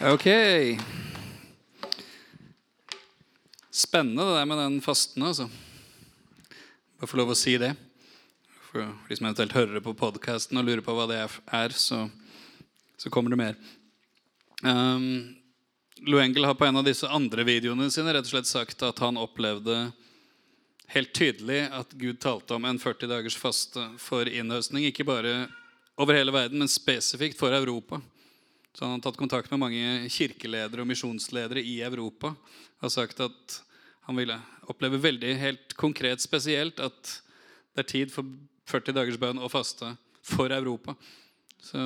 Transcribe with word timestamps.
Ok. 0.00 0.24
Spennende 3.70 4.24
det 4.24 4.34
der 4.38 4.44
med 4.48 4.58
den 4.58 4.80
fasten, 4.80 5.22
altså. 5.22 5.44
Bare 6.96 7.08
få 7.10 7.18
lov 7.20 7.34
å 7.34 7.36
si 7.36 7.58
det. 7.60 7.74
For 8.70 8.80
de 8.80 9.18
som 9.18 9.26
eventuelt 9.28 9.52
hører 9.52 9.82
på 9.84 9.92
podkasten 10.00 10.56
og 10.56 10.64
lurer 10.64 10.80
på 10.86 10.94
hva 10.96 11.04
det 11.10 11.18
er, 11.20 11.74
så, 11.76 12.06
så 12.96 13.12
kommer 13.12 13.34
det 13.34 13.40
mer. 13.42 13.58
Um, 14.64 15.36
Loengel 16.08 16.48
har 16.48 16.56
på 16.56 16.64
en 16.64 16.80
av 16.80 16.86
disse 16.88 17.04
andre 17.04 17.44
videoene 17.44 17.90
sine 17.92 18.14
rett 18.16 18.24
og 18.24 18.32
slett 18.32 18.48
sagt 18.48 18.86
at 18.86 19.02
han 19.04 19.20
opplevde 19.20 19.90
helt 20.94 21.12
tydelig 21.12 21.66
at 21.76 21.92
Gud 22.00 22.22
talte 22.24 22.56
om 22.56 22.64
en 22.64 22.80
40 22.80 23.12
dagers 23.12 23.36
faste 23.36 23.84
for 24.00 24.24
innhøstning. 24.24 24.88
Ikke 24.88 25.04
bare 25.04 25.42
over 26.00 26.16
hele 26.16 26.32
verden, 26.32 26.64
men 26.64 26.72
spesifikt 26.72 27.36
for 27.36 27.52
Europa. 27.52 28.00
Så 28.72 28.84
han 28.84 28.96
har 28.96 29.02
tatt 29.04 29.18
kontakt 29.18 29.50
med 29.50 29.62
mange 29.62 30.10
kirkeledere 30.12 30.84
og 30.84 30.90
misjonsledere 30.90 31.62
i 31.62 31.80
Europa. 31.82 32.34
Har 32.80 32.92
sagt 32.94 33.20
at 33.24 33.58
han 34.06 34.18
ville 34.18 34.36
oppleve 34.70 35.00
veldig 35.02 35.34
helt 35.38 35.74
konkret 35.78 36.22
spesielt 36.22 36.80
at 36.82 37.16
det 37.74 37.84
er 37.84 37.90
tid 37.90 38.14
for 38.14 38.26
40 38.70 38.94
dagers 38.96 39.18
bønn 39.20 39.42
og 39.42 39.50
faste 39.52 39.92
for 40.26 40.52
Europa. 40.54 40.94
Så, 41.60 41.80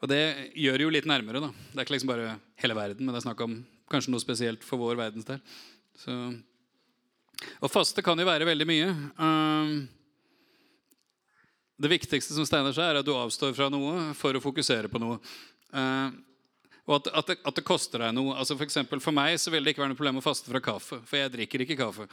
og 0.00 0.10
det 0.10 0.22
gjør 0.60 0.78
det 0.78 0.86
jo 0.86 0.94
litt 0.94 1.08
nærmere. 1.08 1.40
da. 1.40 1.50
Det 1.72 1.78
er 1.78 1.86
ikke 1.86 1.96
liksom 1.96 2.12
bare 2.12 2.36
hele 2.60 2.76
verden, 2.76 3.04
men 3.04 3.14
det 3.14 3.22
er 3.22 3.28
snakk 3.28 3.44
om 3.44 3.58
kanskje 3.90 4.12
noe 4.12 4.22
spesielt 4.22 4.64
for 4.66 4.80
vår 4.80 4.98
verdensdel. 5.00 5.40
Så, 5.98 6.14
og 7.60 7.72
faste 7.72 8.04
kan 8.04 8.18
jo 8.18 8.28
være 8.28 8.48
veldig 8.48 8.68
mye. 8.68 8.88
Um, 9.18 9.76
det 11.80 11.90
viktigste 11.90 12.36
som 12.36 12.46
Steinar 12.46 12.74
sier, 12.74 12.92
er 12.92 13.00
at 13.02 13.06
du 13.06 13.14
avstår 13.16 13.54
fra 13.56 13.66
noe 13.72 14.12
for 14.18 14.36
å 14.36 14.42
fokusere 14.42 14.90
på 14.90 15.00
noe. 15.02 15.18
Uh, 15.74 16.14
og 16.84 16.98
at, 16.98 17.08
at, 17.16 17.30
det, 17.30 17.38
at, 17.40 17.56
det, 17.56 17.64
koster 17.66 18.02
deg 18.04 18.12
noe. 18.14 18.34
Altså 18.36 18.56
for, 18.58 18.66
eksempel, 18.68 19.00
for 19.00 19.16
meg 19.16 19.38
så 19.40 19.52
vil 19.52 19.64
det 19.64 19.72
ikke 19.72 19.82
være 19.82 19.94
noe 19.94 19.98
problem 19.98 20.20
å 20.20 20.24
faste 20.24 20.50
fra 20.52 20.60
kaffe. 20.62 21.00
For 21.08 21.18
jeg 21.18 21.32
drikker 21.32 21.64
ikke 21.64 21.78
kaffe. 21.80 22.06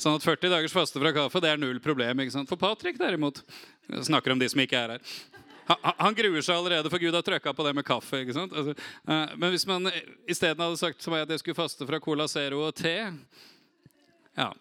Sånn 0.00 0.16
at 0.16 0.24
40 0.24 0.54
dagers 0.54 0.74
faste 0.74 1.00
fra 1.02 1.12
kaffe 1.14 1.42
det 1.44 1.52
er 1.52 1.60
null 1.60 1.80
problem. 1.84 2.24
ikke 2.24 2.34
sant? 2.34 2.48
For 2.50 2.60
Patrick 2.60 2.98
derimot 3.00 3.42
snakker 4.08 4.32
om 4.32 4.40
de 4.40 4.48
som 4.48 4.62
ikke 4.64 4.80
er 4.80 4.96
her. 4.96 5.12
Han, 5.68 5.84
han 5.98 6.16
gruer 6.16 6.40
seg 6.40 6.56
allerede, 6.56 6.88
for 6.88 7.02
Gud 7.02 7.12
har 7.12 7.26
trøkka 7.26 7.52
på 7.52 7.66
det 7.66 7.74
med 7.76 7.84
kaffe. 7.86 8.22
ikke 8.24 8.38
sant? 8.38 8.56
Altså, 8.56 8.72
uh, 9.04 9.36
men 9.36 9.52
hvis 9.52 9.68
man 9.68 9.92
isteden 10.24 10.64
hadde 10.64 10.80
sagt 10.80 11.04
til 11.04 11.12
meg 11.12 11.26
at 11.26 11.36
jeg 11.36 11.44
skulle 11.44 11.60
faste 11.60 11.88
fra 11.88 12.00
Cola 12.00 12.24
Zero 12.30 12.64
og 12.70 12.74
te 12.78 12.96
ja, 14.38 14.52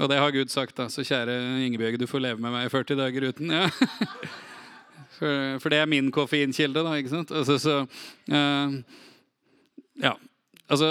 og 0.00 0.08
det 0.08 0.18
har 0.18 0.32
Gud 0.34 0.50
sagt, 0.52 0.76
da. 0.78 0.88
Så 0.88 1.04
kjære 1.04 1.34
Ingebjørg, 1.66 1.98
du 2.00 2.06
får 2.08 2.24
leve 2.24 2.40
med 2.40 2.54
meg 2.54 2.66
i 2.66 2.72
40 2.72 2.98
dager 3.00 3.28
uten. 3.32 3.52
Ja. 3.52 3.68
For, 5.12 5.58
for, 5.62 5.70
det 5.70 5.78
er 5.78 5.86
min 5.86 6.08
koffeinkilde, 6.10 6.82
da. 6.82 6.96
ikke 6.98 7.12
sant? 7.12 7.30
Altså, 7.30 7.54
så, 7.60 7.74
uh, 8.32 8.72
ja. 10.02 10.16
Altså 10.66 10.88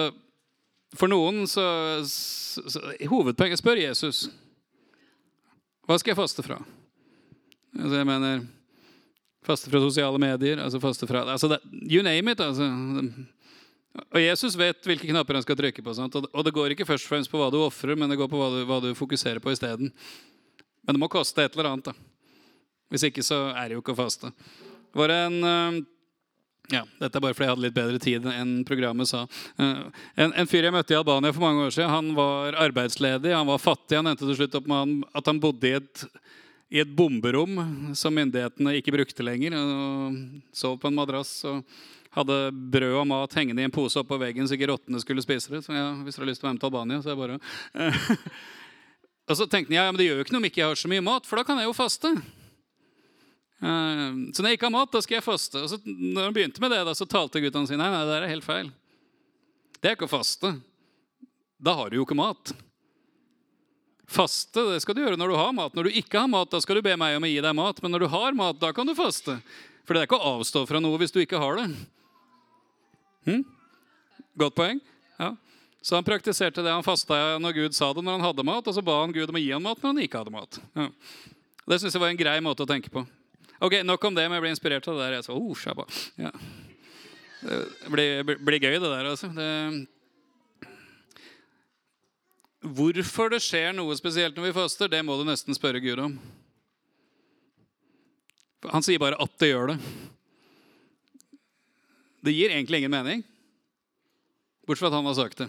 For 0.95 1.11
noen 1.11 1.41
så, 1.51 1.65
så, 2.07 2.63
så 2.69 2.93
Hovedpoenget 3.11 3.59
Spør 3.59 3.81
Jesus. 3.81 4.29
Hva 5.83 5.97
skal 5.99 6.13
jeg 6.13 6.21
faste 6.21 6.45
fra? 6.45 6.61
Altså, 7.75 7.97
jeg 7.97 8.07
mener 8.07 8.45
Faste 9.43 9.73
fra 9.73 9.81
sosiale 9.81 10.21
medier. 10.21 10.63
altså 10.63 10.79
faste 10.79 11.07
fra, 11.09 11.25
altså 11.31 11.57
You 11.91 12.03
name 12.03 12.31
it. 12.31 12.39
altså 12.39 12.69
og 13.91 14.19
Jesus 14.21 14.55
vet 14.55 14.87
hvilke 14.87 15.09
knapper 15.09 15.35
han 15.35 15.43
skal 15.43 15.57
trykke 15.59 15.83
på. 15.83 15.93
Sant? 15.97 16.15
Og 16.15 16.45
det 16.47 16.53
går 16.55 16.73
ikke 16.73 16.87
først 16.87 17.07
og 17.07 17.11
fremst 17.11 17.31
på 17.31 17.39
hva 17.41 17.49
du 17.51 17.59
ofrer, 17.59 17.97
men 17.99 18.11
det 18.11 18.19
går 18.19 18.29
på 18.31 18.39
hva 18.39 18.49
du, 18.53 18.59
hva 18.69 18.79
du 18.83 18.91
fokuserer 18.95 19.43
på 19.43 19.51
isteden. 19.51 19.91
Men 20.85 20.95
det 20.95 21.01
må 21.01 21.11
koste 21.11 21.43
et 21.43 21.57
eller 21.57 21.73
annet. 21.73 21.91
da. 21.91 21.95
Hvis 22.91 23.07
ikke 23.07 23.23
så 23.25 23.49
er 23.51 23.67
det 23.67 23.75
jo 23.75 23.83
ikke 23.83 23.95
å 23.95 23.99
faste. 23.99 24.31
Var 24.95 25.13
en 25.15 25.37
eh, 25.47 25.81
ja, 26.71 26.85
Dette 27.01 27.19
er 27.19 27.23
bare 27.23 27.35
fordi 27.35 27.47
jeg 27.47 27.53
hadde 27.53 27.65
litt 27.65 27.75
bedre 27.75 27.99
tid 28.03 28.27
enn 28.31 28.53
programmet 28.67 29.09
sa. 29.09 29.25
Eh, 29.59 29.83
en, 30.23 30.31
en 30.31 30.49
fyr 30.49 30.67
jeg 30.67 30.75
møtte 30.75 30.95
i 30.95 30.99
Albania 30.99 31.35
for 31.35 31.43
mange 31.43 31.67
år 31.67 31.75
siden, 31.75 31.91
han 31.91 32.13
var 32.15 32.55
arbeidsledig, 32.63 33.35
han 33.35 33.49
var 33.49 33.59
fattig. 33.63 33.99
Han 33.99 34.11
endte 34.11 34.27
til 34.27 34.39
slutt 34.39 34.55
opp 34.59 34.71
med 34.71 35.01
at 35.11 35.27
han 35.27 35.41
bodde 35.43 35.67
i 35.67 35.75
et, 35.79 36.05
i 36.71 36.79
et 36.79 36.91
bomberom 36.95 37.57
som 37.97 38.15
myndighetene 38.15 38.77
ikke 38.79 38.93
brukte 38.95 39.25
lenger. 39.25 39.57
og 39.59 40.21
Sov 40.55 40.77
på 40.79 40.87
en 40.87 40.95
madrass. 40.95 41.33
og 41.45 41.65
hadde 42.11 42.37
brød 42.51 42.97
og 42.99 43.07
mat 43.07 43.35
hengende 43.39 43.63
i 43.63 43.67
en 43.69 43.73
pose 43.73 43.99
oppå 43.99 44.17
veggen 44.19 44.47
så 44.47 44.57
ikke 44.57 44.67
rottene 44.73 44.99
skulle 44.99 45.23
spise 45.23 45.53
det. 45.53 45.61
Så 45.63 45.75
ja, 45.75 45.91
hvis 46.03 46.17
dere 46.17 46.25
har 46.25 46.31
lyst 46.31 46.43
til 46.43 46.47
å 46.47 46.49
være 46.49 46.57
med 46.57 46.63
til 46.63 46.71
Albania, 46.71 46.99
så 47.01 47.11
er 47.11 47.15
det 47.15 47.21
bare 47.21 48.17
Og 49.31 49.37
så 49.39 49.47
tenkte 49.47 49.71
jeg 49.71 49.79
ja, 49.79 49.87
men 49.87 49.99
det 50.01 50.09
gjør 50.09 50.19
jo 50.19 50.25
ikke 50.25 50.33
noe 50.35 50.41
om 50.41 50.47
ikke 50.49 50.59
jeg 50.59 50.71
har 50.73 50.79
så 50.81 50.91
mye 50.91 51.03
mat, 51.05 51.27
for 51.29 51.39
da 51.39 51.45
kan 51.47 51.59
jeg 51.61 51.69
jo 51.69 51.75
faste. 51.77 52.09
Uh, 53.61 54.33
så 54.33 54.41
når 54.41 54.49
jeg 54.49 54.57
ikke 54.57 54.67
har 54.67 54.73
mat, 54.75 54.91
da 54.91 55.01
skal 55.05 55.17
jeg 55.19 55.23
faste. 55.23 55.61
Og 55.61 55.71
så 55.71 55.79
når 55.85 56.25
han 56.25 56.35
begynte 56.35 56.63
med 56.63 56.73
det, 56.73 56.81
da, 56.87 56.95
så 56.97 57.07
talte 57.07 57.39
guttene 57.43 57.69
sine 57.69 57.79
nei, 57.79 57.93
nei, 57.93 58.01
det 58.09 58.17
er 58.17 58.33
helt 58.33 58.47
feil. 58.47 58.73
Det 59.79 59.87
er 59.87 59.95
ikke 59.95 60.09
å 60.09 60.11
faste. 60.11 60.51
Da 61.61 61.77
har 61.77 61.93
du 61.93 62.01
jo 62.01 62.03
ikke 62.03 62.17
mat. 62.17 62.51
Faste 64.11 64.63
det 64.67 64.81
skal 64.83 64.97
du 64.97 65.05
gjøre 65.05 65.19
når 65.19 65.31
du 65.31 65.37
har 65.39 65.53
mat. 65.55 65.75
Når 65.77 65.87
du 65.87 65.97
ikke 66.01 66.19
har 66.19 66.31
mat, 66.31 66.49
da 66.51 66.59
skal 66.63 66.79
du 66.79 66.83
be 66.83 66.97
meg 66.99 67.15
om 67.15 67.27
å 67.27 67.31
gi 67.31 67.39
deg 67.43 67.55
mat. 67.55 67.79
Men 67.83 67.95
når 67.95 68.03
du 68.03 68.11
har 68.11 68.35
mat, 68.35 68.59
da 68.59 68.73
kan 68.75 68.89
du 68.89 68.95
faste. 68.97 69.37
For 69.87 69.95
det 69.95 70.01
er 70.01 70.09
ikke 70.09 70.19
å 70.19 70.35
avstå 70.37 70.65
fra 70.67 70.81
noe 70.83 70.99
hvis 70.99 71.15
du 71.15 71.21
ikke 71.23 71.39
har 71.39 71.61
det. 71.61 71.69
Hm? 73.29 73.45
Godt 74.41 74.57
poeng. 74.57 74.81
Ja. 75.19 75.31
Så 75.81 75.95
han 75.95 76.05
praktiserte 76.05 76.61
det. 76.61 76.73
Han 76.73 76.85
fasta 76.85 77.39
når 77.41 77.55
Gud 77.57 77.77
sa 77.77 77.89
det 77.95 78.03
når 78.03 78.19
han 78.19 78.27
hadde 78.27 78.45
mat, 78.45 78.67
og 78.67 78.75
så 78.75 78.83
ba 78.85 78.99
han 78.99 79.15
Gud 79.15 79.31
om 79.31 79.39
å 79.39 79.41
gi 79.41 79.53
ham 79.53 79.63
mat 79.65 79.79
når 79.81 79.93
han 79.93 80.03
ikke 80.03 80.21
hadde 80.21 80.35
mat. 80.35 80.59
Ja. 80.77 80.89
Det 81.71 81.79
syns 81.81 81.95
jeg 81.95 82.03
var 82.03 82.11
en 82.11 82.19
grei 82.19 82.35
måte 82.43 82.65
å 82.65 82.69
tenke 82.69 82.91
på. 82.93 83.05
Ok, 83.61 83.79
Nok 83.85 84.05
om 84.09 84.15
det, 84.17 84.27
men 84.27 84.39
jeg 84.39 84.43
ble 84.43 84.53
inspirert 84.55 84.87
av 84.89 84.97
det 84.97 85.07
der. 85.07 85.17
Jeg 85.19 85.27
sa, 85.29 85.37
oh, 85.37 85.55
shabba. 85.57 85.87
Ja. 86.19 86.33
Det 87.41 87.89
blir, 87.89 88.23
blir, 88.37 88.59
gøy, 88.59 88.75
det 88.75 88.89
der. 88.89 89.09
altså. 89.13 89.29
Det... 89.33 89.49
Hvorfor 92.61 93.31
det 93.33 93.41
skjer 93.41 93.73
noe 93.73 93.95
spesielt 93.97 94.37
når 94.37 94.51
vi 94.51 94.53
faster, 94.53 94.89
det 94.91 95.01
må 95.01 95.15
du 95.17 95.25
nesten 95.25 95.57
spørre 95.57 95.81
Gud 95.81 95.99
om. 96.03 96.15
Han 98.69 98.85
sier 98.85 99.01
bare 99.01 99.17
at 99.17 99.33
det 99.41 99.49
gjør 99.49 99.73
det. 99.73 99.77
Det 102.21 102.33
gir 102.35 102.53
egentlig 102.53 102.83
ingen 102.83 102.93
mening, 102.93 103.23
bortsett 104.69 104.85
fra 104.85 104.91
at 104.91 104.99
han 104.99 105.09
har 105.09 105.17
sagt 105.17 105.41
det. 105.41 105.47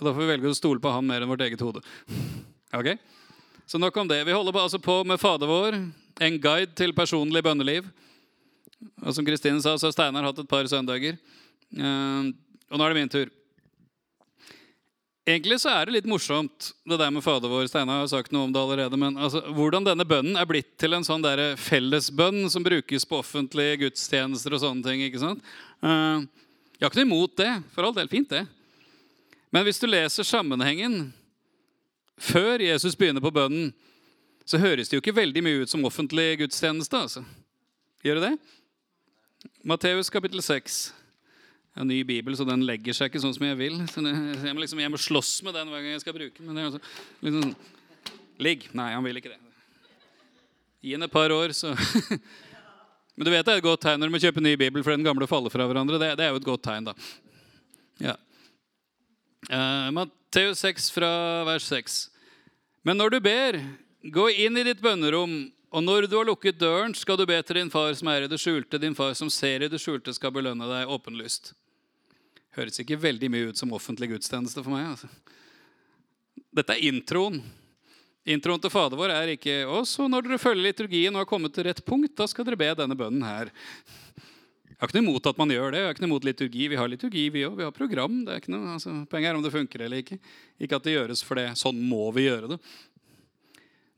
Og 0.00 0.06
Da 0.06 0.14
får 0.14 0.22
vi 0.22 0.30
velge 0.30 0.48
å 0.48 0.56
stole 0.56 0.80
på 0.80 0.92
han 0.94 1.04
mer 1.04 1.20
enn 1.20 1.28
vårt 1.28 1.44
eget 1.44 1.60
hode. 1.60 1.82
Ok? 2.72 2.94
Så 3.68 3.78
nok 3.78 3.96
om 4.00 4.08
det. 4.08 4.22
Vi 4.24 4.32
holder 4.32 4.56
på, 4.56 4.62
altså 4.64 4.80
på 4.80 5.02
med 5.04 5.20
Fader 5.20 5.50
vår, 5.50 5.76
en 6.24 6.38
guide 6.40 6.72
til 6.80 6.96
personlig 6.96 7.42
bønneliv. 7.44 7.84
Og 9.04 9.12
som 9.12 9.26
Kristine 9.26 9.60
sa, 9.60 9.76
så 9.76 9.90
har 9.90 9.92
Steinar 9.92 10.24
hatt 10.24 10.40
et 10.40 10.48
par 10.48 10.64
søndager. 10.72 11.20
Eh, 11.76 12.32
og 12.72 12.80
nå 12.80 12.86
er 12.86 12.94
det 12.94 12.98
min 13.02 13.12
tur. 13.12 13.28
Egentlig 15.28 15.58
så 15.60 15.68
er 15.68 15.86
det 15.86 15.98
litt 15.98 16.08
morsomt, 16.08 16.70
det 16.88 16.96
der 16.96 17.10
med 17.12 17.22
Fader 17.22 17.50
vår. 17.52 17.66
Steinar 17.68 18.00
har 18.00 18.08
sagt 18.08 18.32
noe 18.32 18.46
om 18.46 18.52
det 18.54 18.60
allerede. 18.60 18.96
Men 18.98 19.18
altså, 19.20 19.42
hvordan 19.52 19.84
denne 19.84 20.06
bønnen 20.08 20.38
er 20.40 20.48
blitt 20.48 20.72
til 20.80 20.96
en 20.96 21.04
sånn 21.04 21.26
fellesbønn 21.60 22.48
som 22.50 22.64
brukes 22.64 23.04
på 23.04 23.18
offentlige 23.20 23.82
gudstjenester 23.84 24.56
og 24.56 24.62
sånne 24.64 24.86
ting. 24.86 25.04
ikke 25.04 25.20
sant? 25.20 25.44
Uh, 25.84 26.24
jeg 26.78 26.86
har 26.86 26.90
ikke 26.90 27.02
noe 27.02 27.10
imot 27.10 27.36
det. 27.36 27.50
For 27.74 27.84
all 27.84 27.96
del 27.96 28.08
fint, 28.08 28.32
det. 28.32 28.46
Men 29.52 29.66
hvis 29.66 29.82
du 29.82 29.86
leser 29.90 30.24
sammenhengen 30.24 31.10
før 32.20 32.62
Jesus 32.64 32.96
begynner 32.96 33.22
på 33.24 33.32
bønnen, 33.34 33.74
så 34.48 34.58
høres 34.58 34.88
det 34.88 34.96
jo 34.96 35.02
ikke 35.04 35.14
veldig 35.20 35.42
mye 35.44 35.62
ut 35.62 35.70
som 35.70 35.84
offentlig 35.84 36.40
gudstjeneste. 36.40 36.96
altså. 36.96 37.24
Gjør 38.02 38.18
det 38.18 38.30
det? 38.30 39.50
Matteus 39.68 40.08
kapittel 40.10 40.42
6. 40.42 40.80
En 41.78 41.86
ny 41.86 42.00
bibel, 42.02 42.34
så 42.36 42.44
den 42.48 42.64
legger 42.66 42.96
seg 42.96 43.10
ikke 43.10 43.22
sånn 43.22 43.34
som 43.36 43.46
jeg 43.46 43.58
vil. 43.60 43.76
Så 43.92 44.02
jeg, 44.02 44.54
må 44.54 44.62
liksom, 44.62 44.80
jeg 44.82 44.90
må 44.90 44.98
slåss 45.00 45.36
med 45.46 45.54
den 45.54 45.70
hver 45.70 45.84
gang 45.84 45.94
jeg 45.94 46.02
skal 46.02 46.16
bruke 46.16 46.42
den. 46.42 46.58
Altså, 46.58 46.80
liksom, 47.22 47.52
Ligg. 48.40 48.66
Nei, 48.76 48.92
han 48.94 49.04
vil 49.04 49.20
ikke 49.20 49.34
det. 49.34 49.40
Gi 50.80 50.94
den 50.96 51.04
et 51.04 51.12
par 51.12 51.32
år, 51.34 51.52
så 51.52 51.74
Men 53.16 53.26
du 53.26 53.30
vet 53.34 53.44
det 53.44 53.52
er 53.52 53.60
et 53.60 53.66
godt 53.66 53.82
tegn 53.84 54.00
når 54.00 54.08
du 54.08 54.14
må 54.14 54.20
kjøpe 54.22 54.40
ny 54.40 54.54
bibel 54.56 54.80
for 54.80 54.94
den 54.94 55.04
gamle 55.04 55.26
faller 55.28 55.52
fra 55.52 55.66
hverandre. 55.68 55.98
Det, 56.00 56.14
det 56.16 56.24
er 56.24 56.30
jo 56.32 56.40
et 56.40 56.46
godt 56.46 56.62
tegn, 56.64 56.86
da. 56.88 56.94
Ja. 58.00 58.14
Uh, 59.50 59.90
Matteus 59.92 60.62
6 60.64 60.88
fra 60.94 61.10
vers 61.44 61.66
6. 61.68 61.98
Men 62.88 62.96
når 62.96 63.12
du 63.12 63.18
ber, 63.20 63.58
gå 64.08 64.24
inn 64.40 64.56
i 64.56 64.64
ditt 64.64 64.80
bønnerom, 64.80 65.34
og 65.70 65.84
når 65.84 66.08
du 66.08 66.16
har 66.16 66.30
lukket 66.30 66.62
døren, 66.62 66.96
skal 66.96 67.20
du 67.20 67.26
be 67.28 67.36
til 67.44 67.60
din 67.60 67.68
far 67.70 67.92
som 67.98 68.08
er 68.08 68.24
i 68.24 68.30
det 68.30 68.40
skjulte. 68.40 68.80
Din 68.80 68.96
far 68.96 69.12
som 69.18 69.28
ser 69.30 69.66
i 69.66 69.68
det 69.70 69.82
skjulte, 69.82 70.14
skal 70.16 70.32
belønne 70.34 70.70
deg 70.70 70.88
åpenlyst. 70.96 71.52
Høres 72.60 72.82
ikke 72.82 72.98
veldig 73.00 73.30
mye 73.32 73.50
ut 73.50 73.60
som 73.60 73.72
offentlig 73.72 74.10
gudstjeneste 74.10 74.60
for 74.60 74.74
meg. 74.74 74.90
altså. 74.92 75.08
Dette 76.52 76.76
er 76.76 76.88
introen. 76.90 77.40
Introen 78.28 78.60
til 78.60 78.72
Fader 78.72 78.98
vår 79.00 79.14
er 79.14 79.30
ikke 79.32 79.54
Og 79.64 79.86
så 79.88 80.04
når 80.10 80.26
dere 80.26 80.38
følger 80.42 80.66
liturgien 80.66 81.14
og 81.14 81.22
har 81.22 81.30
kommet 81.30 81.54
til 81.56 81.64
rett 81.64 81.80
punkt, 81.86 82.12
da 82.18 82.26
skal 82.28 82.44
dere 82.44 82.60
be 82.60 82.68
denne 82.76 82.98
bønnen 82.98 83.24
her. 83.24 83.48
Jeg 84.68 84.76
har 84.76 84.90
ikke 84.90 85.00
noe 85.00 85.08
imot 85.08 85.26
at 85.28 85.40
man 85.40 85.50
gjør 85.52 85.72
det. 85.72 85.80
Jeg 85.80 85.88
har 85.88 85.96
ikke 85.96 86.04
noe 86.04 86.10
imot 86.10 86.26
liturgi. 86.28 86.66
Vi 86.72 86.76
har 86.80 86.88
liturgi, 86.88 87.24
vi 87.32 87.46
òg. 87.48 87.56
Vi 87.58 87.64
har 87.66 87.72
program. 87.76 88.22
det 88.24 88.32
er 88.32 88.42
ikke 88.42 88.52
noe, 88.54 88.76
altså, 88.76 88.92
Poenget 89.12 89.32
er 89.32 89.40
om 89.40 89.44
det 89.44 89.52
funker 89.52 89.84
eller 89.84 90.00
ikke. 90.00 90.16
Ikke 90.60 90.78
at 90.78 90.86
det 90.86 90.94
gjøres 90.94 91.24
for 91.24 91.40
det. 91.40 91.50
Sånn 91.60 91.80
må 91.84 92.06
vi 92.16 92.24
gjøre 92.28 92.54
det. 92.54 92.58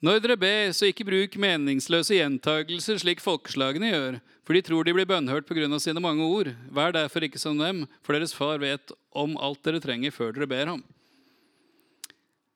Når 0.03 0.19
dere 0.19 0.35
ber, 0.35 0.73
så 0.75 0.89
ikke 0.91 1.07
bruk 1.07 1.37
meningsløse 1.39 2.17
gjentagelser 2.17 2.99
slik 2.99 3.21
folkeslagene 3.23 3.93
gjør, 3.93 4.17
for 4.43 4.59
de 4.59 4.63
tror 4.67 4.83
de 4.83 4.95
blir 4.97 5.07
bønnhørt 5.07 5.47
pga. 5.47 5.79
sine 5.79 6.03
mange 6.03 6.27
ord. 6.27 6.51
Vær 6.75 6.91
derfor 6.91 7.23
ikke 7.23 7.39
som 7.39 7.55
dem, 7.59 7.87
for 8.03 8.13
deres 8.13 8.35
far 8.35 8.59
vet 8.59 8.91
om 9.15 9.37
alt 9.39 9.63
dere 9.63 9.79
trenger 9.79 10.11
før 10.11 10.33
dere 10.35 10.49
ber 10.51 10.67
ham. 10.67 10.83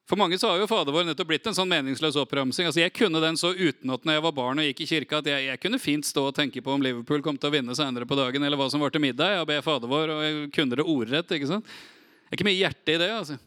For 0.06 0.18
mange 0.18 0.38
så 0.38 0.50
har 0.50 0.58
jo 0.58 0.66
Fader 0.70 0.94
vår 0.94 1.06
nettopp 1.06 1.30
blitt 1.30 1.46
en 1.46 1.54
sånn 1.54 1.70
meningsløs 1.70 2.18
oppramsing. 2.18 2.66
Altså, 2.66 2.82
jeg 2.82 2.94
kunne 2.94 3.22
den 3.22 3.38
så 3.38 3.52
utenat 3.54 4.04
når 4.06 4.18
jeg 4.18 4.24
var 4.26 4.34
barn 4.34 4.62
og 4.62 4.66
gikk 4.66 4.82
i 4.82 4.88
kirka, 4.90 5.18
at 5.18 5.30
jeg, 5.30 5.46
jeg, 5.46 5.60
kunne 5.62 5.80
fint 5.82 6.06
stå 6.06 6.28
og 6.28 6.34
tenke 6.34 6.62
på 6.62 6.74
om 6.74 6.82
Liverpool 6.82 7.22
kom 7.22 7.38
til 7.38 7.50
å 7.50 7.54
vinne 7.54 7.74
senere 7.78 8.06
på 8.06 8.18
dagen, 8.18 8.42
eller 8.42 8.58
hva 8.58 8.68
som 8.70 8.82
var 8.82 8.94
til 8.94 9.02
middag, 9.02 9.40
og 9.42 9.48
be 9.50 9.58
Fader 9.66 9.90
vår, 9.90 10.14
og 10.14 10.22
jeg 10.26 10.50
kunne 10.54 10.78
det 10.78 10.86
ordrett. 10.86 11.34
ikke 11.38 11.50
sant? 11.50 11.66
Det 11.66 12.34
er 12.34 12.38
ikke 12.38 12.48
mye 12.50 12.58
hjerte 12.58 12.94
i 12.94 13.00
det. 13.02 13.10
altså. 13.14 13.38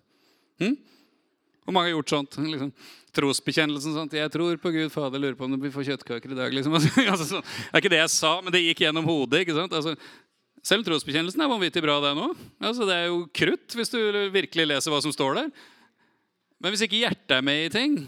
Hm? 0.63 0.75
Hvor 1.63 1.75
mange 1.75 1.91
har 1.91 1.95
gjort 1.95 2.15
sånt? 2.15 2.39
liksom 2.43 2.73
trosbekjennelsen. 3.15 3.95
Sånn, 3.95 4.11
Jeg 4.13 4.31
tror 4.33 4.57
på 4.61 4.71
Gud 4.73 4.91
Fader, 4.93 5.21
lurer 5.21 5.37
på 5.37 5.47
om 5.47 5.57
vi 5.59 5.71
får 5.73 5.87
kjøttkaker 5.91 6.33
i 6.33 6.37
dag. 6.37 6.53
liksom. 6.53 6.75
Altså, 7.13 7.39
det 7.41 7.73
er 7.73 7.81
ikke 7.83 7.93
det 7.95 8.01
jeg 8.03 8.13
sa, 8.15 8.33
men 8.41 8.53
det 8.53 8.63
gikk 8.67 8.85
gjennom 8.85 9.07
hodet. 9.09 9.43
ikke 9.43 9.57
sant? 9.57 9.73
Altså, 9.73 9.95
selv 10.65 10.85
trosbekjennelsen 10.87 11.41
er 11.41 11.51
vanvittig 11.51 11.83
bra, 11.85 11.99
det 12.03 12.13
nå. 12.17 12.29
Altså, 12.61 12.87
det 12.89 12.95
er 12.95 13.09
jo 13.09 13.23
krutt 13.33 13.75
hvis 13.77 13.93
du 13.93 13.99
virkelig 14.33 14.67
leser 14.73 14.93
hva 14.93 15.01
som 15.03 15.13
står 15.15 15.41
der. 15.41 15.51
Men 16.59 16.73
hvis 16.75 16.83
ikke 16.85 16.99
hjertet 16.99 17.37
er 17.37 17.45
med 17.45 17.65
i 17.65 17.71
ting, 17.73 17.99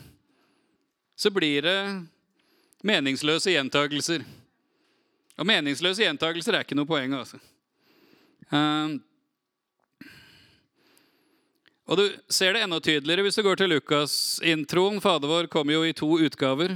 så 1.15 1.31
blir 1.31 1.63
det 1.63 1.77
meningsløse 2.83 3.53
gjentagelser. 3.53 4.25
Og 5.39 5.47
meningsløse 5.47 6.03
gjentagelser 6.03 6.57
er 6.57 6.65
ikke 6.65 6.77
noe 6.77 6.89
poeng. 6.89 7.13
altså. 7.15 7.39
Um, 8.51 8.97
og 11.91 11.97
Du 11.99 12.05
ser 12.31 12.53
det 12.55 12.61
enda 12.63 12.79
tydeligere 12.79 13.25
hvis 13.25 13.35
du 13.35 13.43
går 13.43 13.57
til 13.59 13.73
Lukas-introen. 13.73 15.01
Fader 15.03 15.27
vår 15.27 15.49
kommer 15.51 15.75
jo 15.75 15.81
i 15.83 15.91
to 15.91 16.07
utgaver. 16.23 16.71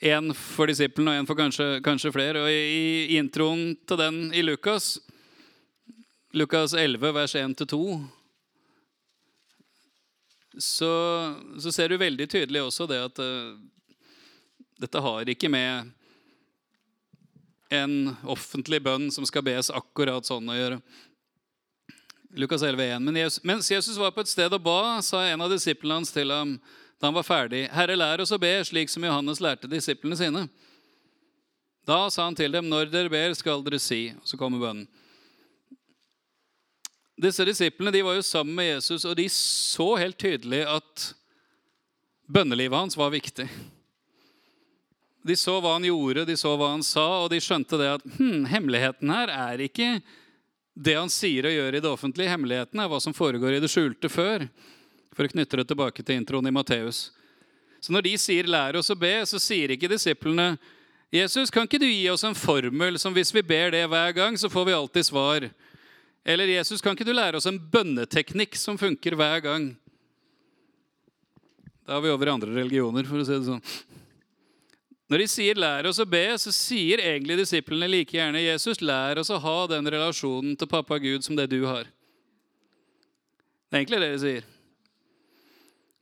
Én 0.00 0.32
for 0.32 0.72
disiplene 0.72 1.12
og 1.12 1.20
én 1.20 1.28
for 1.28 1.36
kanskje, 1.36 1.82
kanskje 1.84 2.14
flere. 2.14 2.40
Og 2.40 2.48
I 2.48 3.18
introen 3.18 3.74
til 3.84 4.00
den 4.00 4.22
i 4.32 4.40
Lukas, 4.40 4.96
Lukas 6.32 6.72
11, 6.72 7.12
vers 7.12 7.36
1-2 7.36 7.82
så, 10.58 10.92
så, 11.60 11.72
ser 11.72 11.92
du 11.92 12.00
veldig 12.00 12.28
tydelig 12.28 12.62
også 12.64 12.86
det 12.88 12.98
at 13.00 13.20
uh, 13.24 13.56
dette 14.80 15.00
har 15.00 15.28
ikke 15.28 15.48
med 15.52 15.92
en 17.72 18.16
offentlig 18.28 18.82
bønn 18.84 19.08
som 19.12 19.24
skal 19.28 19.44
bes 19.44 19.70
akkurat 19.72 20.28
sånn 20.28 20.48
å 20.52 20.56
gjøre. 20.56 20.80
Lukas 22.34 22.62
11, 22.62 22.84
1. 22.84 23.02
Men 23.02 23.16
Jesus, 23.16 23.44
mens 23.44 23.70
Jesus 23.70 23.96
var 23.96 24.10
på 24.10 24.22
et 24.24 24.30
sted 24.30 24.54
og 24.56 24.62
ba, 24.64 25.02
sa 25.04 25.20
en 25.28 25.42
av 25.44 25.50
disiplene 25.52 25.98
hans 26.00 26.12
til 26.14 26.32
ham 26.32 26.56
da 26.96 27.10
han 27.10 27.16
var 27.18 27.26
ferdig, 27.26 27.66
'Herre, 27.68 27.96
lær 27.98 28.22
oss 28.22 28.32
å 28.32 28.38
be 28.40 28.52
slik 28.64 28.88
som 28.88 29.04
Johannes 29.04 29.40
lærte 29.42 29.68
disiplene 29.68 30.16
sine.' 30.16 30.48
Da 31.84 32.08
sa 32.08 32.24
han 32.24 32.34
til 32.34 32.52
dem, 32.52 32.70
'Når 32.70 32.90
dere 32.90 33.10
ber, 33.10 33.34
skal 33.34 33.62
dere 33.62 33.78
si.' 33.78 34.14
Og 34.16 34.24
så 34.24 34.38
kommer 34.38 34.62
bønnen. 34.62 34.88
Disse 37.20 37.44
disiplene 37.44 37.92
de 37.92 38.02
var 38.02 38.14
jo 38.14 38.22
sammen 38.22 38.54
med 38.54 38.70
Jesus, 38.70 39.04
og 39.04 39.16
de 39.16 39.28
så 39.28 39.98
helt 39.98 40.16
tydelig 40.16 40.64
at 40.64 41.14
bønnelivet 42.32 42.78
hans 42.78 42.96
var 42.96 43.10
viktig. 43.10 43.48
De 45.22 45.36
så 45.36 45.60
hva 45.60 45.74
han 45.74 45.84
gjorde, 45.84 46.24
de 46.26 46.36
så 46.36 46.56
hva 46.56 46.70
han 46.70 46.82
sa, 46.82 47.24
og 47.24 47.30
de 47.30 47.42
skjønte 47.42 47.76
det 47.78 47.90
at 47.98 48.06
hm, 48.16 48.46
hemmeligheten 48.46 49.10
her 49.10 49.28
er 49.28 49.58
ikke 49.60 50.00
det 50.74 50.94
han 50.96 51.10
sier 51.12 51.46
og 51.48 51.54
gjør 51.54 51.76
i 51.76 51.80
det 51.84 51.90
offentlige. 51.90 52.32
Hemmeligheten 52.32 52.80
er 52.80 52.88
hva 52.88 53.00
som 53.02 53.14
foregår 53.16 53.56
i 53.56 53.62
det 53.62 53.70
skjulte 53.70 54.08
før. 54.12 54.46
For 55.12 55.28
å 55.28 55.32
knytte 55.32 55.60
det 55.60 55.66
tilbake 55.68 56.04
til 56.04 56.16
introen 56.16 56.48
i 56.48 56.54
Matteus. 56.54 57.10
Så 57.82 57.92
når 57.92 58.06
de 58.06 58.14
sier 58.18 58.46
'lær 58.46 58.76
oss 58.78 58.90
å 58.90 58.96
be', 58.96 59.26
så 59.26 59.40
sier 59.42 59.74
ikke 59.74 59.90
disiplene 59.90 60.56
'Jesus, 61.12 61.50
kan 61.50 61.66
ikke 61.66 61.80
du 61.80 61.86
gi 61.86 62.08
oss 62.08 62.24
en 62.24 62.34
formel 62.34 62.98
som 62.98 63.12
hvis 63.12 63.34
vi 63.34 63.42
ber 63.42 63.70
det 63.70 63.84
hver 63.88 64.14
gang, 64.14 64.38
så 64.38 64.48
får 64.48 64.64
vi 64.64 64.72
alltid 64.72 65.04
svar'? 65.04 65.50
Eller 66.24 66.46
Jesus, 66.46 66.80
kan 66.80 66.94
ikke 66.94 67.04
du 67.04 67.12
lære 67.12 67.36
oss 67.36 67.46
en 67.46 67.58
bønneteknikk 67.58 68.56
som 68.56 68.78
funker 68.78 69.16
hver 69.18 69.42
gang? 69.42 69.76
Da 71.84 71.96
er 71.98 72.00
vi 72.00 72.12
over 72.14 72.26
i 72.26 72.30
andre 72.30 72.54
religioner, 72.54 73.04
for 73.04 73.18
å 73.18 73.26
si 73.26 73.34
det 73.34 73.44
sånn. 73.44 73.62
Når 75.12 75.20
de 75.20 75.28
sier 75.28 75.58
'lær 75.60 75.84
oss 75.90 75.98
å 76.00 76.08
be', 76.08 76.38
så 76.40 76.48
sier 76.48 76.96
egentlig 77.04 77.36
disiplene 77.36 77.84
like 77.84 78.16
gjerne 78.16 78.40
'Jesus, 78.40 78.80
lær 78.80 79.18
oss 79.20 79.28
å 79.28 79.36
ha 79.36 79.66
den 79.68 79.84
relasjonen 79.84 80.56
til 80.56 80.66
pappa 80.66 80.96
Gud 80.96 81.20
som 81.20 81.36
det 81.36 81.50
du 81.52 81.66
har'. 81.68 81.84
Det 83.68 83.76
er 83.76 83.82
egentlig 83.82 84.00
det 84.00 84.12
de 84.14 84.22
sier. 84.22 84.44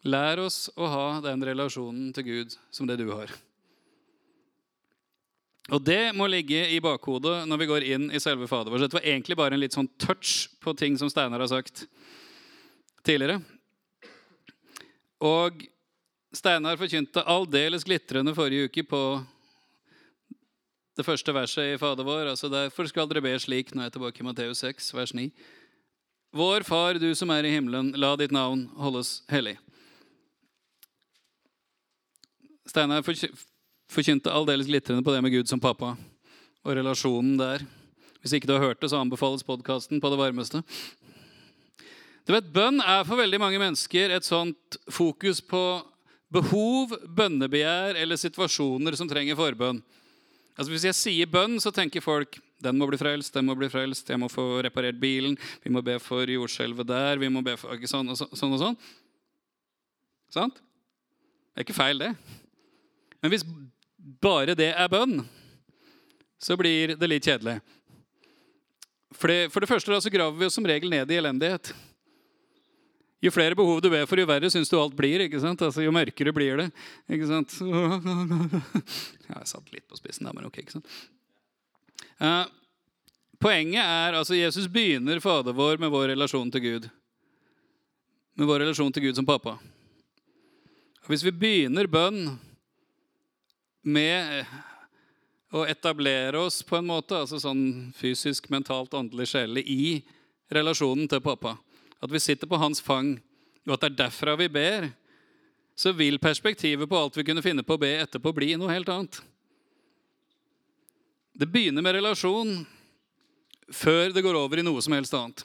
Lær 0.05 0.39
oss 0.39 0.71
å 0.79 0.87
ha 0.87 1.21
den 1.21 1.43
relasjonen 1.43 2.13
til 2.15 2.25
Gud 2.25 2.55
som 2.71 2.87
det 2.87 3.01
du 3.03 3.11
har. 3.11 3.35
Og 5.75 5.83
det 5.83 6.15
må 6.15 6.31
ligge 6.31 6.63
i 6.71 6.79
bakhodet 6.79 7.49
når 7.51 7.59
vi 7.59 7.67
går 7.67 7.89
inn 7.91 8.07
i 8.15 8.23
selve 8.23 8.47
Fader 8.47 8.71
vår. 8.71 8.87
Det 8.87 8.95
var 8.95 9.11
egentlig 9.11 9.37
bare 9.37 9.59
en 9.59 9.61
litt 9.61 9.75
sånn 9.75 9.91
touch 9.99 10.49
på 10.63 10.75
ting 10.79 10.97
som 10.99 11.11
Steinar 11.11 11.43
har 11.43 11.51
sagt 11.51 11.89
tidligere. 13.03 13.43
Og 15.21 15.67
Steinar 16.31 16.79
forkynte 16.79 17.25
aldeles 17.27 17.83
glitrende 17.83 18.31
forrige 18.37 18.69
uke 18.69 18.85
på 18.87 19.01
det 20.95 21.03
første 21.03 21.33
verset 21.35 21.73
i 21.73 21.79
Fader 21.81 22.07
vår. 22.07 22.29
altså 22.31 22.47
Derfor 22.53 22.87
skal 22.87 23.09
dere 23.11 23.25
be 23.25 23.33
slik. 23.43 23.73
Nå 23.75 23.83
er 23.83 23.89
jeg 23.89 23.97
tilbake 23.97 24.23
i 24.23 24.27
Matteus 24.29 24.63
6, 24.63 24.93
vers 24.95 25.15
9. 25.17 25.27
Vår 26.31 26.63
Far, 26.63 27.01
du 27.03 27.09
som 27.19 27.33
er 27.35 27.49
i 27.49 27.51
himmelen, 27.51 27.91
la 27.99 28.13
ditt 28.15 28.31
navn 28.31 28.69
holdes 28.79 29.25
hellig. 29.33 29.57
Steinar 32.71 33.03
forkynte 33.03 34.31
aldeles 34.31 34.71
glitrende 34.71 35.03
på 35.03 35.11
det 35.11 35.25
med 35.27 35.35
Gud 35.35 35.51
som 35.51 35.59
pappa 35.59 35.97
og 36.63 36.77
relasjonen 36.77 37.35
der. 37.41 37.67
Hvis 38.23 38.37
ikke 38.37 38.47
du 38.47 38.55
har 38.55 38.69
hørt 38.69 38.79
det, 38.79 38.93
så 38.93 39.03
anbefales 39.03 39.43
podkasten 39.43 39.99
på 39.99 40.15
det 40.15 40.23
varmeste. 40.23 40.63
Du 42.23 42.37
vet, 42.37 42.53
Bønn 42.55 42.79
er 42.79 43.03
for 43.03 43.19
veldig 43.19 43.41
mange 43.43 43.59
mennesker 43.59 44.13
et 44.15 44.29
sånt 44.29 44.79
fokus 44.93 45.41
på 45.43 45.81
behov, 46.33 46.95
bønnebegjær 47.17 47.99
eller 48.01 48.21
situasjoner 48.21 48.97
som 48.99 49.09
trenger 49.11 49.39
forbønn. 49.39 49.81
Altså 50.57 50.71
Hvis 50.73 50.87
jeg 50.89 50.99
sier 50.99 51.31
bønn, 51.31 51.59
så 51.63 51.73
tenker 51.75 52.05
folk 52.05 52.39
den 52.61 52.77
må 52.77 52.85
bli 52.91 52.99
frelst, 53.01 53.33
den 53.33 53.47
må 53.49 53.55
bli 53.57 53.71
frelst, 53.73 54.11
jeg 54.13 54.21
må 54.21 54.29
få 54.29 54.61
reparert 54.67 54.99
bilen, 55.01 55.39
vi 55.65 55.73
må 55.73 55.81
be 55.85 55.95
for 56.03 56.29
jordskjelvet 56.29 56.89
der, 56.91 57.21
vi 57.23 57.31
må 57.33 57.41
be 57.45 57.55
for 57.57 57.73
sånn 57.89 58.13
og 58.13 58.19
så, 58.21 58.29
sånn. 58.37 58.53
og 58.53 58.61
sånn. 58.61 58.77
Sant? 60.31 60.61
Det 60.61 61.63
er 61.63 61.67
ikke 61.67 61.79
feil, 61.79 62.03
det. 62.05 62.11
Men 63.21 63.33
hvis 63.33 63.47
bare 64.21 64.57
det 64.59 64.71
er 64.75 64.93
bønn, 64.93 65.23
så 66.41 66.57
blir 66.61 66.95
det 67.01 67.09
litt 67.09 67.27
kjedelig. 67.27 67.59
For 69.17 69.33
det, 69.33 69.51
for 69.53 69.65
det 69.65 69.69
første 69.69 69.93
da, 69.93 70.01
så 70.01 70.13
graver 70.13 70.39
vi 70.39 70.47
oss 70.49 70.57
som 70.57 70.69
regel 70.69 70.93
ned 70.93 71.11
i 71.11 71.19
elendighet. 71.19 71.73
Jo 73.21 73.33
flere 73.35 73.57
behov 73.57 73.83
du 73.85 73.91
ber 73.93 74.07
for, 74.09 74.21
jo 74.21 74.29
verre 74.29 74.49
syns 74.53 74.71
du 74.73 74.79
alt 74.81 74.97
blir. 74.97 75.27
ikke 75.27 75.41
sant? 75.43 75.61
Altså, 75.61 75.83
jo 75.85 75.93
mørkere 75.93 76.33
blir 76.33 76.63
det. 76.63 76.71
ikke 77.13 77.29
sant? 77.29 77.59
Ja, 79.31 79.37
jeg 79.45 79.51
satt 79.53 79.69
litt 79.71 79.87
på 79.87 79.95
spissen 79.95 80.27
der, 80.27 80.35
men 80.35 80.49
ok. 80.49 80.57
ikke 80.59 80.79
sant? 80.79 80.89
Uh, 82.19 82.49
poenget 83.39 83.85
er 83.85 84.17
altså 84.19 84.35
Jesus 84.35 84.67
begynner 84.73 85.21
Fader 85.23 85.55
vår 85.55 85.79
med 85.79 85.93
vår 85.93 86.11
relasjon 86.15 86.51
til 86.51 86.65
Gud. 86.65 86.89
Med 88.41 88.49
vår 88.49 88.65
relasjon 88.65 88.91
til 88.97 89.07
Gud 89.07 89.21
som 89.21 89.29
pappa. 89.29 89.55
Og 91.05 91.13
hvis 91.13 91.23
vi 91.29 91.37
begynner 91.37 91.87
bønn 91.91 92.35
med 93.87 94.45
å 95.55 95.65
etablere 95.69 96.41
oss 96.41 96.61
på 96.67 96.79
en 96.79 96.89
måte, 96.89 97.17
altså 97.19 97.41
sånn 97.43 97.93
fysisk, 97.97 98.49
mentalt, 98.53 98.95
åndelig, 98.95 99.31
sjelelig, 99.33 99.65
i 99.67 100.01
relasjonen 100.55 101.09
til 101.11 101.23
pappa. 101.25 101.57
At 102.01 102.13
vi 102.13 102.21
sitter 102.23 102.49
på 102.49 102.59
hans 102.61 102.81
fang, 102.81 103.15
og 103.69 103.75
at 103.77 103.85
det 103.85 103.91
er 103.91 103.99
derfra 104.05 104.37
vi 104.41 104.49
ber. 104.53 104.89
Så 105.77 105.93
vil 105.97 106.19
perspektivet 106.21 106.89
på 106.89 106.99
alt 106.99 107.17
vi 107.17 107.25
kunne 107.25 107.45
finne 107.45 107.65
på 107.65 107.77
å 107.77 107.81
be 107.81 107.93
etterpå, 108.01 108.33
bli 108.37 108.55
noe 108.59 108.73
helt 108.73 108.89
annet. 108.93 109.21
Det 111.41 111.49
begynner 111.49 111.85
med 111.85 111.97
relasjon 111.97 112.65
før 113.71 114.11
det 114.13 114.25
går 114.25 114.37
over 114.37 114.61
i 114.61 114.67
noe 114.67 114.83
som 114.83 114.97
helst 114.97 115.15
annet. 115.17 115.45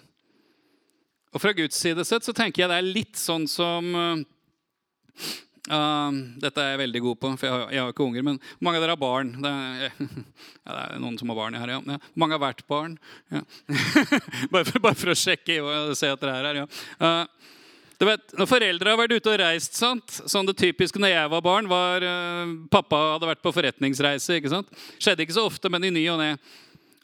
Og 1.35 1.41
Fra 1.43 1.51
Guds 1.55 1.77
side 1.79 2.03
sett 2.07 2.25
så 2.25 2.33
tenker 2.35 2.63
jeg 2.63 2.71
det 2.71 2.79
er 2.79 2.93
litt 2.95 3.19
sånn 3.19 3.45
som 3.51 3.91
uh, 5.71 6.17
Dette 6.41 6.61
er 6.61 6.73
jeg 6.73 6.81
veldig 6.83 7.01
god 7.07 7.19
på, 7.21 7.31
for 7.39 7.47
jeg 7.47 7.55
har, 7.55 7.65
jeg 7.73 7.83
har 7.83 7.93
ikke 7.93 8.05
unger. 8.05 8.25
Men 8.27 8.39
mange 8.59 8.79
av 8.79 8.85
dere 8.85 8.95
har 8.95 9.01
barn. 9.01 9.33
Det 9.43 9.51
er, 9.51 9.97
ja, 10.65 10.69
det 10.69 10.81
er 10.83 11.01
noen 11.03 11.19
som 11.21 11.31
har 11.33 11.39
barn 11.39 11.59
her, 11.59 11.75
ja. 11.75 11.81
ja. 11.95 11.99
Mange 12.15 12.37
har 12.37 12.43
vært 12.45 12.65
barn. 12.71 12.97
Ja. 13.33 13.43
bare, 14.53 14.65
for, 14.67 14.79
bare, 14.79 14.97
for, 14.99 15.13
å 15.13 15.19
sjekke 15.19 15.61
og 15.63 15.95
se 15.97 16.11
at 16.11 16.23
dere 16.23 16.39
er 16.39 16.49
her. 16.51 16.63
ja. 16.63 16.69
Uh, 17.01 17.51
du 17.95 18.03
vet, 18.09 18.33
når 18.35 18.47
Foreldre 18.49 18.91
har 18.91 18.99
vært 18.99 19.13
ute 19.15 19.31
og 19.31 19.39
reist 19.39 19.77
sant? 19.79 20.17
sånn 20.27 20.47
Det 20.49 20.57
typiske 20.59 20.99
når 20.99 21.13
jeg 21.13 21.31
var 21.31 21.43
barn, 21.45 21.69
var 21.71 22.03
uh, 22.03 22.51
pappa 22.71 22.99
hadde 23.13 23.29
vært 23.29 23.43
på 23.45 23.53
forretningsreise. 23.55 24.39
ikke 24.39 24.51
sant? 24.51 24.71
Skjedde 24.99 25.23
ikke 25.23 25.37
så 25.37 25.45
ofte, 25.47 25.71
men 25.71 25.87
i 25.87 25.93
ny 25.95 26.03
og 26.11 26.19
ne. 26.19 26.33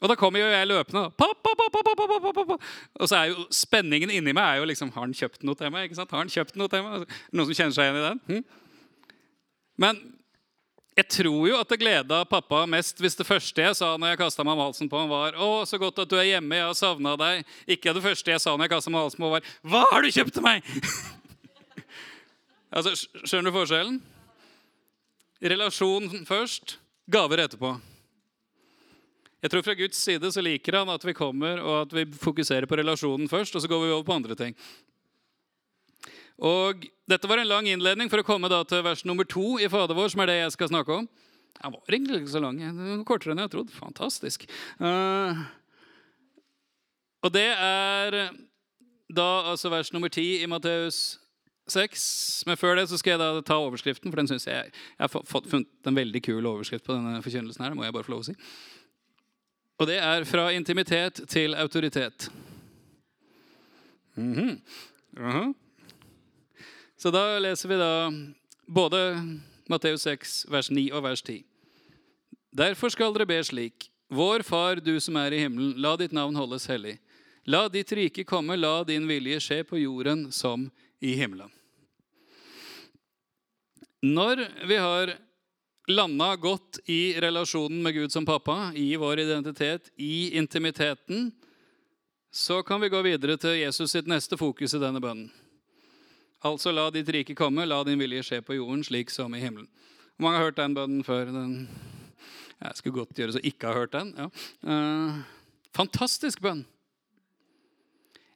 Og 0.02 0.10
da 0.10 0.16
kommer 0.18 0.42
jo 0.42 0.48
jeg 0.50 0.66
løpende. 0.66 1.04
Pappa, 1.14 1.52
pappa, 1.58 1.82
pappa, 1.86 2.32
pappa. 2.34 2.56
Og 2.98 3.08
så 3.08 3.20
er 3.20 3.26
jo 3.30 3.44
spenningen 3.54 4.10
inni 4.10 4.34
meg 4.34 4.42
er 4.42 4.62
jo 4.62 4.70
liksom 4.72 4.90
Har 4.94 5.06
han 5.06 5.14
kjøpt 5.14 5.46
noe 5.46 5.58
til 5.58 5.70
meg? 5.70 5.86
ikke 5.86 6.00
sant? 6.00 6.10
Har 6.10 6.24
han 6.24 6.32
kjøpt 6.32 6.58
noe 6.58 6.72
til 6.72 6.82
meg? 6.82 7.06
Noen 7.30 7.48
som 7.48 7.58
kjenner 7.60 7.76
seg 7.76 7.86
igjen 7.86 8.00
i 8.00 8.08
den? 8.08 8.20
Hm? 8.26 8.42
Men 9.82 9.94
jeg 10.92 11.08
tror 11.08 11.46
jo 11.48 11.56
at 11.56 11.70
det 11.72 11.78
gleda 11.80 12.18
pappa 12.28 12.66
mest 12.68 12.98
hvis 13.00 13.14
det 13.16 13.24
første 13.24 13.62
jeg 13.64 13.76
sa 13.78 13.94
når 13.96 14.12
jeg 14.12 14.18
kasta 14.20 14.44
meg 14.44 14.58
om 14.58 14.66
halsen 14.66 14.90
på 14.92 14.98
ham, 15.00 15.08
var 15.08 15.32
'Å, 15.32 15.64
så 15.64 15.80
godt 15.80 16.02
at 16.02 16.10
du 16.10 16.18
er 16.18 16.34
hjemme. 16.34 16.58
Jeg 16.58 16.66
har 16.66 16.76
savna 16.76 17.16
deg.' 17.16 17.46
Ikke 17.66 17.94
det 17.94 18.02
første 18.02 18.30
jeg 18.30 18.42
sa 18.42 18.52
når 18.52 18.68
jeg 18.68 18.74
kasta 18.74 18.90
meg 18.90 19.00
om 19.00 19.06
halsen 19.06 19.22
på 19.22 19.30
ham, 19.30 19.38
var 19.38 19.44
'Hva 19.64 19.82
har 19.92 20.02
du 20.02 20.12
kjøpt 20.12 20.34
til 20.34 20.42
meg?' 20.42 20.62
altså, 22.76 22.92
Skjønner 23.24 23.48
du 23.48 23.56
forskjellen? 23.56 24.02
Relasjon 25.42 26.26
først, 26.26 26.78
gaver 27.10 27.46
etterpå. 27.46 27.80
Jeg 29.42 29.50
tror 29.50 29.64
Fra 29.66 29.74
Guds 29.74 29.98
side 29.98 30.30
så 30.30 30.42
liker 30.44 30.78
han 30.78 30.90
at 30.92 31.02
vi 31.02 31.16
kommer 31.18 31.58
og 31.58 31.80
at 31.80 31.94
vi 31.96 32.06
fokuserer 32.14 32.68
på 32.70 32.78
relasjonen 32.78 33.30
først, 33.30 33.56
og 33.56 33.64
så 33.64 33.70
går 33.70 33.82
vi 33.82 33.90
over 33.90 34.06
på 34.06 34.14
andre 34.14 34.38
ting. 34.38 34.54
Og 36.42 36.86
Dette 37.10 37.28
var 37.28 37.42
en 37.42 37.50
lang 37.50 37.66
innledning 37.68 38.10
for 38.10 38.22
å 38.22 38.26
komme 38.26 38.50
da 38.50 38.62
til 38.64 38.84
vers 38.86 39.02
nummer 39.04 39.26
to 39.28 39.58
i 39.60 39.68
Fader 39.70 39.98
vår, 39.98 40.12
som 40.14 40.22
er 40.22 40.30
det 40.30 40.38
jeg 40.38 40.54
skal 40.54 40.70
snakke 40.70 41.00
om. 41.02 41.08
Den 41.58 41.74
var 41.74 41.90
egentlig 41.90 42.22
ikke 42.22 42.32
så 42.32 42.42
lang. 42.42 42.62
Kortere 43.06 43.34
enn 43.34 43.42
jeg 43.42 43.52
trodde. 43.52 43.74
Fantastisk. 43.76 44.46
Uh, 44.80 45.42
og 47.22 47.34
det 47.34 47.50
er 47.52 48.16
da 49.12 49.28
altså 49.52 49.70
vers 49.70 49.92
nummer 49.92 50.10
ti 50.10 50.40
i 50.40 50.48
Matteus 50.48 51.18
6. 51.70 52.44
Men 52.48 52.58
før 52.58 52.78
det 52.78 52.88
så 52.90 52.98
skal 52.98 53.14
jeg 53.14 53.22
da 53.22 53.44
ta 53.46 53.58
overskriften, 53.60 54.10
for 54.10 54.22
den 54.22 54.30
synes 54.30 54.46
jeg 54.48 54.70
jeg 54.72 54.72
har 54.98 55.10
funnet 55.12 55.90
en 55.90 55.98
veldig 55.98 56.22
kul 56.24 56.46
overskrift 56.46 56.86
på 56.86 56.96
denne 56.96 57.22
forkynnelsen. 57.22 57.62
her, 57.62 57.74
det 57.74 57.78
må 57.78 57.84
jeg 57.84 57.94
bare 57.94 58.08
få 58.08 58.16
lov 58.16 58.24
å 58.24 58.30
si. 58.30 58.38
Og 59.78 59.86
det 59.86 59.98
er 59.98 60.24
'fra 60.24 60.50
intimitet 60.50 61.28
til 61.28 61.54
autoritet'. 61.54 62.30
Mm 64.14 64.34
-hmm. 64.34 64.60
Uh 65.16 65.34
-huh. 65.34 65.54
Så 66.96 67.10
da 67.10 67.38
leser 67.38 67.68
vi 67.68 67.74
da 67.74 68.12
både 68.66 69.30
Matteus 69.68 70.00
6, 70.00 70.46
vers 70.48 70.70
9 70.70 70.90
og 70.92 71.02
vers 71.02 71.22
10. 71.22 71.44
Derfor 72.58 72.88
skal 72.88 73.14
dere 73.14 73.26
be 73.26 73.44
slik. 73.44 73.88
Vår 74.12 74.42
Far, 74.42 74.74
du 74.74 75.00
som 75.00 75.16
er 75.16 75.32
i 75.32 75.38
himmelen, 75.38 75.72
la 75.80 75.96
ditt 75.96 76.12
navn 76.12 76.36
holdes 76.36 76.66
hellig. 76.66 76.98
La 77.44 77.68
ditt 77.68 77.92
rike 77.92 78.24
komme, 78.24 78.56
la 78.56 78.84
din 78.84 79.08
vilje 79.08 79.40
skje 79.40 79.62
på 79.64 79.80
jorden 79.80 80.26
som 80.32 80.68
i 81.00 81.14
himmelen. 81.18 81.50
Når 84.02 84.44
vi 84.68 84.76
har 84.76 85.16
landa 85.92 86.32
godt 86.36 86.80
i 86.90 87.14
relasjonen 87.20 87.82
med 87.84 87.94
Gud 87.94 88.12
som 88.14 88.26
pappa, 88.26 88.72
i 88.74 88.94
vår 88.96 89.22
identitet, 89.24 89.90
i 89.96 90.36
intimiteten, 90.38 91.30
så 92.32 92.62
kan 92.62 92.80
vi 92.80 92.88
gå 92.88 93.02
videre 93.04 93.36
til 93.36 93.58
Jesus 93.60 93.92
sitt 93.92 94.08
neste 94.08 94.38
fokus 94.40 94.74
i 94.74 94.80
denne 94.82 95.02
bønnen. 95.02 95.30
Altså 96.42 96.72
la 96.74 96.88
ditt 96.90 97.10
rike 97.14 97.36
komme, 97.38 97.68
la 97.68 97.82
din 97.86 98.00
vilje 98.00 98.24
skje 98.26 98.40
på 98.42 98.56
jorden 98.56 98.82
slik 98.82 99.12
som 99.14 99.34
i 99.36 99.42
himmelen. 99.42 99.68
Hvor 100.16 100.26
mange 100.26 100.40
har 100.40 100.48
hørt 100.48 100.58
den 100.58 100.74
bønnen 100.74 101.04
før? 101.06 101.30
Den 101.30 101.68
jeg 102.62 102.78
skulle 102.78 103.02
godt 103.02 103.18
gjøre 103.18 103.34
så 103.34 103.42
ikke 103.42 103.68
har 103.68 103.80
hørt 103.82 103.94
den. 103.94 104.12
Ja. 104.16 104.28
Uh, 104.62 105.18
fantastisk 105.74 106.42
bønn. 106.42 106.62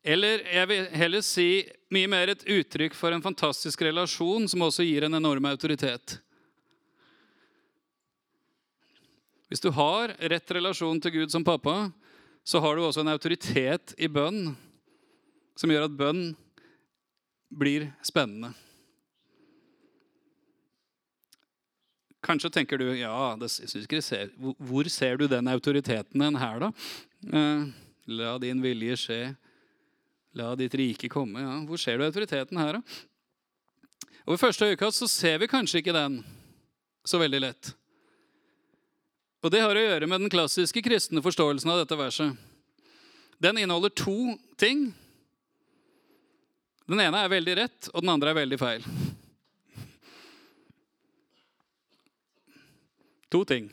Eller 0.06 0.42
jeg 0.46 0.70
vil 0.70 0.86
heller 0.94 1.24
si 1.26 1.48
mye 1.94 2.10
mer 2.10 2.30
et 2.30 2.44
uttrykk 2.46 2.94
for 2.94 3.14
en 3.14 3.24
fantastisk 3.24 3.82
relasjon 3.86 4.46
som 4.50 4.62
også 4.66 4.86
gir 4.86 5.06
en 5.06 5.18
enorm 5.18 5.48
autoritet. 5.50 6.18
Hvis 9.46 9.62
du 9.62 9.70
har 9.70 10.10
rett 10.18 10.52
relasjon 10.56 10.98
til 11.02 11.20
Gud 11.20 11.30
som 11.30 11.44
pappa, 11.46 11.90
så 12.46 12.58
har 12.62 12.76
du 12.76 12.82
også 12.86 13.02
en 13.04 13.12
autoritet 13.12 13.94
i 13.98 14.08
bønn 14.10 14.56
som 15.58 15.70
gjør 15.70 15.86
at 15.86 15.96
bønn 15.98 16.22
blir 17.54 17.88
spennende. 18.04 18.52
Kanskje 22.26 22.50
tenker 22.50 22.80
du 22.82 22.88
ja, 22.98 23.14
det, 23.38 23.52
ser, 23.52 24.32
hvor 24.34 24.88
ser 24.90 25.18
du 25.20 25.28
den 25.30 25.46
autoriteten 25.50 26.24
hen 26.26 26.38
her, 26.40 26.66
da? 26.66 26.70
Eh, 27.30 27.66
la 28.18 28.36
din 28.42 28.62
vilje 28.64 28.98
skje. 28.98 29.20
La 30.36 30.50
ditt 30.58 30.74
rike 30.76 31.08
komme. 31.08 31.40
Ja, 31.44 31.54
hvor 31.68 31.80
ser 31.80 31.98
du 31.98 32.06
autoriteten 32.06 32.58
her, 32.58 32.80
da? 32.80 34.10
Og 34.26 34.34
Ved 34.34 34.42
første 34.42 34.66
øyekast 34.66 35.04
så 35.04 35.06
ser 35.06 35.38
vi 35.38 35.46
kanskje 35.46 35.78
ikke 35.78 35.94
den 35.94 36.18
så 37.06 37.20
veldig 37.22 37.44
lett. 37.44 37.76
Og 39.44 39.52
Det 39.52 39.60
har 39.62 39.76
å 39.76 39.82
gjøre 39.82 40.08
med 40.10 40.24
den 40.24 40.32
klassiske 40.32 40.82
kristne 40.82 41.22
forståelsen 41.22 41.70
av 41.70 41.82
dette 41.82 41.98
verset. 41.98 42.36
Den 43.38 43.58
inneholder 43.60 43.92
to 43.92 44.36
ting. 44.56 44.88
Den 46.86 47.02
ene 47.02 47.20
er 47.24 47.30
veldig 47.30 47.56
rett, 47.58 47.90
og 47.92 48.00
den 48.02 48.12
andre 48.14 48.32
er 48.32 48.40
veldig 48.40 48.58
feil. 48.60 48.86
To 53.34 53.42
ting. 53.44 53.68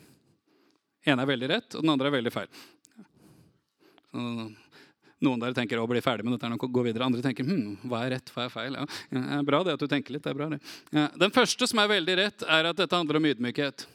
Den 1.04 1.14
ene 1.14 1.24
er 1.24 1.30
veldig 1.30 1.48
rett, 1.52 1.74
og 1.76 1.84
den 1.84 1.94
andre 1.94 2.10
er 2.10 2.16
veldig 2.18 2.34
feil. 2.34 2.52
Noen 5.24 5.40
der 5.40 5.54
tenker 5.56 5.80
å 5.80 5.88
bli 5.88 6.02
ferdig 6.04 6.26
med 6.26 6.36
dette 6.36 6.50
og 6.52 6.74
gå 6.74 6.84
videre. 6.84 7.06
Andre 7.06 7.22
tenker 7.24 7.46
hm, 7.48 7.88
hva 7.88 8.04
er 8.04 8.16
rett, 8.16 8.32
hva 8.34 8.46
er 8.46 8.52
feil? 8.52 8.76
Ja, 8.76 8.86
det 9.14 9.24
er 9.38 9.46
bra 9.46 9.62
det 9.64 9.76
at 9.78 9.82
du 9.82 9.88
tenker 9.90 10.14
litt. 10.14 10.24
det 10.26 10.34
er 10.34 10.38
bra 10.38 10.50
det. 10.52 10.60
Den 10.92 11.34
første 11.34 11.68
som 11.70 11.80
er 11.80 11.92
veldig 11.94 12.16
rett, 12.20 12.44
er 12.44 12.70
at 12.70 12.80
dette 12.82 12.98
handler 12.98 13.20
om 13.20 13.28
ydmykhet. 13.30 13.86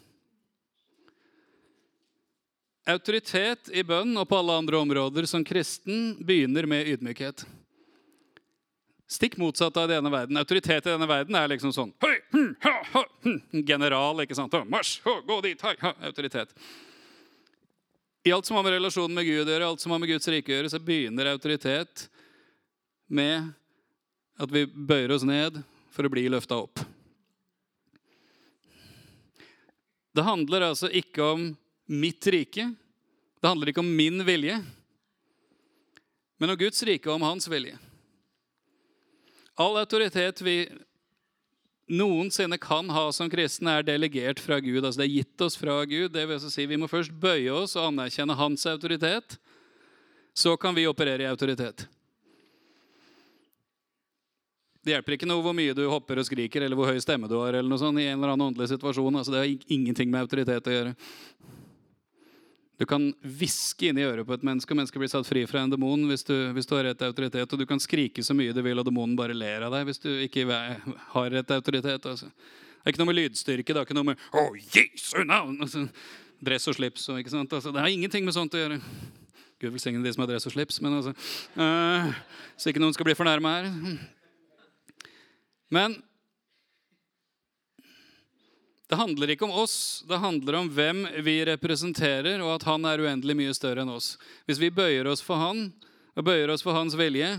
Autoritet 2.88 3.70
i 3.76 3.84
bønn 3.84 4.16
og 4.18 4.28
på 4.30 4.38
alle 4.40 4.56
andre 4.62 4.80
områder 4.80 5.28
som 5.30 5.44
kristen 5.46 6.14
begynner 6.26 6.68
med 6.70 6.88
ydmykhet. 6.94 7.44
Stikk 9.10 9.40
motsatt 9.42 9.78
av 9.78 9.90
denne 9.90 10.10
verden. 10.14 10.38
Autoritet 10.38 10.86
i 10.86 10.92
denne 10.92 11.08
verden 11.10 11.36
er 11.36 11.50
liksom 11.50 11.74
sånn 11.74 11.92
Høy, 12.04 12.16
hm, 12.32 12.52
ha, 12.62 12.74
ha, 12.94 13.04
hm, 13.26 13.40
General, 13.66 14.22
ikke 14.22 14.38
sant? 14.38 14.54
Marsj, 14.70 15.00
gå 15.04 15.40
dit, 15.46 15.62
hei, 15.66 15.74
ha, 15.82 15.96
autoritet. 16.12 16.54
I 18.28 18.34
alt 18.36 18.46
som 18.46 18.60
har 18.60 18.66
med 18.68 18.76
relasjonen 18.76 19.16
med 19.18 19.26
Gud 19.26 19.48
å 19.48 19.54
gjøre, 19.54 19.72
alt 19.72 19.82
som 19.82 19.96
har 19.96 20.02
med 20.02 20.12
Guds 20.12 20.30
rike 20.30 20.52
å 20.52 20.58
gjøre, 20.58 20.70
så 20.70 20.82
begynner 20.84 21.32
autoritet 21.32 22.06
med 23.10 23.50
at 24.40 24.54
vi 24.54 24.66
bøyer 24.68 25.16
oss 25.16 25.26
ned 25.26 25.58
for 25.90 26.06
å 26.06 26.12
bli 26.14 26.28
løfta 26.30 26.60
opp. 26.62 26.84
Det 30.14 30.26
handler 30.26 30.68
altså 30.70 30.90
ikke 30.94 31.26
om 31.26 31.50
mitt 31.90 32.28
rike. 32.30 32.70
Det 33.42 33.48
handler 33.48 33.72
ikke 33.72 33.82
om 33.82 33.96
min 33.96 34.22
vilje, 34.26 34.60
men 36.40 36.54
om 36.54 36.60
Guds 36.60 36.84
rike 36.88 37.10
og 37.10 37.18
om 37.18 37.26
hans 37.28 37.50
vilje. 37.52 37.76
All 39.60 39.76
autoritet 39.82 40.40
vi 40.46 40.62
noensinne 41.90 42.60
kan 42.62 42.90
ha 42.94 43.10
som 43.12 43.30
kristne, 43.32 43.80
er 43.80 43.88
delegert 43.88 44.40
fra 44.40 44.60
Gud. 44.62 44.86
altså 44.86 45.02
Det 45.02 45.08
er 45.08 45.18
gitt 45.18 45.42
oss 45.42 45.58
fra 45.58 45.82
Gud. 45.86 46.14
Det 46.14 46.26
vil 46.30 46.40
si 46.40 46.66
Vi 46.66 46.78
må 46.78 46.88
først 46.88 47.12
bøye 47.12 47.52
oss 47.52 47.76
og 47.76 47.90
anerkjenne 47.90 48.38
hans 48.38 48.66
autoritet. 48.70 49.40
Så 50.34 50.56
kan 50.58 50.76
vi 50.76 50.88
operere 50.88 51.26
i 51.26 51.32
autoritet. 51.32 51.88
Det 54.80 54.94
hjelper 54.94 55.18
ikke 55.18 55.28
noe 55.28 55.44
hvor 55.44 55.54
mye 55.54 55.76
du 55.76 55.84
hopper 55.92 56.22
og 56.22 56.26
skriker, 56.26 56.64
eller 56.64 56.78
hvor 56.78 56.88
høy 56.88 57.02
stemme 57.04 57.28
du 57.28 57.36
har. 57.42 57.54
eller 57.54 57.68
noe 57.68 57.82
sånt, 57.82 58.00
i 58.00 58.08
en 58.08 58.16
eller 58.16 58.32
annen 58.32 58.48
åndelig 58.48 58.70
situasjon. 58.72 59.18
Altså, 59.20 59.34
det 59.34 59.42
har 59.42 59.74
ingenting 59.76 60.10
med 60.10 60.24
autoritet 60.24 60.70
å 60.70 60.76
gjøre. 60.78 60.96
Du 62.80 62.86
kan 62.88 63.10
hviske 63.20 63.90
inn 63.90 64.00
i 64.00 64.06
øret 64.08 64.24
på 64.28 64.38
et 64.38 64.44
menneske, 64.48 64.72
og 64.72 64.80
mennesket 64.80 65.02
blir 65.02 65.12
satt 65.12 65.28
fri 65.28 65.44
fra 65.50 65.66
en 65.66 65.74
demon 65.74 66.06
hvis 66.08 66.24
hvis 66.24 66.70
du, 66.70 66.76
har 66.78 66.86
rett 66.88 67.02
autoritet. 67.04 67.52
Og 67.52 67.60
du 67.60 67.66
kan 67.68 67.82
skrike 67.84 68.24
så 68.24 68.36
mye 68.38 68.56
du 68.56 68.62
vil, 68.64 68.80
og 68.80 68.88
demonen 68.88 69.18
bare 69.20 69.36
ler 69.36 69.68
av 69.68 69.76
deg 69.76 69.90
hvis 69.90 70.00
du 70.00 70.10
ikke 70.24 70.48
har 70.48 71.32
rett 71.36 71.52
autoritet. 71.52 72.08
Altså. 72.08 72.32
Det 72.32 72.88
er 72.88 72.94
ikke 72.94 73.04
noe 73.04 73.12
med 73.12 73.20
lydstyrke. 73.20 73.74
Det 73.74 73.82
er 73.82 73.88
ikke 73.90 73.98
noe 74.00 74.12
med 74.14 74.28
oh, 74.32 74.56
Jesu 74.56 75.26
navn!' 75.28 75.60
Altså, 75.60 75.90
dress 76.40 76.70
og 76.72 76.78
slips 76.80 77.10
og 77.12 77.20
ikke 77.20 77.36
sant? 77.36 77.52
Altså, 77.52 77.74
det 77.76 77.84
har 77.84 77.92
ingenting 77.92 78.24
med 78.24 78.38
sånt 78.38 78.56
å 78.56 78.62
gjøre. 78.62 78.80
Gud 79.60 79.74
velsigne 79.76 80.00
de 80.06 80.14
som 80.16 80.24
har 80.24 80.32
dress 80.32 80.48
og 80.48 80.56
slips, 80.56 80.80
men 80.80 80.96
altså 81.02 81.12
uh, 81.60 82.14
Så 82.56 82.72
ikke 82.72 82.80
noen 82.80 82.96
skal 82.96 83.10
bli 83.10 83.18
fornærma 83.20 83.58
her. 83.58 83.68
Men 85.76 86.00
det 88.90 88.98
handler 88.98 89.30
ikke 89.30 89.46
om 89.46 89.54
oss, 89.54 90.04
det 90.10 90.18
handler 90.18 90.56
om 90.58 90.70
hvem 90.74 91.04
vi 91.22 91.36
representerer, 91.46 92.42
og 92.42 92.56
at 92.56 92.66
han 92.66 92.88
er 92.90 93.04
uendelig 93.04 93.36
mye 93.38 93.54
større 93.54 93.84
enn 93.86 93.92
oss. 93.94 94.16
Hvis 94.50 94.58
vi 94.58 94.72
bøyer 94.74 95.06
oss 95.12 95.22
for 95.22 95.38
han, 95.38 95.68
og 96.18 96.26
bøyer 96.26 96.50
oss 96.50 96.66
for 96.66 96.74
hans 96.74 96.98
vilje, 96.98 97.30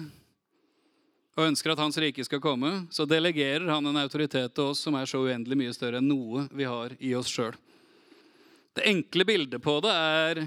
og 1.35 1.49
ønsker 1.49 1.73
at 1.75 1.83
hans 1.83 1.99
rike 1.99 2.23
skal 2.23 2.42
komme, 2.45 2.71
så 2.95 3.02
delegerer 3.09 3.66
han 3.66 3.90
en 3.90 3.99
autoritet 3.99 4.54
til 4.54 4.71
oss 4.71 4.85
som 4.87 4.95
er 4.95 5.11
så 5.11 5.25
uendelig 5.25 5.59
mye 5.59 5.75
større 5.75 5.99
enn 5.99 6.07
noe 6.07 6.47
vi 6.54 6.71
har 6.71 6.95
i 7.02 7.16
oss 7.19 7.33
sjøl. 7.35 7.59
Det 8.78 8.87
enkle 8.87 9.26
bildet 9.26 9.62
på 9.62 9.80
det 9.83 9.95
er 9.95 10.45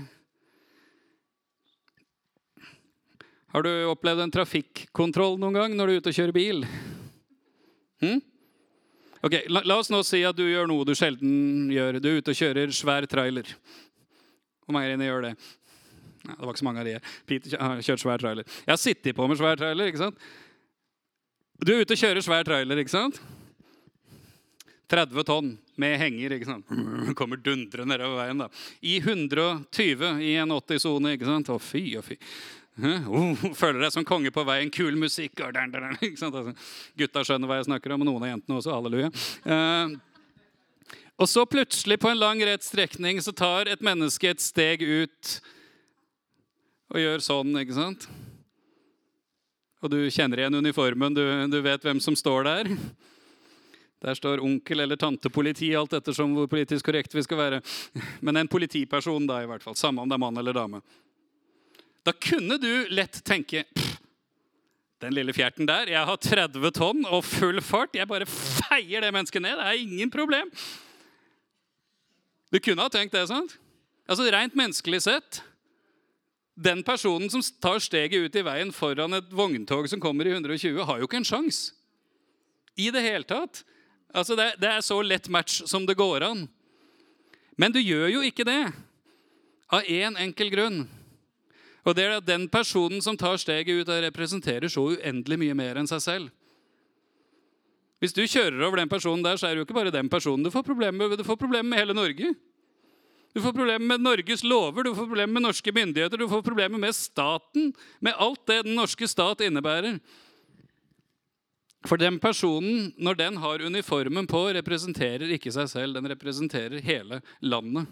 Har 3.53 3.61
du 3.61 3.69
opplevd 3.91 4.23
en 4.23 4.31
trafikkontroll 4.33 5.35
noen 5.37 5.59
gang 5.59 5.75
når 5.77 5.85
du 5.85 5.91
er 5.91 5.99
ute 5.99 6.09
og 6.09 6.15
kjører 6.17 6.33
bil? 6.33 6.63
Hm? 8.01 8.23
Ok, 9.23 9.37
la, 9.47 9.61
la, 9.63 9.77
oss 9.79 9.87
nå 9.93 10.01
si 10.03 10.19
at 10.27 10.35
du 10.35 10.43
gjør 10.43 10.67
noe 10.67 10.83
du 10.83 10.91
sjelden 10.99 11.69
gjør. 11.71 11.99
Du 12.03 12.09
er 12.11 12.19
ute 12.19 12.33
og 12.33 12.39
kjører 12.39 12.73
svær 12.75 13.07
trailer. 13.07 13.47
Hvor 14.65 14.75
mange 14.75 14.89
av 14.89 14.99
dere 14.99 15.11
gjør 15.11 15.27
det? 15.29 15.33
Ja, 16.23 16.33
det 16.33 16.43
var 16.43 16.51
ikke 16.51 16.61
så 16.63 16.67
mange 16.67 16.83
av 16.83 16.87
de. 16.87 16.95
Peter 17.27 17.55
har 17.59 17.83
kjørt 17.83 18.03
svær 18.03 18.19
trailer. 18.19 18.47
Jeg 18.63 18.71
har 18.71 18.81
sittet 18.81 19.15
på 19.15 19.27
med 19.27 19.39
svær 19.39 19.59
trailer. 19.59 19.91
ikke 19.91 20.03
sant? 20.03 20.27
Du 21.63 21.71
er 21.71 21.83
ute 21.83 21.95
og 21.95 22.03
kjører 22.03 22.25
svær 22.25 22.47
trailer, 22.47 22.79
ikke 22.83 22.91
sant? 22.91 23.21
30 24.91 25.25
tonn 25.27 25.53
med 25.79 25.95
henger. 25.99 26.35
ikke 26.35 26.49
sant? 26.49 26.75
Kommer 27.19 27.39
dundrende 27.39 27.95
nedover 27.95 28.19
veien. 28.25 28.43
da. 28.43 28.49
I 28.83 28.97
120 28.99 30.19
i 30.23 30.35
en 30.43 30.55
80-sone. 30.59 31.15
ikke 31.15 31.31
sant? 31.31 31.51
Å, 31.51 31.59
fy 31.63 31.85
og 31.99 32.07
fy. 32.07 32.19
Oh, 32.81 33.37
føler 33.61 33.83
deg 33.83 33.93
som 33.93 34.05
konge 34.07 34.31
på 34.33 34.45
veien. 34.47 34.71
Kul 34.73 34.97
musikk. 34.97 35.37
Og 35.45 35.53
der, 35.53 35.69
der, 35.73 35.93
der, 36.01 36.49
gutta 36.97 37.23
skjønner 37.25 37.49
hva 37.49 37.59
jeg 37.59 37.69
snakker 37.69 37.93
om, 37.93 38.01
og 38.05 38.09
noen 38.09 38.25
av 38.25 38.33
jentene 38.33 38.59
også. 38.59 38.73
Halleluja. 38.73 39.11
Uh, 39.45 39.93
og 41.21 41.29
så 41.29 41.45
plutselig, 41.45 41.99
på 42.01 42.09
en 42.09 42.19
lang, 42.19 42.41
rett 42.41 42.65
strekning, 42.65 43.21
så 43.21 43.35
tar 43.35 43.69
et 43.69 43.83
menneske 43.85 44.31
et 44.33 44.41
steg 44.41 44.81
ut 44.81 45.33
og 46.93 46.99
gjør 47.01 47.21
sånn, 47.25 47.53
ikke 47.61 47.77
sant? 47.77 48.07
Og 49.83 49.91
du 49.91 49.99
kjenner 50.13 50.41
igjen 50.41 50.57
uniformen, 50.57 51.15
du, 51.15 51.23
du 51.51 51.59
vet 51.63 51.85
hvem 51.85 51.99
som 52.01 52.17
står 52.17 52.47
der. 52.47 52.69
Der 54.03 54.17
står 54.17 54.41
onkel 54.43 54.83
eller 54.83 54.99
tante 54.99 55.29
politi, 55.31 55.69
alt 55.77 55.93
ettersom 55.95 56.33
hvor 56.35 56.49
politisk 56.51 56.89
korrekt 56.89 57.13
vi 57.15 57.23
skal 57.23 57.39
være. 57.39 57.61
Men 58.25 58.41
en 58.41 58.51
politiperson, 58.51 59.27
da 59.29 59.41
i 59.43 59.47
hvert 59.47 59.63
fall. 59.63 59.77
Samme 59.79 60.03
om 60.03 60.09
det 60.09 60.17
er 60.17 60.23
mann 60.25 60.39
eller 60.41 60.55
dame. 60.55 60.81
Da 62.03 62.11
kunne 62.11 62.57
du 62.59 62.87
lett 62.91 63.21
tenke 63.23 63.63
den 65.03 65.15
lille 65.15 65.33
fjerten 65.35 65.67
der, 65.67 65.89
jeg 65.91 66.07
har 66.07 66.19
30 66.19 66.71
tonn 66.75 67.03
og 67.09 67.25
full 67.27 67.59
fart. 67.63 67.95
Jeg 67.95 68.07
bare 68.07 68.27
feier 68.29 69.03
det 69.03 69.11
mennesket 69.11 69.43
ned. 69.43 69.57
Det 69.59 69.65
er 69.67 69.81
ingen 69.81 70.11
problem. 70.11 70.51
Du 72.53 72.59
kunne 72.63 72.85
ha 72.85 72.91
tenkt 72.91 73.15
det, 73.15 73.25
sant? 73.27 73.57
Altså 74.07 74.27
Rent 74.31 74.55
menneskelig 74.59 74.99
sett 75.05 75.39
Den 76.59 76.83
personen 76.83 77.31
som 77.31 77.41
tar 77.63 77.79
steget 77.81 78.27
ut 78.27 78.35
i 78.35 78.43
veien 78.45 78.71
foran 78.75 79.15
et 79.17 79.31
vogntog 79.33 79.87
som 79.89 80.01
kommer 80.03 80.27
i 80.27 80.35
120, 80.35 80.83
har 80.85 80.99
jo 80.99 81.07
ikke 81.07 81.17
en 81.23 81.25
sjanse. 81.25 81.73
I 82.77 82.91
det 82.93 83.01
hele 83.01 83.25
tatt. 83.25 83.63
Altså 84.13 84.37
det, 84.37 84.51
det 84.61 84.69
er 84.69 84.85
så 84.85 84.99
lett 85.01 85.31
match 85.33 85.63
som 85.69 85.87
det 85.89 85.97
går 85.97 86.25
an. 86.27 86.45
Men 87.57 87.73
du 87.73 87.79
gjør 87.81 88.07
jo 88.13 88.21
ikke 88.25 88.45
det 88.45 88.61
av 89.73 89.81
én 89.89 90.11
en 90.11 90.21
enkel 90.27 90.51
grunn. 90.53 90.83
Og 91.83 91.95
det 91.95 92.05
er 92.05 92.17
at 92.17 92.25
Den 92.27 92.47
personen 92.49 93.01
som 93.01 93.17
tar 93.17 93.37
steget 93.37 93.83
ut, 93.83 93.89
representerer 93.89 94.71
så 94.71 94.85
uendelig 94.93 95.39
mye 95.39 95.57
mer 95.57 95.79
enn 95.79 95.89
seg 95.89 96.01
selv. 96.01 96.31
Hvis 97.99 98.15
du 98.15 98.23
kjører 98.27 98.65
over 98.67 98.81
den 98.81 98.91
personen 98.91 99.23
der, 99.23 99.37
så 99.39 99.47
er 99.47 99.55
det 99.55 99.63
jo 99.63 99.67
ikke 99.67 99.77
bare 99.77 99.91
den 99.91 100.09
personen 100.11 100.43
du 100.43 100.51
får 100.51 100.65
problemer 100.67 101.07
med. 101.07 101.17
Du 101.17 101.23
får 101.23 101.39
problemer 101.39 101.69
med 101.69 101.79
hele 101.79 101.95
Norge. 101.95 102.33
Du 103.33 103.41
får 103.41 103.53
problemer 103.55 103.87
med 103.87 104.03
Norges 104.03 104.43
lover, 104.43 104.83
du 104.83 104.93
får 104.93 105.07
problemer 105.07 105.33
med 105.33 105.41
norske 105.47 105.71
myndigheter, 105.73 106.19
du 106.21 106.27
får 106.29 106.43
problemer 106.45 106.77
med 106.77 106.93
staten, 106.93 107.71
med 107.99 108.13
alt 108.21 108.43
det 108.45 108.59
den 108.67 108.75
norske 108.77 109.07
stat 109.09 109.41
innebærer. 109.41 109.97
For 111.87 111.97
den 111.99 112.19
personen, 112.21 112.91
når 112.95 113.17
den 113.19 113.37
har 113.41 113.63
uniformen 113.65 114.27
på, 114.29 114.45
representerer 114.55 115.33
ikke 115.35 115.51
seg 115.51 115.71
selv. 115.71 115.97
Den 115.97 116.07
representerer 116.13 116.83
hele 116.85 117.19
landet. 117.41 117.89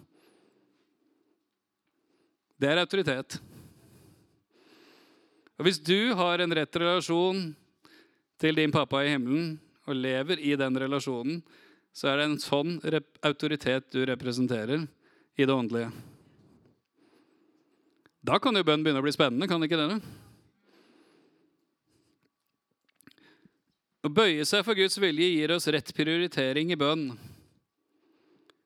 Det 2.61 2.69
er 2.69 2.83
autoritet. 2.83 3.39
Og 5.61 5.67
Hvis 5.67 5.77
du 5.77 6.15
har 6.17 6.41
en 6.41 6.53
rett 6.57 6.77
relasjon 6.81 7.51
til 8.41 8.55
din 8.57 8.71
pappa 8.73 9.03
i 9.05 9.11
himmelen 9.11 9.59
og 9.85 9.93
lever 9.93 10.39
i 10.41 10.55
den 10.57 10.79
relasjonen, 10.81 11.43
så 11.93 12.07
er 12.09 12.17
det 12.17 12.25
en 12.25 12.39
sånn 12.41 12.71
autoritet 13.21 13.91
du 13.93 13.99
representerer 14.09 14.87
i 15.37 15.45
det 15.45 15.53
åndelige. 15.53 15.91
Da 18.25 18.39
kan 18.41 18.57
jo 18.57 18.65
bønn 18.65 18.81
begynne 18.81 19.03
å 19.03 19.05
bli 19.05 19.13
spennende, 19.13 19.45
kan 19.45 19.61
ikke 19.61 19.77
det? 19.77 19.99
Å 24.01 24.09
bøye 24.09 24.49
seg 24.49 24.65
for 24.65 24.81
Guds 24.81 24.97
vilje 24.97 25.29
gir 25.29 25.53
oss 25.53 25.69
rett 25.69 25.93
prioritering 25.93 26.73
i 26.73 26.79
bønn. 26.87 27.11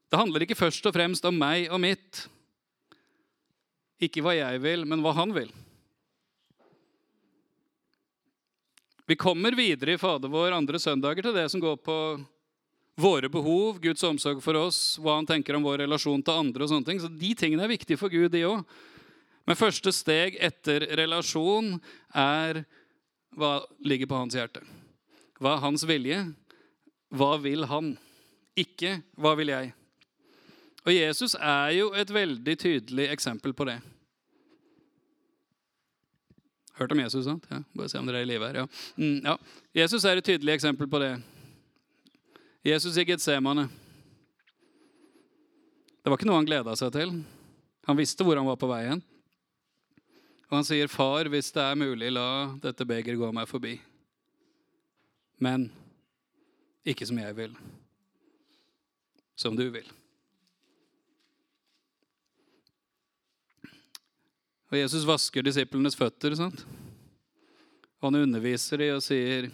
Det 0.07 0.23
handler 0.23 0.47
ikke 0.47 0.61
først 0.63 0.87
og 0.87 0.95
fremst 0.95 1.27
om 1.27 1.35
meg 1.43 1.67
og 1.67 1.83
mitt. 1.83 2.23
Ikke 3.99 4.23
hva 4.23 4.39
jeg 4.39 4.63
vil, 4.63 4.87
men 4.87 5.03
hva 5.03 5.11
han 5.19 5.35
vil. 5.35 5.51
Vi 9.05 9.15
kommer 9.15 9.53
videre 9.53 9.93
i 9.93 9.97
Fader 10.01 10.31
vår 10.33 10.55
andre 10.55 10.79
søndager 10.81 11.27
til 11.27 11.35
det 11.35 11.45
som 11.53 11.61
går 11.61 11.77
på 11.85 11.97
våre 12.97 13.29
behov, 13.29 13.77
Guds 13.83 14.03
omsorg 14.07 14.39
for 14.41 14.57
oss, 14.57 14.95
hva 14.97 15.19
han 15.19 15.27
tenker 15.29 15.57
om 15.57 15.65
vår 15.67 15.83
relasjon 15.83 16.23
til 16.25 16.33
andre. 16.33 16.63
og 16.63 16.71
sånne 16.71 16.87
ting. 16.87 16.99
Så 16.99 17.11
De 17.11 17.33
tingene 17.35 17.63
er 17.63 17.75
viktige 17.75 17.99
for 17.99 18.09
Gud, 18.09 18.31
de 18.31 18.45
òg. 18.47 18.65
Men 19.45 19.59
første 19.59 19.91
steg 19.93 20.39
etter 20.41 20.87
relasjon 20.97 21.75
er 22.15 22.63
hva 23.35 23.59
ligger 23.83 24.09
på 24.09 24.17
hans 24.17 24.33
hjerte. 24.33 24.63
Hva 25.37 25.53
er 25.57 25.65
hans 25.67 25.83
vilje? 25.85 26.21
Hva 27.13 27.35
vil 27.43 27.67
han? 27.69 27.97
Ikke 28.57 29.03
hva 29.19 29.35
vil 29.37 29.51
jeg? 29.51 29.73
Og 30.85 30.93
Jesus 30.93 31.35
er 31.35 31.75
jo 31.75 31.91
et 31.93 32.09
veldig 32.09 32.55
tydelig 32.57 33.09
eksempel 33.11 33.53
på 33.53 33.67
det. 33.69 33.77
Hørt 36.75 36.91
om 36.91 36.99
Jesus, 36.99 37.23
sant? 37.25 37.45
Ja, 37.49 37.61
bare 37.73 37.89
se 37.91 37.99
om 37.99 38.07
dere 38.07 38.19
er 38.19 38.27
i 38.27 38.29
live 38.29 38.47
her. 38.49 38.61
Ja. 38.63 38.67
Mm, 38.99 39.19
ja. 39.23 39.37
Jesus 39.79 40.03
er 40.03 40.19
et 40.19 40.27
tydelig 40.27 40.57
eksempel 40.57 40.89
på 40.91 40.99
det. 40.99 41.13
Jesus 42.65 42.97
i 42.99 43.05
Getsemane. 43.07 43.69
Det 46.03 46.11
var 46.11 46.19
ikke 46.19 46.27
noe 46.27 46.41
han 46.41 46.47
gleda 46.49 46.75
seg 46.77 46.91
til. 46.93 47.13
Han 47.87 47.99
visste 47.99 48.25
hvor 48.27 48.37
han 48.37 48.47
var 48.47 48.59
på 48.59 48.69
vei 48.69 48.83
hen. 48.89 49.03
Og 50.51 50.59
han 50.59 50.67
sier, 50.67 50.87
'Far, 50.87 51.25
hvis 51.31 51.51
det 51.51 51.63
er 51.63 51.79
mulig, 51.79 52.11
la 52.11 52.53
dette 52.61 52.85
begeret 52.85 53.17
gå 53.17 53.31
meg 53.33 53.47
forbi.' 53.49 53.79
Men 55.39 55.71
ikke 56.85 57.07
som 57.07 57.17
jeg 57.17 57.35
vil, 57.35 57.55
som 59.35 59.55
du 59.57 59.69
vil. 59.69 59.87
Og 64.75 64.81
Jesus 64.81 65.05
vasker 65.07 65.45
disiplenes 65.45 65.95
føtter. 65.95 66.33
sant? 66.35 66.65
Han 68.03 68.17
underviser 68.19 68.77
dem 68.77 68.97
og 68.97 69.03
sier, 69.03 69.47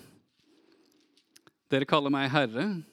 'Dere 1.70 1.86
kaller 1.86 2.10
meg 2.10 2.32
herre.' 2.32 2.84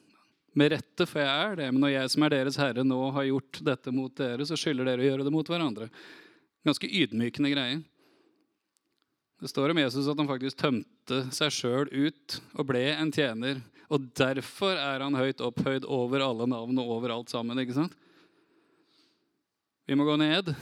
Med 0.53 0.71
rette, 0.73 1.05
for 1.05 1.21
jeg 1.21 1.29
er 1.29 1.55
det. 1.55 1.71
Men 1.71 1.81
når 1.81 1.91
jeg 1.93 2.09
som 2.09 2.23
er 2.23 2.29
deres 2.29 2.57
herre, 2.57 2.83
nå 2.83 3.11
har 3.13 3.23
gjort 3.23 3.59
dette 3.63 3.91
mot 3.93 4.13
dere, 4.17 4.43
så 4.45 4.57
skylder 4.57 4.85
dere 4.85 5.03
å 5.03 5.05
gjøre 5.05 5.23
det 5.23 5.31
mot 5.31 5.45
hverandre. 5.45 5.89
Ganske 6.65 6.89
ydmykende 6.89 7.51
greie. 7.53 7.83
Det 9.39 9.47
står 9.47 9.69
om 9.69 9.77
Jesus 9.77 10.07
at 10.09 10.17
han 10.17 10.27
faktisk 10.27 10.57
tømte 10.57 11.31
seg 11.31 11.53
sjøl 11.53 11.87
ut 11.93 12.41
og 12.57 12.65
ble 12.65 12.81
en 12.97 13.11
tjener. 13.13 13.61
Og 13.93 14.09
derfor 14.17 14.73
er 14.73 15.05
han 15.05 15.13
høyt 15.13 15.39
opphøyd 15.39 15.85
over 15.85 16.25
alle 16.25 16.49
navn 16.49 16.81
og 16.81 16.97
over 16.97 17.13
alt 17.13 17.29
sammen. 17.29 17.61
ikke 17.61 17.77
sant? 17.77 17.93
Vi 19.85 19.95
må 19.95 20.03
gå 20.03 20.17
ned 20.17 20.55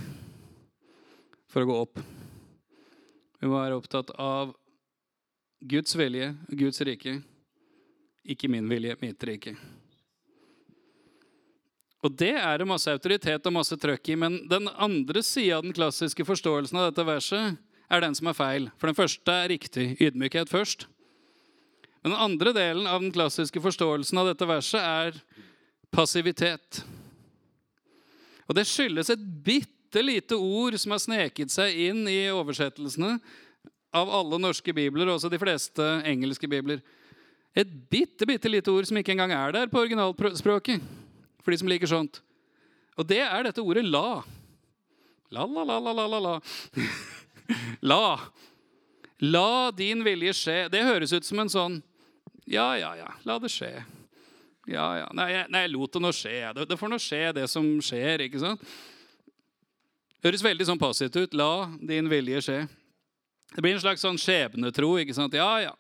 for 1.58 1.66
å 1.66 1.70
gå 1.72 1.76
opp. 1.82 2.02
Vi 3.42 3.48
må 3.50 3.58
være 3.58 3.78
opptatt 3.80 4.12
av 4.22 4.52
Guds 5.66 5.96
vilje, 5.98 6.28
Guds 6.54 6.84
rike. 6.86 7.16
Ikke 8.30 8.50
min 8.52 8.68
vilje, 8.70 8.94
mitt 9.02 9.24
rike. 9.26 9.56
Og 12.06 12.14
Det 12.14 12.36
er 12.38 12.60
det 12.62 12.68
masse 12.70 12.94
autoritet 12.94 13.50
og 13.50 13.56
masse 13.56 13.74
trøkk 13.74 14.12
i. 14.14 14.18
Men 14.22 14.36
den 14.52 14.70
andre 14.70 15.24
sida 15.26 15.58
av 15.58 15.66
den 15.66 15.74
klassiske 15.74 16.28
forståelsen 16.28 16.78
av 16.78 16.92
dette 16.92 17.06
verset 17.08 17.58
er 17.90 18.06
den 18.06 18.14
som 18.20 18.30
er 18.30 18.38
feil. 18.38 18.68
For 18.78 18.92
den 18.92 19.00
første 19.00 19.34
er 19.34 19.50
riktig. 19.50 19.88
Ydmykhet 19.98 20.54
først. 20.54 20.86
Men 22.04 22.14
den 22.14 22.22
andre 22.22 22.54
delen 22.54 22.86
av 22.86 23.02
den 23.02 23.16
klassiske 23.16 23.64
forståelsen 23.66 24.22
av 24.22 24.30
dette 24.30 24.46
verset 24.46 24.86
er 24.86 25.18
passivitet. 25.90 26.84
Og 28.46 28.54
det 28.62 28.68
skyldes 28.70 29.10
et 29.10 29.26
bitte 29.42 29.77
lite 29.96 30.36
ord 30.36 30.76
som 30.80 30.92
har 30.92 31.00
sneket 31.00 31.52
seg 31.54 31.76
inn 31.88 32.08
i 32.10 32.28
oversettelsene 32.34 33.18
av 33.96 34.10
alle 34.12 34.40
norske 34.42 34.74
bibler, 34.76 35.08
også 35.08 35.32
de 35.32 35.40
fleste 35.40 35.86
engelske 36.06 36.48
bibler. 36.50 36.82
Et 37.58 37.68
bitte, 37.90 38.28
bitte 38.28 38.50
lite 38.52 38.72
ord 38.72 38.86
som 38.86 38.98
ikke 39.00 39.16
engang 39.16 39.34
er 39.34 39.56
der 39.56 39.72
på 39.72 39.82
originalspråket. 39.82 40.84
For 41.42 41.52
de 41.52 41.62
som 41.62 41.70
liker 41.72 41.90
sånt. 41.90 42.20
Og 42.98 43.08
det 43.08 43.22
er 43.24 43.44
dette 43.44 43.62
ordet 43.62 43.86
'la'. 43.86 44.24
La, 45.32 45.46
la, 45.46 45.64
la, 45.64 45.80
la, 45.80 45.92
la, 45.92 46.08
la. 46.08 46.20
La. 46.20 46.40
la. 47.92 48.18
La 49.20 49.72
din 49.72 50.04
vilje 50.04 50.34
skje. 50.34 50.58
Det 50.70 50.84
høres 50.86 51.14
ut 51.14 51.26
som 51.26 51.40
en 51.40 51.50
sånn 51.50 51.82
Ja, 52.48 52.78
ja, 52.80 52.94
ja, 52.96 53.10
la 53.28 53.40
det 53.40 53.50
skje. 53.52 53.84
Ja, 54.68 54.86
ja. 55.02 55.08
Nei, 55.16 55.32
jeg, 55.34 55.48
nei, 55.52 55.62
jeg 55.66 55.72
lot 55.74 55.94
det 55.94 56.02
nå 56.04 56.12
skje. 56.16 56.36
Det, 56.56 56.68
det 56.70 56.78
får 56.80 56.92
nå 56.92 57.00
skje, 57.00 57.24
det 57.36 57.48
som 57.52 57.66
skjer. 57.84 58.24
ikke 58.28 58.40
sant? 58.40 58.64
Høres 60.26 60.44
veldig 60.46 60.66
sånn 60.66 60.82
passivt 60.82 61.18
ut. 61.20 61.36
La 61.38 61.68
din 61.78 62.10
vilje 62.10 62.42
skje. 62.46 62.62
Det 63.54 63.64
blir 63.64 63.78
en 63.78 63.84
slags 63.84 64.02
sånn 64.04 64.18
skjebnetro. 64.20 64.96
ikke 65.02 65.16
sant? 65.16 65.36
Ja, 65.38 65.52
ja. 65.62 65.76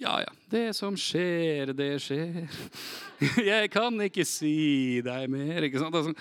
Ja, 0.00 0.20
ja. 0.22 0.30
Det 0.50 0.70
som 0.76 0.96
skjer, 0.96 1.72
det 1.76 1.94
skjer. 2.04 2.46
Jeg 3.50 3.72
kan 3.72 3.96
ikke 4.04 4.24
si 4.28 5.00
deg 5.04 5.26
mer. 5.32 5.66
ikke 5.66 5.82
sant? 5.82 5.96
Altså, 5.96 6.14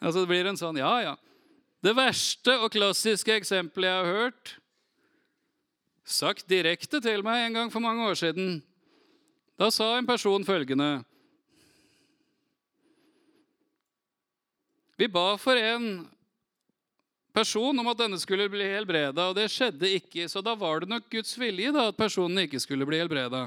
altså 0.00 0.22
Det 0.22 0.30
blir 0.32 0.48
en 0.50 0.58
sånn 0.58 0.80
Ja, 0.80 0.94
ja. 1.02 1.14
Det 1.82 1.96
verste 1.98 2.54
og 2.62 2.70
klassiske 2.70 3.34
eksempelet 3.34 3.88
jeg 3.88 3.98
har 3.98 4.06
hørt, 4.06 4.50
sagt 6.06 6.46
direkte 6.46 7.00
til 7.02 7.24
meg 7.26 7.48
en 7.48 7.56
gang 7.56 7.72
for 7.74 7.82
mange 7.82 8.06
år 8.06 8.14
siden. 8.20 8.60
Da 9.58 9.66
sa 9.74 9.96
en 9.98 10.06
person 10.06 10.46
følgende 10.46 11.02
Vi 14.94 15.08
ba 15.10 15.34
for 15.42 15.58
en 15.58 16.06
person 17.32 17.78
om 17.78 17.88
at 17.90 18.00
denne 18.02 18.18
skulle 18.20 18.48
bli 18.52 18.66
helbreda, 18.74 19.30
og 19.30 19.36
det 19.38 19.48
skjedde 19.52 19.88
ikke. 19.98 20.28
Så 20.28 20.42
da 20.44 20.54
var 20.58 20.82
det 20.82 20.90
nok 20.92 21.08
Guds 21.12 21.32
vilje 21.40 21.72
da, 21.74 21.88
at 21.90 21.98
personen 21.98 22.44
ikke 22.44 22.60
skulle 22.62 22.86
bli 22.88 23.00
helbreda. 23.00 23.46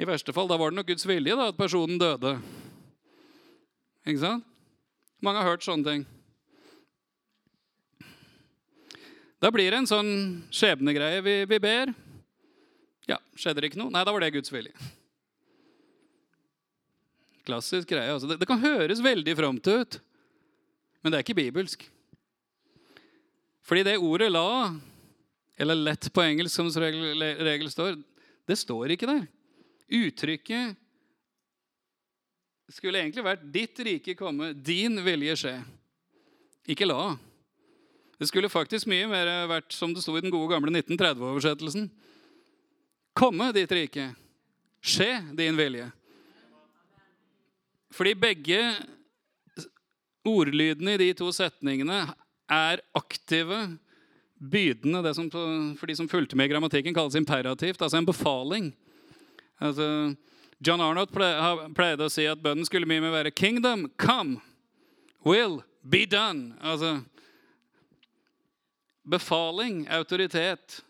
I 0.00 0.06
verste 0.08 0.32
fall 0.32 0.48
da 0.48 0.56
var 0.56 0.72
det 0.72 0.80
nok 0.80 0.88
Guds 0.88 1.04
vilje 1.08 1.36
da, 1.36 1.50
at 1.50 1.58
personen 1.58 2.00
døde. 2.00 2.38
Ikke 4.06 4.22
sant? 4.22 4.46
Mange 5.20 5.42
har 5.42 5.52
hørt 5.52 5.66
sånne 5.66 5.84
ting. 5.84 6.06
Da 9.40 9.50
blir 9.52 9.72
det 9.72 9.82
en 9.82 9.88
sånn 9.88 10.14
skjebnegreie. 10.52 11.20
Vi, 11.24 11.34
vi 11.48 11.58
ber. 11.60 11.92
Ja, 13.08 13.18
skjedde 13.36 13.60
det 13.60 13.70
ikke 13.70 13.80
noe? 13.80 13.92
Nei, 13.92 14.04
da 14.04 14.12
var 14.12 14.24
det 14.24 14.32
Guds 14.34 14.52
vilje. 14.52 14.72
Klassisk 17.50 17.90
greie. 17.90 18.12
Altså. 18.12 18.28
Det, 18.30 18.38
det, 18.40 18.48
kan 18.48 18.62
høres 18.62 19.02
veldig 19.02 19.34
fromt 19.38 19.66
ut, 19.66 19.98
men 21.02 21.10
det 21.10 21.18
er 21.18 21.24
ikke 21.24 21.40
bibelsk. 21.40 21.82
Fordi 23.66 23.82
det 23.86 23.98
ordet 23.98 24.30
'la', 24.32 24.78
eller 25.58 25.74
'lett' 25.74 26.12
på 26.14 26.22
engelsk, 26.22 26.54
som 26.54 26.70
regel, 26.70 27.18
regel 27.18 27.70
står, 27.70 27.98
det 28.48 28.58
står 28.58 28.94
ikke 28.94 29.06
der. 29.10 29.26
Uttrykket 29.90 30.76
skulle 32.70 33.02
egentlig 33.02 33.26
vært 33.26 33.42
'ditt 33.50 33.82
rike 33.86 34.14
komme, 34.14 34.52
din 34.54 35.02
vilje 35.04 35.36
skje'. 35.42 35.58
Ikke 36.70 36.86
'la'. 36.86 37.18
Det 38.20 38.28
skulle 38.28 38.52
faktisk 38.52 38.86
mye 38.86 39.08
mer 39.08 39.26
vært 39.48 39.72
som 39.72 39.94
det 39.94 40.02
sto 40.02 40.16
i 40.16 40.20
den 40.20 40.30
gode 40.30 40.52
gamle 40.52 40.70
1930-oversettelsen. 40.70 41.88
Komme 43.16 43.52
ditt 43.52 43.72
rike. 43.72 44.10
Skje 44.80 45.34
din 45.34 45.56
vilje. 45.56 45.90
Fordi 47.94 48.14
begge 48.14 48.60
ordlydene 50.26 50.94
i 50.94 51.00
de 51.00 51.12
to 51.18 51.30
setningene 51.34 52.04
er 52.50 52.82
aktive, 52.96 53.78
bydende. 54.40 55.02
Det 55.04 55.14
som 55.16 55.28
for 55.30 55.86
de 55.86 55.96
som 55.96 56.08
fulgte 56.08 56.36
med 56.38 56.48
i 56.48 56.52
grammatikken, 56.54 56.94
kalles 56.96 57.18
imperativt. 57.18 57.82
Altså 57.82 58.00
en 58.00 58.08
befaling. 58.08 58.70
Altså, 59.60 60.14
John 60.60 60.80
Arnott 60.80 61.12
pleide 61.12 62.06
å 62.06 62.12
si 62.12 62.24
at 62.28 62.40
bønnen 62.40 62.64
skulle 62.68 62.88
mye 62.88 63.02
mer 63.04 63.16
være 63.18 63.32
'Kingdom 63.32 63.90
come, 63.96 64.40
will 65.24 65.60
be 65.82 66.06
done'. 66.06 66.56
Altså 66.60 67.02
befaling, 69.04 69.88
autoritet. 69.88 70.80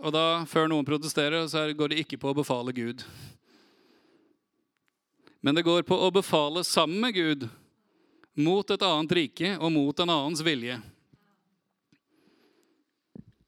Og 0.00 0.12
da, 0.12 0.44
før 0.48 0.68
noen 0.68 0.86
protesterer, 0.86 1.46
så 1.48 1.66
går 1.76 1.92
det 1.92 2.04
ikke 2.04 2.20
på 2.20 2.30
å 2.30 2.36
befale 2.36 2.72
Gud. 2.72 3.04
Men 5.40 5.56
det 5.56 5.64
går 5.64 5.82
på 5.88 5.96
å 5.96 6.12
befale 6.12 6.64
sammen 6.68 7.00
med 7.00 7.16
Gud 7.16 7.48
mot 8.36 8.70
et 8.70 8.82
annet 8.84 9.12
rike 9.16 9.54
og 9.58 9.72
mot 9.72 10.00
en 10.00 10.12
annens 10.12 10.42
vilje. 10.44 10.76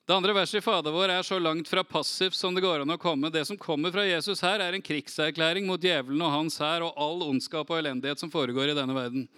Det 0.03 0.17
andre 0.17 0.35
verset 0.35 0.59
i 0.59 0.65
Fader 0.65 0.93
vår 0.93 1.13
er 1.15 1.23
så 1.25 1.39
langt 1.39 1.69
fra 1.71 1.85
passivt 1.87 2.35
som 2.35 2.57
det 2.57 2.65
går 2.65 2.83
an 2.83 2.91
å 2.91 2.99
komme. 3.01 3.31
Det 3.31 3.45
som 3.49 3.57
kommer 3.61 3.93
fra 3.95 4.03
Jesus 4.05 4.43
her, 4.43 4.61
er 4.61 4.75
en 4.75 4.83
krigserklæring 4.83 5.69
mot 5.69 5.81
djevelen 5.81 6.25
og 6.27 6.35
hans 6.35 6.59
hær 6.61 6.83
og 6.89 6.99
all 7.01 7.23
ondskap 7.29 7.71
og 7.71 7.79
elendighet 7.79 8.21
som 8.21 8.33
foregår 8.33 8.73
i 8.73 8.77
denne 8.77 8.97
verden. 8.97 9.29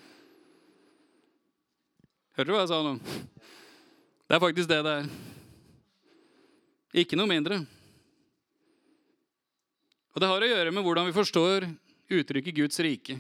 Hørte 2.34 2.48
du 2.48 2.54
hva 2.56 2.64
jeg 2.64 2.72
sa 2.72 2.80
nå? 2.82 2.96
Det 4.24 4.34
er 4.34 4.42
faktisk 4.42 4.70
det 4.70 4.80
det 4.86 4.96
er. 5.02 5.12
Ikke 7.04 7.18
noe 7.18 7.28
mindre. 7.30 7.60
Og 10.14 10.22
det 10.22 10.30
har 10.30 10.46
å 10.46 10.48
gjøre 10.48 10.72
med 10.72 10.86
hvordan 10.86 11.10
vi 11.10 11.14
forstår 11.14 11.68
uttrykket 12.10 12.56
Guds 12.56 12.80
rike. 12.84 13.18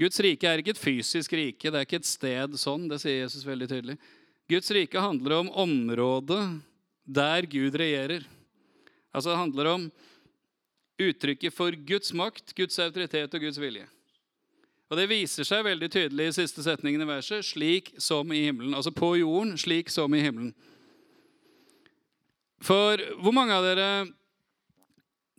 Guds 0.00 0.20
rike 0.24 0.48
er 0.48 0.62
ikke 0.62 0.72
et 0.72 0.80
fysisk 0.80 1.32
rike, 1.36 1.68
det 1.68 1.76
er 1.76 1.84
ikke 1.84 2.00
et 2.00 2.08
sted 2.08 2.54
sånn. 2.56 2.86
Det 2.88 3.00
sier 3.02 3.20
Jesus 3.20 3.44
veldig 3.44 3.68
tydelig. 3.68 3.96
Guds 4.50 4.70
rike 4.72 5.02
handler 5.02 5.36
om 5.42 5.50
området 5.66 6.42
der 7.04 7.46
Gud 7.50 7.76
regjerer. 7.76 8.24
Altså 9.12 9.30
Det 9.30 9.40
handler 9.42 9.70
om 9.74 9.88
uttrykket 11.00 11.54
for 11.54 11.74
Guds 11.86 12.12
makt, 12.16 12.54
Guds 12.56 12.78
autoritet 12.78 13.34
og 13.34 13.44
Guds 13.44 13.58
vilje. 13.60 13.86
Og 14.90 14.98
Det 14.98 15.06
viser 15.10 15.46
seg 15.46 15.66
veldig 15.66 15.90
tydelig 15.90 16.30
i 16.30 16.36
siste 16.40 16.64
setningen 16.66 17.04
i 17.04 17.10
verset. 17.10 17.46
Slik 17.46 17.92
som 17.98 18.32
i 18.32 18.46
himmelen. 18.48 18.74
Altså 18.74 18.90
på 18.90 19.12
jorden, 19.20 19.54
slik 19.58 19.90
som 19.90 20.14
i 20.14 20.22
himmelen. 20.24 20.54
For 22.60 22.98
hvor 23.22 23.32
mange 23.32 23.54
av 23.54 23.64
dere 23.64 23.90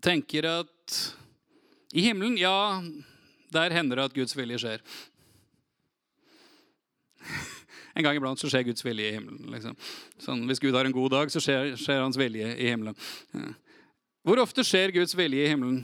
tenker 0.03 0.47
at 0.49 0.99
i 1.91 2.01
himmelen, 2.05 2.37
ja, 2.39 2.81
der 3.51 3.73
hender 3.75 3.99
det 3.99 4.09
at 4.09 4.15
Guds 4.15 4.37
vilje 4.37 4.61
skjer. 4.63 4.85
En 7.91 8.05
gang 8.05 8.15
iblant 8.15 8.39
så 8.39 8.47
skjer 8.47 8.63
Guds 8.63 8.85
vilje 8.85 9.03
i 9.03 9.15
himmelen. 9.17 9.49
Liksom. 9.51 9.73
Sånn, 10.23 10.45
hvis 10.47 10.61
Gud 10.63 10.71
har 10.77 10.87
en 10.87 10.93
god 10.95 11.11
dag, 11.11 11.31
så 11.33 11.41
skjer, 11.43 11.73
skjer 11.75 11.99
hans 11.99 12.15
vilje 12.15 12.47
i 12.55 12.69
himmelen. 12.69 12.95
Hvor 14.23 14.39
ofte 14.39 14.63
skjer 14.63 14.93
Guds 14.95 15.11
vilje 15.19 15.43
i 15.43 15.49
himmelen? 15.51 15.81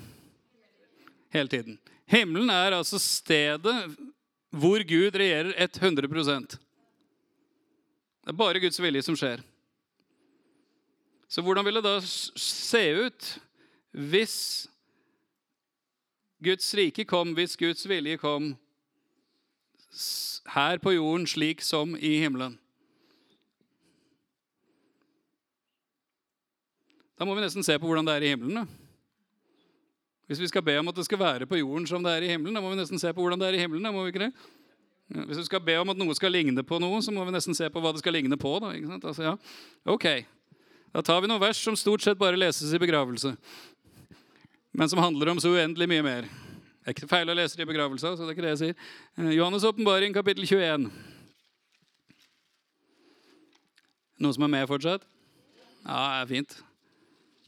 Hele 1.35 1.51
tiden. 1.51 1.75
Himmelen 2.07 2.47
er 2.53 2.77
altså 2.77 2.95
stedet 3.03 3.75
hvor 4.55 4.79
Gud 4.87 5.19
regjerer 5.19 5.51
100 5.57 6.07
Det 6.47 6.59
er 8.31 8.39
bare 8.39 8.63
Guds 8.63 8.79
vilje 8.79 9.03
som 9.03 9.19
skjer. 9.19 9.43
Så 11.27 11.43
hvordan 11.43 11.65
vil 11.67 11.75
det 11.75 11.83
da 11.83 11.99
se 12.07 12.83
ut 13.03 13.33
hvis 13.91 14.67
Guds 16.43 16.73
rike 16.77 17.05
kom, 17.05 17.33
hvis 17.33 17.57
Guds 17.57 17.89
vilje 17.89 18.17
kom 18.21 18.55
her 20.53 20.77
på 20.77 20.93
jorden 20.93 21.27
slik 21.27 21.63
som 21.65 21.95
i 21.97 22.17
himmelen? 22.21 22.59
Da 27.17 27.25
må 27.25 27.33
vi 27.33 27.41
nesten 27.41 27.65
se 27.65 27.73
på 27.79 27.89
hvordan 27.89 28.05
det 28.05 28.13
er 28.13 28.27
i 28.27 28.35
himmelen. 28.35 28.67
Hvis 30.27 30.41
vi 30.43 30.49
skal 30.51 30.61
be 30.61 30.75
om 30.77 30.91
at 30.91 30.95
det 30.95 31.07
skal 31.07 31.19
være 31.19 31.47
på 31.49 31.57
jorden 31.57 31.87
som 31.89 32.03
det 32.03 32.13
er 32.13 32.27
i 32.27 32.29
himmelen, 32.29 32.53
da 32.53 32.61
må 32.61 32.69
vi 32.69 32.77
nesten 32.77 32.99
se 33.01 33.09
på 33.15 33.23
hvordan 33.23 33.39
det 33.41 33.47
er 33.47 33.57
i 33.57 33.63
himmelen. 33.63 33.83
da, 33.83 33.91
må 33.95 34.03
vi 34.03 34.13
ikke 34.13 34.27
det? 34.27 34.33
Hvis 35.07 35.37
vi 35.39 35.45
skal 35.47 35.63
be 35.63 35.77
om 35.79 35.89
at 35.89 35.97
noe 35.97 36.15
skal 36.17 36.33
ligne 36.35 36.63
på 36.67 36.77
noe, 36.83 36.99
så 37.01 37.13
må 37.15 37.23
vi 37.25 37.31
nesten 37.31 37.55
se 37.55 37.69
på 37.71 37.81
hva 37.81 37.93
det 37.95 38.03
skal 38.03 38.13
ligne 38.13 38.37
på. 38.37 38.51
Da? 38.59 38.73
Altså, 38.99 39.23
ja. 39.23 39.37
Ok, 39.87 40.05
Da 40.95 41.03
tar 41.03 41.19
vi 41.21 41.27
noen 41.29 41.41
vers 41.41 41.59
som 41.61 41.75
stort 41.77 42.01
sett 42.01 42.17
bare 42.17 42.39
leses 42.39 42.71
i 42.73 42.79
begravelse, 42.81 43.33
men 44.77 44.91
som 44.91 45.01
handler 45.01 45.33
om 45.33 45.41
så 45.41 45.51
uendelig 45.55 45.89
mye 45.89 46.05
mer. 46.05 46.29
Det 46.29 46.93
er 46.93 46.95
ikke 46.95 47.09
feil 47.11 47.33
å 47.33 47.35
lese 47.35 47.57
det 47.57 47.65
i 47.65 47.71
begravelse, 47.71 48.13
så 48.13 48.23
det 48.23 48.29
er 48.29 48.37
ikke 48.37 48.45
det 48.45 48.53
jeg 48.53 48.61
sier. 48.61 48.87
Eh, 49.17 49.33
Johannes' 49.35 49.67
åpenbaring, 49.67 50.15
kapittel 50.15 50.47
21. 50.47 50.87
Noen 54.21 54.37
som 54.37 54.47
er 54.47 54.53
med 54.53 54.69
fortsatt? 54.69 55.03
Ja, 55.83 55.99
det 55.99 56.23
er 56.23 56.31
fint. 56.31 56.57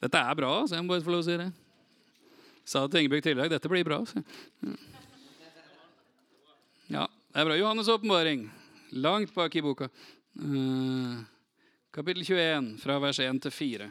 Dette 0.03 0.27
er 0.27 0.37
bra, 0.41 0.53
så 0.65 0.75
jeg 0.75 0.83
må 0.83 0.95
bare 0.95 1.05
få 1.05 1.15
lov 1.15 1.23
å 1.23 1.29
si 1.29 1.39
det 1.39 1.51
sa 2.69 2.85
til 2.85 3.03
Ingebjørg 3.03 3.25
tidligere 3.25 3.53
dette 3.55 3.71
blir 3.71 3.85
bra. 3.87 3.99
Så. 4.05 4.21
Ja, 6.89 7.05
det 7.05 7.41
er 7.41 7.47
bra. 7.47 7.57
Johannes' 7.57 7.89
åpenbaring, 7.89 8.45
langt 9.05 9.33
bak 9.33 9.55
i 9.55 9.63
boka. 9.65 9.89
Eh, 10.39 11.15
kapittel 11.93 12.25
21, 12.25 12.75
fra 12.81 12.99
vers 13.01 13.19
1 13.25 13.41
til 13.45 13.55
4. 13.55 13.89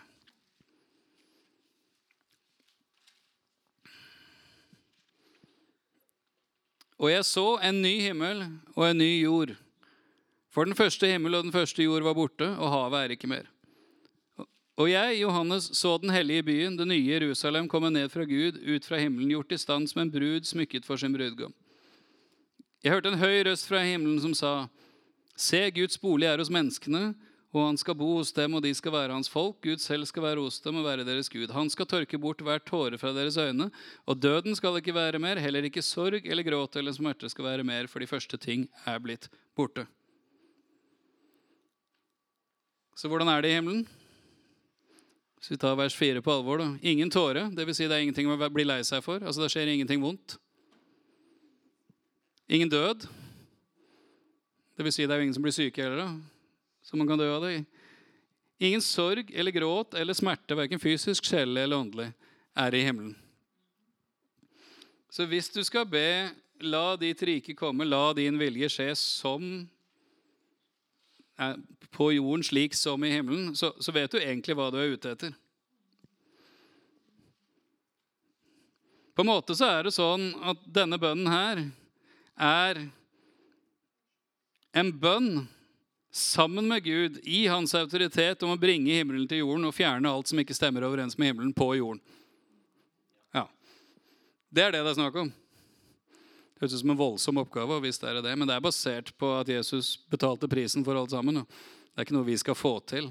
Og 6.99 7.13
jeg 7.13 7.25
så 7.27 7.47
en 7.63 7.79
ny 7.83 7.95
himmel 8.03 8.43
og 8.75 8.89
en 8.89 8.99
ny 8.99 9.13
jord. 9.23 9.55
For 10.51 10.67
den 10.67 10.75
første 10.75 11.07
himmel 11.07 11.39
og 11.39 11.47
den 11.47 11.55
første 11.55 11.85
jord 11.85 12.03
var 12.03 12.17
borte, 12.19 12.49
og 12.59 12.73
havet 12.73 13.05
er 13.05 13.15
ikke 13.15 13.31
mer. 13.31 13.47
Og 14.79 14.91
jeg, 14.91 15.21
Johannes, 15.21 15.71
så 15.75 15.97
den 15.99 16.11
hellige 16.15 16.45
byen, 16.47 16.77
det 16.79 16.87
nye 16.87 17.07
Jerusalem, 17.07 17.69
komme 17.71 17.91
ned 17.91 18.11
fra 18.11 18.27
Gud, 18.27 18.59
ut 18.63 18.85
fra 18.87 18.99
himmelen, 18.99 19.31
gjort 19.35 19.55
i 19.55 19.59
stand 19.59 19.91
som 19.91 20.03
en 20.03 20.13
brud 20.13 20.47
smykket 20.47 20.87
for 20.87 20.99
sin 20.99 21.15
brudgom. 21.15 21.55
Jeg 22.83 22.95
hørte 22.95 23.11
en 23.11 23.19
høy 23.19 23.43
røst 23.47 23.67
fra 23.67 23.83
himmelen 23.83 24.21
som 24.23 24.35
sa, 24.39 24.53
Se, 25.39 25.59
Guds 25.71 25.99
bolig 26.03 26.27
er 26.27 26.39
hos 26.39 26.51
menneskene, 26.51 27.13
og 27.57 27.63
han 27.65 27.79
skal 27.81 27.97
bo 27.97 28.11
hos 28.19 28.31
dem, 28.37 28.59
og 28.59 28.63
de 28.65 28.75
skal 28.77 28.93
være 28.93 29.15
hans 29.15 29.31
folk. 29.33 29.57
Gud 29.65 29.81
selv 29.81 30.05
skal 30.11 30.27
være 30.27 30.43
hos 30.45 30.61
dem 30.61 30.81
og 30.81 30.85
være 30.85 31.07
deres 31.09 31.31
Gud. 31.33 31.49
Han 31.57 31.71
skal 31.73 31.89
tørke 31.89 32.21
bort 32.21 32.43
hver 32.45 32.61
tåre 32.61 33.01
fra 33.01 33.15
deres 33.17 33.39
øyne, 33.41 33.71
og 34.05 34.21
døden 34.21 34.57
skal 34.57 34.77
ikke 34.77 34.95
være 34.95 35.21
mer, 35.23 35.41
heller 35.41 35.65
ikke 35.65 35.85
sorg 35.85 36.27
eller 36.27 36.45
gråt 36.45 36.77
eller 36.77 36.93
smerte 36.93 37.31
skal 37.33 37.49
være 37.49 37.65
mer, 37.65 37.89
for 37.89 38.05
de 38.05 38.11
første 38.11 38.37
ting 38.37 38.69
er 38.85 39.01
blitt 39.01 39.31
borte. 39.57 39.87
Så 42.99 43.09
hvordan 43.09 43.29
er 43.33 43.41
det 43.41 43.55
i 43.55 43.57
himmelen? 43.57 43.87
Hvis 45.39 45.53
vi 45.55 45.57
tar 45.57 45.77
vers 45.79 45.95
4 45.95 46.21
på 46.21 46.35
alvor, 46.35 46.59
da. 46.59 46.73
Ingen 46.83 47.11
tåre, 47.11 47.47
dvs. 47.55 47.79
Si 47.79 47.87
det 47.87 47.95
er 47.95 48.03
ingenting 48.03 48.29
å 48.29 48.37
bli 48.51 48.65
lei 48.67 48.83
seg 48.85 49.05
for. 49.07 49.23
Altså 49.23 49.45
Det 49.45 49.53
skjer 49.55 49.71
ingenting 49.71 50.03
vondt. 50.03 50.35
Ingen 52.51 52.69
død. 52.69 53.07
Det 54.77 54.85
vil 54.85 54.93
si 54.93 55.07
det 55.07 55.15
er 55.15 55.23
jo 55.23 55.29
ingen 55.29 55.37
som 55.37 55.47
blir 55.47 55.55
syke 55.55 55.85
heller. 55.85 56.03
da 56.03 56.38
så 56.89 56.97
man 56.97 57.09
kan 57.09 57.21
dø 57.21 57.29
av 57.29 57.45
det. 57.45 57.67
Ingen 58.59 58.83
sorg 58.83 59.29
eller 59.37 59.53
gråt 59.53 59.95
eller 59.95 60.17
smerte, 60.17 60.57
verken 60.57 60.81
fysisk, 60.81 61.27
sjelelig 61.29 61.67
eller 61.67 61.83
åndelig, 61.85 62.07
er 62.57 62.75
i 62.75 62.85
himmelen. 62.87 63.13
Så 65.13 65.27
hvis 65.29 65.53
du 65.53 65.61
skal 65.65 65.87
be 65.87 66.31
'La 66.61 66.97
ditt 66.97 67.23
rike 67.23 67.55
komme, 67.55 67.85
la 67.85 68.13
din 68.13 68.39
vilje 68.39 68.69
skje 68.69 68.95
som 68.99 69.69
på 71.95 72.09
jorden 72.13 72.43
slik 72.43 72.75
som 72.75 73.05
i 73.05 73.13
himmelen', 73.13 73.55
så, 73.55 73.71
så 73.81 73.93
vet 73.93 74.11
du 74.11 74.19
egentlig 74.19 74.57
hva 74.59 74.71
du 74.73 74.79
er 74.81 74.97
ute 74.97 75.13
etter. 75.13 75.37
På 79.15 79.23
en 79.23 79.31
måte 79.31 79.55
så 79.55 79.69
er 79.71 79.87
det 79.87 79.95
sånn 79.95 80.33
at 80.43 80.67
denne 80.67 80.99
bønnen 80.99 81.31
her 81.31 81.63
er 82.39 82.83
en 84.75 84.93
bønn 84.99 85.47
sammen 86.19 86.69
med 86.69 86.85
Gud 86.85 87.19
i 87.23 87.47
hans 87.47 87.75
autoritet 87.79 88.43
om 88.43 88.53
å 88.55 88.61
bringe 88.61 88.97
himmelen 88.99 89.29
til 89.31 89.43
jorden 89.43 89.69
og 89.69 89.75
fjerne 89.77 90.11
alt 90.11 90.31
som 90.31 90.41
ikke 90.43 90.57
stemmer 90.57 90.87
overens 90.87 91.19
med 91.19 91.33
himmelen, 91.33 91.53
på 91.57 91.71
jorden. 91.79 92.01
Ja. 93.35 93.47
Det 94.51 94.67
er 94.67 94.75
det 94.75 94.83
det 94.85 94.93
er 94.93 94.99
snakk 94.99 95.21
om. 95.23 95.31
Det 95.31 96.65
høres 96.65 96.75
ut 96.75 96.83
som 96.83 96.93
en 96.95 97.01
voldsom 97.01 97.41
oppgave, 97.45 97.79
og 97.79 97.87
visst 97.87 98.03
er 98.03 98.19
det 98.19 98.27
det, 98.27 98.35
men 98.35 98.51
det 98.51 98.57
er 98.59 98.65
basert 98.65 99.15
på 99.19 99.31
at 99.39 99.51
Jesus 99.53 99.95
betalte 100.11 100.51
prisen 100.51 100.85
for 100.87 100.99
alt 100.99 101.15
sammen. 101.15 101.45
Det 101.45 102.03
er 102.03 102.09
ikke 102.09 102.19
noe 102.19 102.27
vi 102.29 102.37
skal 102.41 102.59
få 102.59 102.75
til. 102.91 103.09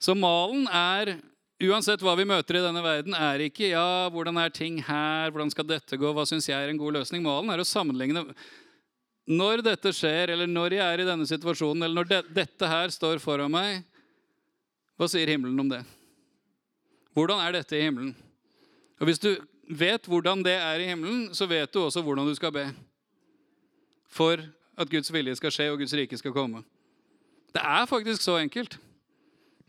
Så 0.00 0.16
malen 0.16 0.66
er 0.72 1.18
Uansett 1.62 2.02
hva 2.02 2.16
vi 2.18 2.26
møter 2.26 2.58
i 2.58 2.64
denne 2.64 2.80
verden, 2.82 3.14
er 3.14 3.44
ikke 3.44 3.68
ja, 3.70 4.10
hvordan 4.12 4.40
er 4.42 4.50
ting 4.52 4.80
her, 4.82 5.30
hvordan 5.30 5.52
skal 5.52 5.68
dette 5.68 5.96
gå, 5.96 6.10
hva 6.10 6.24
syns 6.26 6.48
jeg 6.50 6.58
er 6.58 6.72
en 6.72 6.80
god 6.80 6.96
løsning. 6.96 7.22
Malen 7.22 7.52
er 7.54 7.62
å 7.62 7.66
sammenligne 7.68 8.24
når 9.24 9.62
dette 9.64 9.92
skjer, 9.96 10.34
eller 10.34 10.48
når 10.50 10.76
jeg 10.76 10.84
er 10.84 11.00
i 11.00 11.08
denne 11.08 11.26
situasjonen, 11.28 11.86
eller 11.86 12.02
når 12.02 12.10
de 12.10 12.20
dette 12.42 12.68
her 12.68 12.92
står 12.92 13.22
foran 13.22 13.52
meg, 13.52 13.84
hva 15.00 15.08
sier 15.10 15.30
himmelen 15.32 15.64
om 15.64 15.70
det? 15.70 15.80
Hvordan 17.16 17.40
er 17.40 17.56
dette 17.56 17.78
i 17.78 17.86
himmelen? 17.86 18.12
Og 19.00 19.08
Hvis 19.08 19.22
du 19.22 19.32
vet 19.70 20.06
hvordan 20.06 20.42
det 20.44 20.54
er 20.58 20.82
i 20.82 20.90
himmelen, 20.90 21.30
så 21.34 21.48
vet 21.50 21.72
du 21.72 21.80
også 21.82 22.02
hvordan 22.04 22.28
du 22.28 22.34
skal 22.36 22.52
be. 22.54 22.66
For 24.10 24.42
at 24.76 24.90
Guds 24.90 25.12
vilje 25.12 25.36
skal 25.38 25.54
skje 25.54 25.70
og 25.72 25.80
Guds 25.80 25.94
rike 25.96 26.18
skal 26.18 26.34
komme. 26.34 26.62
Det 27.54 27.62
er 27.62 27.86
faktisk 27.86 28.22
så 28.22 28.36
enkelt. 28.42 28.78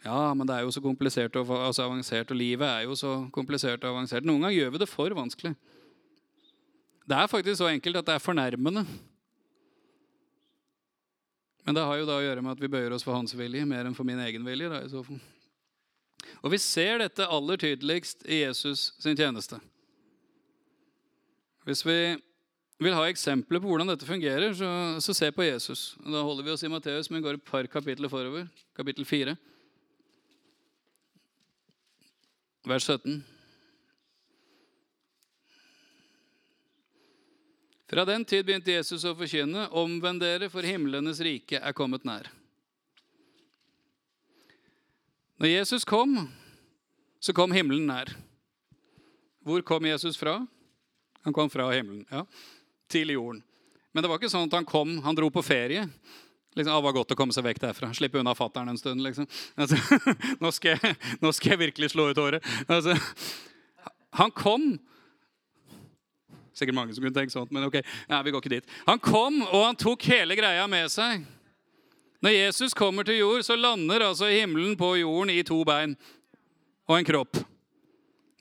Ja, 0.06 0.34
men 0.38 0.46
det 0.46 0.54
er 0.56 0.66
jo 0.66 0.74
så 0.74 0.82
komplisert 0.82 1.36
og 1.40 1.50
altså 1.56 1.88
avansert, 1.88 2.30
og 2.30 2.38
livet 2.38 2.68
er 2.68 2.86
jo 2.86 2.96
så 2.98 3.16
komplisert 3.34 3.84
og 3.84 3.96
avansert. 3.96 4.26
Noen 4.26 4.44
ganger 4.44 4.60
gjør 4.60 4.76
vi 4.76 4.82
det 4.84 4.90
for 4.90 5.18
vanskelig. 5.18 5.56
Det 7.06 7.18
er 7.18 7.30
faktisk 7.30 7.62
så 7.62 7.70
enkelt 7.70 8.02
at 8.02 8.06
det 8.06 8.16
er 8.18 8.22
fornærmende. 8.22 8.86
Men 11.66 11.78
det 11.78 11.86
har 11.86 11.98
jo 11.98 12.06
da 12.06 12.20
å 12.20 12.26
gjøre 12.26 12.44
med 12.46 12.54
at 12.54 12.62
vi 12.62 12.70
bøyer 12.70 12.94
oss 12.94 13.06
for 13.06 13.18
hans 13.18 13.34
vilje 13.38 13.66
mer 13.66 13.88
enn 13.88 13.98
for 13.98 14.06
min 14.08 14.22
egen 14.22 14.46
vilje. 14.46 14.70
Da, 14.70 14.84
i 14.86 14.92
så 14.92 15.02
fall. 15.06 15.18
Og 16.46 16.54
vi 16.54 16.60
ser 16.62 17.02
dette 17.02 17.26
aller 17.26 17.58
tydeligst 17.62 18.26
i 18.30 18.44
Jesus 18.44 18.92
sin 19.02 19.18
tjeneste. 19.18 19.58
Hvis 21.66 21.82
vi 21.86 21.98
vil 22.86 22.94
ha 22.94 23.08
eksempler 23.10 23.62
på 23.64 23.70
hvordan 23.72 23.90
dette 23.90 24.06
fungerer, 24.06 24.54
så, 24.54 24.70
så 25.02 25.16
se 25.18 25.32
på 25.34 25.48
Jesus. 25.48 25.96
Da 26.06 26.22
holder 26.22 26.46
vi 26.46 26.54
oss 26.54 26.66
i 26.66 26.70
Matteus, 26.70 27.10
men 27.10 27.24
går 27.26 27.40
et 27.40 27.48
par 27.48 27.66
kapitler 27.72 28.12
forover. 28.12 28.46
Kapittel 28.78 29.08
4. 29.08 29.34
Vers 32.70 32.86
17. 32.86 33.24
Fra 37.96 38.04
den 38.04 38.26
tid 38.28 38.44
begynte 38.44 38.74
Jesus 38.74 39.06
å 39.08 39.14
forkynne, 39.16 39.70
omvend 39.72 40.20
dere, 40.20 40.50
for 40.52 40.68
himlenes 40.68 41.22
rike 41.24 41.62
er 41.64 41.72
kommet 41.72 42.04
nær. 42.04 42.26
Når 45.40 45.48
Jesus 45.48 45.86
kom, 45.88 46.18
så 47.24 47.32
kom 47.32 47.56
himmelen 47.56 47.86
nær. 47.88 48.12
Hvor 49.48 49.64
kom 49.64 49.88
Jesus 49.88 50.20
fra? 50.20 50.42
Han 51.24 51.36
kom 51.38 51.48
fra 51.54 51.70
himmelen, 51.72 52.02
ja, 52.12 52.26
til 52.92 53.14
jorden. 53.14 53.40
Men 53.96 54.04
det 54.04 54.12
var 54.12 54.20
ikke 54.20 54.34
sånn 54.34 54.50
at 54.50 54.58
han 54.60 54.68
kom, 54.68 54.98
han 55.06 55.16
dro 55.16 55.30
på 55.32 55.46
ferie. 55.48 55.86
Liksom, 56.52 56.74
det 56.74 56.88
var 56.90 56.98
godt 56.98 57.14
å 57.16 57.18
komme 57.22 57.38
seg 57.38 57.48
vekk 57.48 57.62
derfra. 57.64 57.94
Slippe 57.96 58.20
unna 58.20 58.34
fattern 58.36 58.74
en 58.74 58.82
stund. 58.82 59.06
liksom. 59.08 59.30
Altså, 59.56 59.80
nå, 60.44 60.52
skal 60.52 60.76
jeg, 60.76 61.00
nå, 61.24 61.32
skal 61.32 61.56
jeg, 61.56 61.62
virkelig 61.64 61.94
slå 61.96 62.10
ut 62.12 62.20
håret. 62.20 62.52
Altså, 62.68 63.00
han 64.20 64.36
kom 64.36 64.74
Sikkert 66.56 66.78
mange 66.78 66.96
som 66.96 67.04
kunne 67.04 67.16
tenke 67.16 67.34
sånt, 67.34 67.52
men 67.52 67.68
ok, 67.68 67.82
ja, 67.84 68.22
vi 68.24 68.32
går 68.32 68.44
ikke 68.44 68.54
dit. 68.58 68.76
Han 68.88 69.02
kom, 69.04 69.42
og 69.44 69.66
han 69.66 69.80
tok 69.80 70.06
hele 70.08 70.38
greia 70.40 70.68
med 70.72 70.88
seg. 70.94 71.26
Når 72.24 72.32
Jesus 72.32 72.74
kommer 72.74 73.04
til 73.06 73.20
jord, 73.20 73.44
så 73.44 73.58
lander 73.60 74.08
altså 74.08 74.32
himmelen 74.32 74.78
på 74.80 74.96
jorden 75.02 75.34
i 75.36 75.44
to 75.46 75.60
bein 75.68 75.98
og 76.88 76.96
en 76.98 77.08
kropp. 77.08 77.42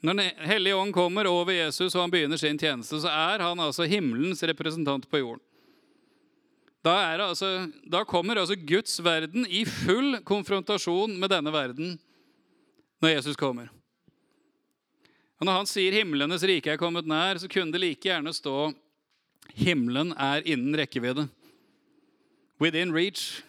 Når 0.05 0.13
Den 0.13 0.47
hellige 0.47 0.77
ånd 0.77 0.93
kommer 0.93 1.27
over 1.27 1.51
Jesus 1.51 1.95
og 1.95 2.05
han 2.05 2.13
begynner 2.13 2.37
sin 2.37 2.59
tjeneste, 2.61 3.01
så 3.01 3.09
er 3.09 3.43
han 3.43 3.59
altså 3.59 3.87
himmelens 3.89 4.43
representant 4.43 5.09
på 5.09 5.21
jorden. 5.21 5.43
Da, 6.85 6.93
altså, 7.17 7.65
da 7.89 8.03
kommer 8.05 8.37
altså 8.37 8.55
Guds 8.55 8.99
verden 9.03 9.47
i 9.49 9.63
full 9.65 10.19
konfrontasjon 10.21 11.15
med 11.17 11.33
denne 11.33 11.53
verden 11.53 11.95
når 13.01 13.17
Jesus 13.17 13.39
kommer. 13.39 13.71
Og 15.39 15.45
Når 15.45 15.57
han 15.57 15.67
sier 15.67 15.91
'himlenes 15.91 16.43
rike 16.47 16.71
er 16.71 16.77
kommet 16.77 17.05
nær', 17.05 17.37
så 17.37 17.47
kunne 17.47 17.71
det 17.71 17.81
like 17.81 18.07
gjerne 18.07 18.33
stå 18.33 18.73
'himmelen 19.55 20.13
er 20.17 20.41
innen 20.45 20.75
rekkevidde'. 20.75 21.29
'Within 22.59 22.91
reach' 22.91 23.43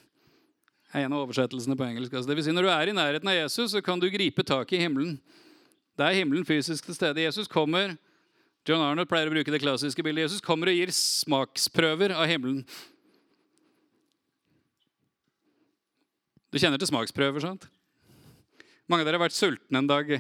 er 0.93 1.05
en 1.05 1.13
av 1.13 1.29
oversettelsene 1.29 1.77
på 1.77 1.85
engelsk. 1.85 2.13
Altså, 2.13 2.29
det 2.29 2.37
vil 2.37 2.45
si, 2.45 2.53
når 2.53 2.63
du 2.63 2.69
er 2.69 2.89
i 2.89 2.97
nærheten 2.97 3.29
av 3.29 3.35
Jesus, 3.35 3.71
så 3.71 3.81
kan 3.85 4.01
du 4.01 4.11
gripe 4.11 4.43
tak 4.43 4.73
i 4.73 4.81
himmelen. 4.81 5.21
Det 5.97 6.05
er 6.07 6.19
himmelen 6.19 6.45
fysisk 6.45 6.85
til 6.85 6.95
stede. 6.95 7.23
Jesus 7.23 7.49
kommer 7.49 7.97
John 8.67 8.83
Arnold 8.83 9.09
pleier 9.09 9.29
å 9.29 9.31
bruke 9.31 9.53
det 9.53 9.63
klassiske 9.63 10.03
bildet. 10.03 10.27
Jesus 10.27 10.41
kommer 10.41 10.67
og 10.67 10.75
gir 10.75 10.91
smaksprøver 10.91 12.11
av 12.17 12.27
himmelen. 12.27 12.65
Du 16.51 16.59
kjenner 16.59 16.81
til 16.81 16.91
smaksprøver, 16.91 17.45
sant? 17.45 17.69
Mange 18.89 19.05
av 19.05 19.07
dere 19.07 19.21
har 19.21 19.27
vært 19.29 19.39
sultne 19.39 19.79
en 19.79 19.91
dag 19.91 20.17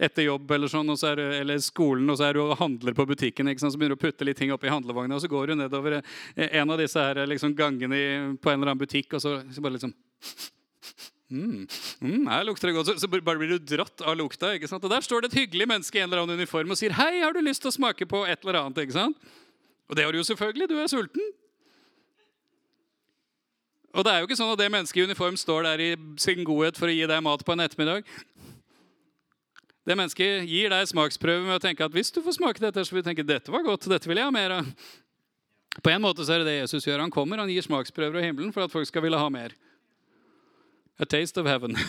etter 0.00 0.26
jobb 0.26 0.50
eller 0.50 0.70
sånn, 0.70 0.90
er, 1.06 1.20
eller 1.40 1.60
skolen, 1.62 2.08
og 2.10 2.18
så 2.18 2.28
er 2.28 2.34
du 2.34 2.42
og 2.42 2.56
handler 2.58 2.96
på 2.96 3.06
butikken. 3.06 3.48
ikke 3.48 3.62
sant, 3.62 3.72
Så 3.72 3.78
begynner 3.78 3.94
du 3.94 4.02
å 4.02 4.06
putte 4.06 4.26
litt 4.26 4.40
ting 4.40 4.50
oppi 4.52 4.72
handlevogna, 4.72 5.14
og 5.14 5.22
så 5.22 5.30
går 5.30 5.52
du 5.52 5.54
nedover 5.60 6.00
en 6.34 6.70
av 6.70 6.80
disse 6.80 6.98
her, 6.98 7.22
liksom, 7.30 7.54
gangene 7.54 8.36
på 8.42 8.50
en 8.50 8.58
eller 8.58 8.72
annen 8.72 8.82
butikk, 8.82 9.14
og 9.14 9.22
så, 9.22 9.38
så 9.54 9.62
bare 9.62 9.78
liksom 9.78 9.94
Mm, 11.34 11.66
mm, 12.00 12.26
her 12.28 12.44
lukter 12.44 12.68
det 12.68 12.74
godt. 12.76 12.86
Så, 12.86 13.00
så, 13.00 13.08
bare 13.08 13.38
blir 13.40 13.54
du 13.56 13.58
dratt 13.58 14.02
av 14.04 14.14
lukta. 14.16 14.52
ikke 14.54 14.68
sant? 14.70 14.84
Og 14.84 14.92
Der 14.92 15.02
står 15.02 15.24
det 15.24 15.32
et 15.32 15.40
hyggelig 15.40 15.66
menneske 15.66 15.98
i 15.98 16.02
en 16.02 16.10
eller 16.10 16.22
annen 16.22 16.38
uniform 16.38 16.70
og 16.70 16.78
sier 16.78 16.92
'Hei, 16.92 17.24
har 17.24 17.32
du 17.32 17.40
lyst 17.40 17.62
til 17.64 17.72
å 17.72 17.78
smake 17.78 18.06
på 18.06 18.26
et 18.28 18.44
eller 18.44 18.60
annet?' 18.60 18.84
ikke 18.84 18.92
sant? 18.92 19.16
Og 19.88 19.96
det 19.96 20.04
har 20.04 20.12
du 20.12 20.18
jo 20.18 20.28
selvfølgelig. 20.28 20.68
Du 20.68 20.78
er 20.78 20.86
sulten. 20.86 21.24
Og 23.94 24.04
det 24.04 24.12
er 24.12 24.18
jo 24.20 24.26
ikke 24.26 24.36
sånn 24.36 24.52
at 24.52 24.58
det 24.58 24.72
mennesket 24.72 24.96
i 24.96 25.06
uniform 25.06 25.36
står 25.38 25.62
der 25.62 25.80
i 25.80 25.90
sin 26.18 26.44
godhet 26.44 26.76
for 26.76 26.90
å 26.90 26.94
gi 26.94 27.06
deg 27.06 27.22
mat 27.22 27.44
på 27.46 27.52
en 27.52 27.62
ettermiddag. 27.62 28.02
Det 29.84 29.96
mennesket 29.98 30.46
gir 30.48 30.72
deg 30.72 30.88
smaksprøve 30.88 31.44
med 31.44 31.58
å 31.58 31.62
tenke 31.62 31.84
at 31.84 31.92
hvis 31.92 32.12
du 32.14 32.22
får 32.24 32.38
smake 32.38 32.62
dette, 32.62 32.84
så 32.84 32.94
vil 32.94 33.04
du 33.04 33.08
tenke 33.10 33.26
dette 33.26 33.52
var 33.52 33.66
godt, 33.66 33.88
dette 33.92 34.08
vil 34.08 34.16
jeg 34.20 34.24
ha 34.24 34.32
mer 34.32 34.54
av. 34.60 34.70
På 35.84 35.90
en 35.92 36.04
måte 36.04 36.24
så 36.24 36.36
er 36.36 36.42
det 36.42 36.52
det 36.52 36.58
Jesus 36.62 36.86
gjør. 36.86 37.02
Han 37.02 37.12
kommer, 37.12 37.42
han 37.42 37.50
gir 37.52 37.66
smaksprøver 37.66 38.20
av 38.20 38.24
himmelen 38.24 38.54
for 38.54 38.64
at 38.64 38.72
folk 38.72 38.88
skal 38.88 39.04
ville 39.04 39.18
ha 39.20 39.28
mer. 39.32 39.52
A 40.96 41.04
taste 41.04 41.42
of 41.42 41.50
heaven. 41.50 41.76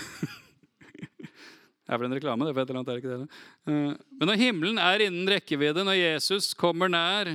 Det 1.86 1.94
er 1.94 2.00
vel 2.02 2.08
en 2.08 2.16
reklame, 2.18 2.46
det 2.48 2.54
for 2.56 2.64
et 2.64 2.70
eller 2.72 2.80
annet, 2.82 2.88
er 2.90 2.98
ikke 2.98 3.16
det? 3.22 3.42
Eh, 3.70 4.06
Men 4.18 4.30
når 4.32 4.40
himmelen 4.42 4.80
er 4.82 5.04
innen 5.06 5.28
rekkevidde, 5.30 5.84
når 5.86 6.00
Jesus 6.00 6.48
kommer 6.58 6.90
nær, 6.90 7.30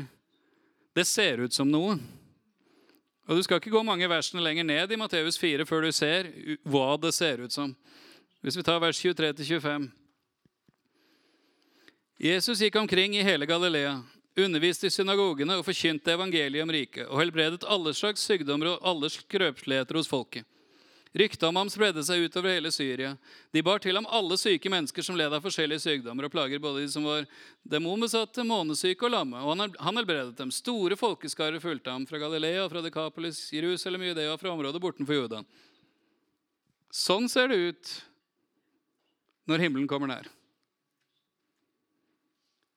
det 0.99 1.05
ser 1.07 1.39
ut 1.45 1.55
som 1.55 1.71
noe. 1.71 1.95
Og 3.31 3.39
Du 3.39 3.45
skal 3.47 3.61
ikke 3.61 3.71
gå 3.71 3.85
mange 3.87 4.09
versene 4.11 4.43
lenger 4.43 4.67
ned 4.67 4.91
i 4.91 4.99
Matteus 4.99 5.39
4 5.39 5.63
før 5.71 5.87
du 5.87 5.93
ser 5.95 6.33
hva 6.67 6.97
det 6.99 7.13
ser 7.15 7.45
ut 7.45 7.55
som. 7.55 7.77
Hvis 8.43 8.59
vi 8.59 8.67
tar 8.67 8.83
vers 8.83 8.99
23-25. 8.99 9.87
Jesus 12.23 12.61
gikk 12.61 12.77
omkring 12.77 13.17
i 13.17 13.23
hele 13.23 13.47
Galilea, 13.47 14.03
underviste 14.37 14.91
i 14.91 14.93
synagogene 14.93 15.55
og 15.57 15.65
forkynte 15.65 16.13
evangeliet 16.13 16.67
om 16.67 16.73
riket, 16.75 17.07
og 17.09 17.17
helbredet 17.17 17.65
alle 17.65 17.95
slags 17.97 18.27
sykdommer 18.29 18.75
og 18.75 18.83
alle 18.91 19.09
skrøpeligheter 19.09 19.97
hos 19.97 20.09
folket. 20.11 20.45
Ryktet 21.17 21.47
om 21.49 21.57
ham 21.57 21.71
spredde 21.73 22.03
seg 22.05 22.27
utover 22.27 22.53
hele 22.53 22.69
Syria. 22.77 23.15
De 23.57 23.63
bar 23.65 23.81
til 23.81 23.97
ham 23.97 24.05
alle 24.05 24.37
syke 24.37 24.69
mennesker 24.69 25.03
som 25.03 25.17
led 25.17 25.33
av 25.33 25.41
forskjellige 25.41 25.81
sykdommer 25.81 26.29
og 26.29 26.35
plager, 26.35 26.61
både 26.61 26.83
de 26.85 26.91
som 26.93 27.07
var 27.09 27.25
demonbesatte, 27.65 28.45
månesyke 28.45 29.09
og 29.09 29.15
lamme. 29.15 29.41
Og 29.41 29.57
han 29.57 30.01
helbredet 30.03 30.37
dem. 30.37 30.53
Store 30.53 30.99
folkeskarer 31.01 31.57
fulgte 31.63 31.95
ham 31.95 32.05
fra 32.07 32.21
Galilea, 32.21 32.67
fra 32.69 32.83
Dekapolis, 32.85 33.47
Jerusalem, 33.57 34.05
Judea 34.11 34.37
fra 34.37 34.53
området 34.53 34.83
bortenfor 34.85 35.17
Jordan. 35.23 35.49
Sånn 36.93 37.33
ser 37.33 37.49
det 37.49 37.59
ut 37.65 37.95
når 39.49 39.65
himmelen 39.65 39.89
kommer 39.89 40.13
nær. 40.13 40.29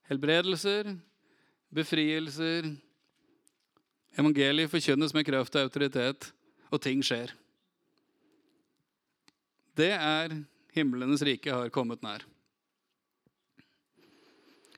Helbredelser, 0.10 0.90
befrielser, 1.74 2.68
evangeliet 4.20 4.72
forkynnes 4.72 5.14
med 5.16 5.26
kraft 5.28 5.56
og 5.56 5.70
autoritet, 5.70 6.32
og 6.74 6.82
ting 6.84 7.04
skjer. 7.06 7.32
Det 9.74 9.94
er 9.96 10.36
himlenes 10.76 11.24
rike 11.26 11.54
har 11.54 11.72
kommet 11.74 12.04
nær. 12.06 12.26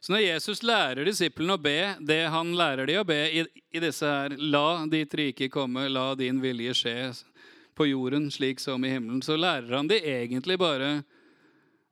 Så 0.06 0.14
når 0.14 0.22
Jesus 0.22 0.62
lærer 0.62 1.08
disiplene 1.08 1.56
å 1.58 1.62
be 1.62 1.96
det 2.06 2.28
han 2.30 2.52
lærer 2.54 2.86
de 2.86 3.00
å 3.02 3.08
be 3.08 3.18
i, 3.26 3.42
i 3.74 3.82
disse 3.82 4.06
her 4.06 4.36
La 4.38 4.86
ditt 4.86 5.16
rike 5.18 5.50
komme, 5.50 5.88
la 5.90 6.12
din 6.20 6.38
vilje 6.44 6.76
skje 6.78 6.98
på 7.76 7.88
jorden 7.90 8.30
slik 8.32 8.62
som 8.62 8.86
i 8.86 8.92
himmelen, 8.94 9.24
så 9.26 9.34
lærer 9.34 9.74
han 9.74 9.90
de 9.90 9.98
egentlig 9.98 10.60
bare 10.62 11.00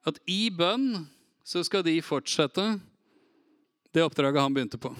at 0.05 0.19
i 0.29 0.51
bønn 0.53 1.07
så 1.43 1.63
skal 1.65 1.83
de 1.87 1.97
fortsette 2.05 2.67
det 3.93 4.03
oppdraget 4.03 4.41
han 4.41 4.55
begynte 4.55 4.79
på. 4.81 4.91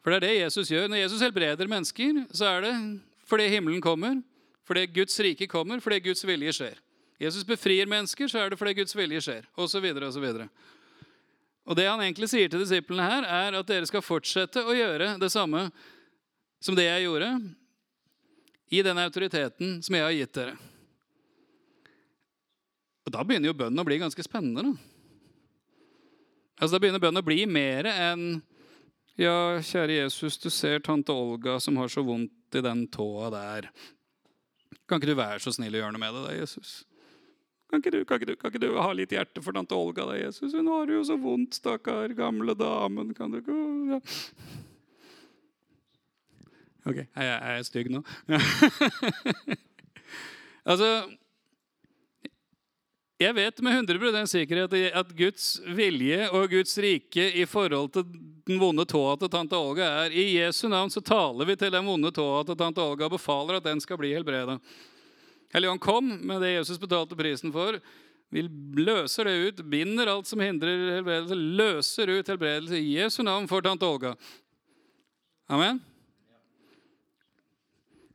For 0.00 0.12
det 0.12 0.20
er 0.20 0.26
det 0.26 0.36
Jesus 0.38 0.70
gjør. 0.72 0.88
Når 0.88 1.02
Jesus 1.02 1.22
helbreder 1.24 1.68
mennesker, 1.68 2.22
så 2.32 2.48
er 2.48 2.64
det 2.64 2.74
fordi 3.28 3.50
himmelen 3.52 3.82
kommer, 3.84 4.22
fordi 4.66 4.86
Guds 4.90 5.18
rike 5.20 5.46
kommer, 5.50 5.82
fordi 5.84 6.00
Guds 6.08 6.24
vilje 6.26 6.54
skjer. 6.56 6.80
Jesus 7.20 7.44
befrir 7.44 7.86
mennesker, 7.86 8.30
så 8.32 8.40
er 8.40 8.50
det 8.50 8.58
fordi 8.58 8.78
Guds 8.80 8.96
vilje 8.96 9.20
skjer, 9.26 9.46
osv. 9.60 9.86
osv. 10.08 10.26
Og 11.68 11.76
det 11.76 11.86
han 11.86 12.00
egentlig 12.00 12.30
sier 12.32 12.48
til 12.48 12.64
disiplene 12.64 13.04
her, 13.04 13.28
er 13.28 13.58
at 13.60 13.68
dere 13.68 13.86
skal 13.86 14.02
fortsette 14.02 14.64
å 14.64 14.74
gjøre 14.74 15.12
det 15.20 15.28
samme 15.30 15.68
som 16.64 16.76
det 16.76 16.88
jeg 16.88 17.04
gjorde, 17.04 17.30
i 18.70 18.82
den 18.86 19.00
autoriteten 19.02 19.80
som 19.82 19.96
jeg 19.96 20.06
har 20.06 20.14
gitt 20.14 20.34
dere. 20.38 20.54
Og 23.04 23.12
da 23.12 23.24
begynner 23.26 23.50
jo 23.50 23.58
bønnen 23.58 23.82
å 23.82 23.86
bli 23.86 23.98
ganske 24.00 24.24
spennende. 24.24 24.62
Da. 24.70 24.89
Altså, 26.60 26.76
da 26.76 26.82
begynner 26.82 27.00
bønnen 27.00 27.22
å 27.22 27.26
bli 27.26 27.46
mer 27.48 27.88
enn 27.88 28.26
Ja, 29.20 29.60
kjære 29.64 29.98
Jesus, 29.98 30.38
du 30.40 30.48
ser 30.52 30.80
tante 30.84 31.12
Olga 31.12 31.58
som 31.60 31.76
har 31.80 31.90
så 31.92 32.04
vondt 32.04 32.56
i 32.56 32.62
den 32.64 32.86
tåa 32.92 33.28
der. 33.32 33.68
Kan 34.88 35.00
ikke 35.00 35.10
du 35.10 35.18
være 35.18 35.42
så 35.42 35.52
snill 35.52 35.76
å 35.76 35.82
gjøre 35.82 35.96
noe 35.96 36.02
med 36.02 36.16
det, 36.16 36.22
da, 36.24 36.36
Jesus? 36.38 36.72
Kan 37.70 37.82
ikke, 37.82 37.92
du, 37.94 38.00
kan, 38.04 38.18
ikke 38.18 38.30
du, 38.30 38.34
kan 38.40 38.52
ikke 38.52 38.62
du 38.64 38.80
ha 38.80 38.88
litt 38.96 39.12
hjerte 39.14 39.42
for 39.44 39.56
tante 39.56 39.76
Olga, 39.76 40.06
da, 40.08 40.16
Jesus? 40.18 40.54
Hun 40.56 40.70
har 40.72 40.88
det 40.88 40.96
jo 40.96 41.04
så 41.06 41.16
vondt, 41.20 41.60
stakkar 41.60 42.16
gamle 42.18 42.56
damen. 42.58 43.12
Kan 43.16 43.34
du 43.34 43.40
ikke 43.40 43.58
ja. 43.92 44.00
Ok, 46.88 46.96
jeg, 46.96 47.08
jeg, 47.14 47.54
er 47.54 47.66
stygg 47.68 47.90
nå? 47.92 48.00
altså 50.70 50.88
Jeg 53.20 53.36
vet 53.36 53.58
med 53.60 53.74
100 53.90 54.22
sikkerhet 54.32 54.74
at 54.96 55.10
Guds 55.12 55.58
vilje 55.76 56.30
og 56.32 56.46
Guds 56.48 56.78
rike 56.80 57.26
i 57.36 57.42
forhold 57.44 57.90
til 57.92 58.06
den 58.48 58.56
vonde 58.56 58.86
tåa 58.88 59.18
til 59.20 59.28
tante 59.28 59.58
Olga 59.58 59.84
er 60.06 60.14
I 60.16 60.38
Jesu 60.38 60.70
navn 60.72 60.88
så 60.88 61.02
taler 61.04 61.44
vi 61.44 61.58
til 61.60 61.74
den 61.74 61.84
vonde 61.84 62.08
tåa 62.16 62.46
til 62.48 62.56
tante 62.56 62.80
Olga 62.80 63.10
og 63.10 63.18
befaler 63.18 63.58
at 63.58 63.66
den 63.68 63.82
skal 63.84 64.00
bli 64.00 64.14
helbreda. 64.16 64.56
Helligånd 65.52 65.82
kom 65.84 66.08
med 66.30 66.40
det 66.40 66.54
Jesus 66.54 66.80
betalte 66.80 67.18
prisen 67.18 67.52
for. 67.52 67.76
Vi 68.32 68.46
løser 68.80 69.28
det 69.28 69.36
ut, 69.36 69.62
binder 69.68 70.08
alt 70.08 70.30
som 70.30 70.40
hindrer 70.40 70.96
helbredelse, 70.96 71.36
løser 71.36 72.16
ut 72.16 72.32
helbredelse 72.32 72.80
i 72.80 72.96
Jesu 72.96 73.20
navn 73.26 73.50
for 73.50 73.60
tante 73.60 73.84
Olga. 73.84 74.14
Amen. 75.50 75.82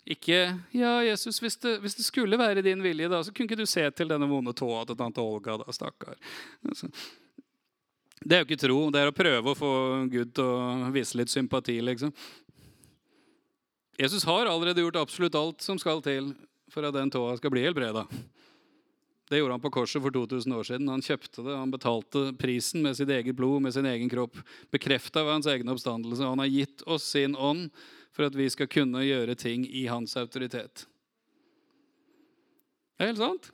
Ikke 0.06 0.40
Ja, 0.76 1.00
Jesus, 1.02 1.40
hvis 1.42 1.58
det, 1.58 1.80
hvis 1.82 1.98
det 1.98 2.06
skulle 2.06 2.38
være 2.38 2.62
din 2.66 2.84
vilje, 2.84 3.10
da, 3.10 3.24
så 3.26 3.34
kunne 3.34 3.50
ikke 3.50 3.58
du 3.58 3.66
se 3.66 3.84
til 3.90 4.10
denne 4.12 4.28
vonde 4.30 4.54
tåa 4.54 4.84
til 4.86 4.98
tante 5.00 5.22
Olga, 5.24 5.58
da, 5.64 5.74
stakkar. 5.74 6.18
Altså, 6.68 6.92
det 8.22 8.38
er 8.38 8.44
jo 8.44 8.48
ikke 8.48 8.62
tro. 8.62 8.78
Det 8.94 9.02
er 9.02 9.10
å 9.10 9.16
prøve 9.16 9.52
å 9.52 9.58
få 9.58 9.72
Gud 10.14 10.36
til 10.38 10.46
å 10.46 10.92
vise 10.94 11.18
litt 11.18 11.34
sympati, 11.34 11.80
liksom. 11.82 12.14
Jesus 13.98 14.26
har 14.28 14.50
allerede 14.52 14.84
gjort 14.84 15.02
absolutt 15.02 15.38
alt 15.40 15.66
som 15.66 15.80
skal 15.82 16.02
til 16.06 16.34
for 16.74 16.86
at 16.86 16.96
den 16.96 17.12
tåa 17.14 17.38
skal 17.40 17.54
bli 17.54 17.64
helbreda. 17.66 18.06
Det 19.26 19.40
gjorde 19.40 19.56
han 19.56 19.64
på 19.64 19.72
korset 19.74 20.04
for 20.04 20.14
2000 20.14 20.54
år 20.54 20.66
siden. 20.68 20.90
Han 20.92 21.02
kjøpte 21.02 21.42
det, 21.42 21.54
han 21.58 21.72
betalte 21.74 22.28
prisen 22.38 22.84
med 22.86 22.98
sitt 22.98 23.10
eget 23.10 23.38
blod, 23.38 23.64
med 23.66 23.74
sin 23.74 23.88
egen 23.90 24.12
kropp. 24.12 24.38
Bekrefta 24.74 25.24
ved 25.26 25.40
hans 25.40 25.50
egen 25.50 25.72
oppstandelse. 25.74 26.28
Han 26.30 26.44
har 26.44 26.52
gitt 26.52 26.84
oss 26.86 27.08
sin 27.16 27.34
ånd 27.34 27.72
for 28.16 28.30
at 28.30 28.38
vi 28.38 28.48
skal 28.52 28.70
kunne 28.72 29.04
gjøre 29.04 29.36
ting 29.36 29.66
i 29.68 29.86
hans 29.92 30.16
autoritet. 30.20 30.86
Det 32.96 33.04
er 33.04 33.12
helt 33.12 33.20
sant. 33.20 33.50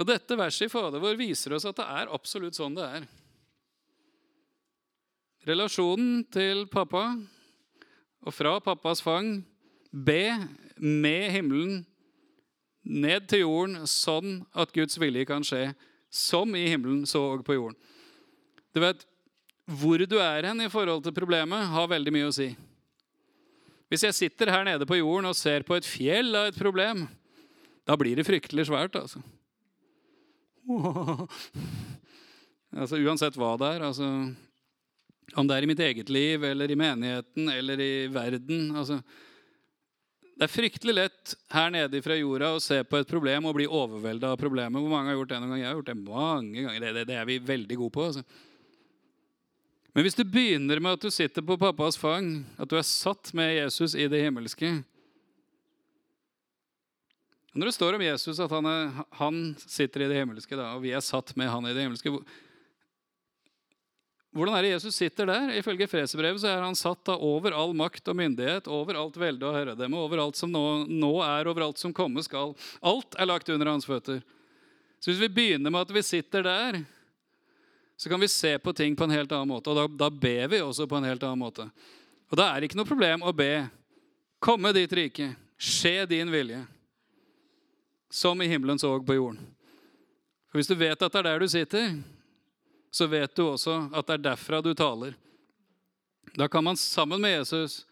Og 0.00 0.06
dette 0.08 0.38
verset 0.38 0.68
i 0.68 0.72
Fader 0.72 1.02
vår 1.02 1.18
viser 1.18 1.52
oss 1.56 1.66
at 1.68 1.76
det 1.76 1.88
er 1.90 2.14
absolutt 2.14 2.56
sånn 2.56 2.78
det 2.78 2.86
er. 2.86 3.08
Relasjonen 5.48 6.22
til 6.32 6.66
pappa 6.70 7.04
og 8.20 8.34
fra 8.36 8.58
pappas 8.62 9.02
fang 9.02 9.40
be 9.90 10.22
med 10.76 11.30
himmelen 11.34 11.80
ned 12.84 13.26
til 13.28 13.44
jorden, 13.44 13.82
sånn 13.88 14.40
at 14.56 14.72
Guds 14.72 14.96
vilje 15.00 15.26
kan 15.28 15.44
skje, 15.44 15.72
som 16.10 16.54
i 16.56 16.64
himmelen, 16.70 17.04
så 17.06 17.22
og 17.34 17.44
på 17.46 17.56
jorden. 17.58 17.76
Du 18.72 18.80
vet, 18.82 19.04
Hvor 19.70 20.02
du 20.02 20.16
er 20.18 20.48
hen 20.48 20.64
i 20.64 20.70
forhold 20.72 21.04
til 21.04 21.14
problemet, 21.14 21.70
har 21.70 21.90
veldig 21.90 22.12
mye 22.14 22.28
å 22.30 22.34
si. 22.34 22.48
Hvis 23.90 24.04
jeg 24.06 24.16
sitter 24.16 24.50
her 24.50 24.66
nede 24.66 24.86
på 24.86 24.98
jorden 24.98 25.30
og 25.30 25.38
ser 25.38 25.64
på 25.66 25.76
et 25.78 25.86
fjell 25.86 26.34
av 26.38 26.50
et 26.50 26.58
problem, 26.58 27.06
da 27.86 27.96
blir 27.98 28.18
det 28.18 28.26
fryktelig 28.26 28.68
svært, 28.68 28.98
altså. 28.98 29.22
altså 32.80 33.00
uansett 33.00 33.38
hva 33.38 33.56
det 33.58 33.72
er. 33.76 33.86
altså 33.88 34.06
Om 35.34 35.48
det 35.48 35.56
er 35.56 35.66
i 35.66 35.70
mitt 35.70 35.82
eget 35.82 36.12
liv 36.12 36.44
eller 36.46 36.70
i 36.70 36.78
menigheten 36.78 37.50
eller 37.50 37.82
i 37.82 37.92
verden. 38.12 38.70
altså 38.76 39.00
det 40.40 40.46
er 40.46 40.52
fryktelig 40.56 40.94
lett 40.96 41.32
her 41.52 41.66
nede 41.68 41.98
fra 42.00 42.14
jorda 42.16 42.54
å 42.56 42.60
se 42.64 42.78
på 42.88 42.96
et 42.96 43.08
problem 43.10 43.44
og 43.44 43.58
bli 43.58 43.66
overvelda 43.68 44.30
av 44.32 44.38
problemet. 44.40 44.80
Hvor 44.80 44.88
mange 44.88 45.12
har 45.12 45.18
gjort 45.18 45.34
det 45.34 45.40
noen 45.42 45.50
gang? 45.52 45.60
Jeg 45.60 45.68
har 45.68 45.74
gjort 45.76 45.90
det 45.90 45.96
mange 46.00 46.62
ganger. 46.64 46.80
Det, 46.80 46.92
det, 46.96 47.02
det 47.10 47.18
er 47.20 47.26
vi 47.28 47.36
veldig 47.44 47.76
gode 47.76 47.92
på. 47.92 48.06
Altså. 48.06 48.22
Men 49.94 50.06
hvis 50.06 50.18
du 50.18 50.22
begynner 50.22 50.80
med 50.82 50.98
at 50.98 51.02
du 51.02 51.10
sitter 51.10 51.42
på 51.42 51.58
pappas 51.58 51.98
fang, 51.98 52.44
at 52.60 52.70
du 52.70 52.76
er 52.78 52.86
satt 52.86 53.32
med 53.34 53.56
Jesus 53.56 53.96
i 53.98 54.06
det 54.10 54.22
himmelske 54.22 54.78
Når 57.50 57.66
det 57.66 57.74
står 57.74 57.96
om 57.98 58.04
Jesus 58.04 58.38
at 58.38 58.52
han, 58.54 58.66
er, 58.70 58.92
han 59.18 59.40
sitter 59.58 60.04
i 60.04 60.12
det 60.12 60.20
himmelske, 60.20 60.54
da, 60.54 60.68
og 60.76 60.84
vi 60.84 60.94
er 60.94 61.02
satt 61.02 61.34
med 61.34 61.50
han 61.50 61.66
i 61.66 61.74
det 61.74 61.88
himmelske 61.88 62.14
hvordan 64.30 64.54
er 64.54 64.62
det 64.62 64.74
Jesus 64.76 64.94
sitter 64.94 65.26
der? 65.26 65.48
Ifølge 65.58 65.88
Freserbrevet 65.90 66.38
så 66.38 66.52
er 66.52 66.62
han 66.62 66.76
satt 66.78 67.02
da 67.08 67.16
over 67.18 67.50
all 67.50 67.72
makt 67.74 68.06
og 68.12 68.14
myndighet, 68.14 68.68
over 68.70 68.94
alt 68.94 69.16
velde 69.18 69.48
og 69.48 69.56
herredømme, 69.56 69.98
over 69.98 70.22
alt 70.22 70.38
som 70.38 70.52
nå, 70.54 70.62
nå, 70.86 71.10
er, 71.26 71.50
over 71.50 71.66
alt 71.66 71.80
som 71.82 71.94
komme 71.94 72.22
skal. 72.22 72.54
Alt 72.78 73.18
er 73.18 73.26
lagt 73.26 73.50
under 73.50 73.72
hans 73.72 73.88
føtter. 73.90 74.22
Så 75.02 75.10
hvis 75.10 75.22
vi 75.24 75.32
begynner 75.34 75.74
med 75.74 75.82
at 75.82 75.94
vi 75.96 76.04
sitter 76.06 76.46
der, 76.46 76.78
så 78.00 78.08
kan 78.08 78.20
vi 78.20 78.28
se 78.28 78.58
på 78.58 78.72
ting 78.72 78.96
på 78.96 79.04
en 79.04 79.10
helt 79.10 79.32
annen 79.32 79.48
måte. 79.48 79.68
Og 79.68 79.76
da, 79.76 79.82
da 80.06 80.06
ber 80.08 80.46
vi 80.48 80.62
også 80.64 80.86
på 80.88 80.96
en 80.96 81.04
helt 81.04 81.20
annen 81.20 81.42
måte. 81.42 81.66
Og 82.32 82.38
da 82.40 82.46
er 82.48 82.56
det 82.56 82.70
ikke 82.70 82.78
noe 82.78 82.88
problem 82.88 83.20
å 83.28 83.32
be. 83.36 83.66
Komme 84.40 84.70
ditt 84.72 84.94
rike. 84.96 85.26
Skje 85.60 86.06
din 86.08 86.32
vilje. 86.32 86.62
Som 88.08 88.40
i 88.40 88.48
himmelen 88.48 88.80
så 88.80 88.94
på 89.04 89.18
jorden. 89.18 89.42
For 90.48 90.56
hvis 90.56 90.70
du 90.70 90.78
vet 90.80 90.96
at 90.96 91.12
det 91.12 91.20
er 91.20 91.28
der 91.28 91.44
du 91.44 91.52
sitter, 91.52 91.92
så 92.88 93.04
vet 93.04 93.36
du 93.36 93.44
også 93.50 93.76
at 93.92 94.08
det 94.08 94.16
er 94.16 94.24
derfra 94.30 94.62
du 94.64 94.72
taler. 94.72 95.12
Da 96.40 96.48
kan 96.48 96.64
man 96.64 96.80
sammen 96.80 97.20
med 97.20 97.36
Jesus 97.36 97.82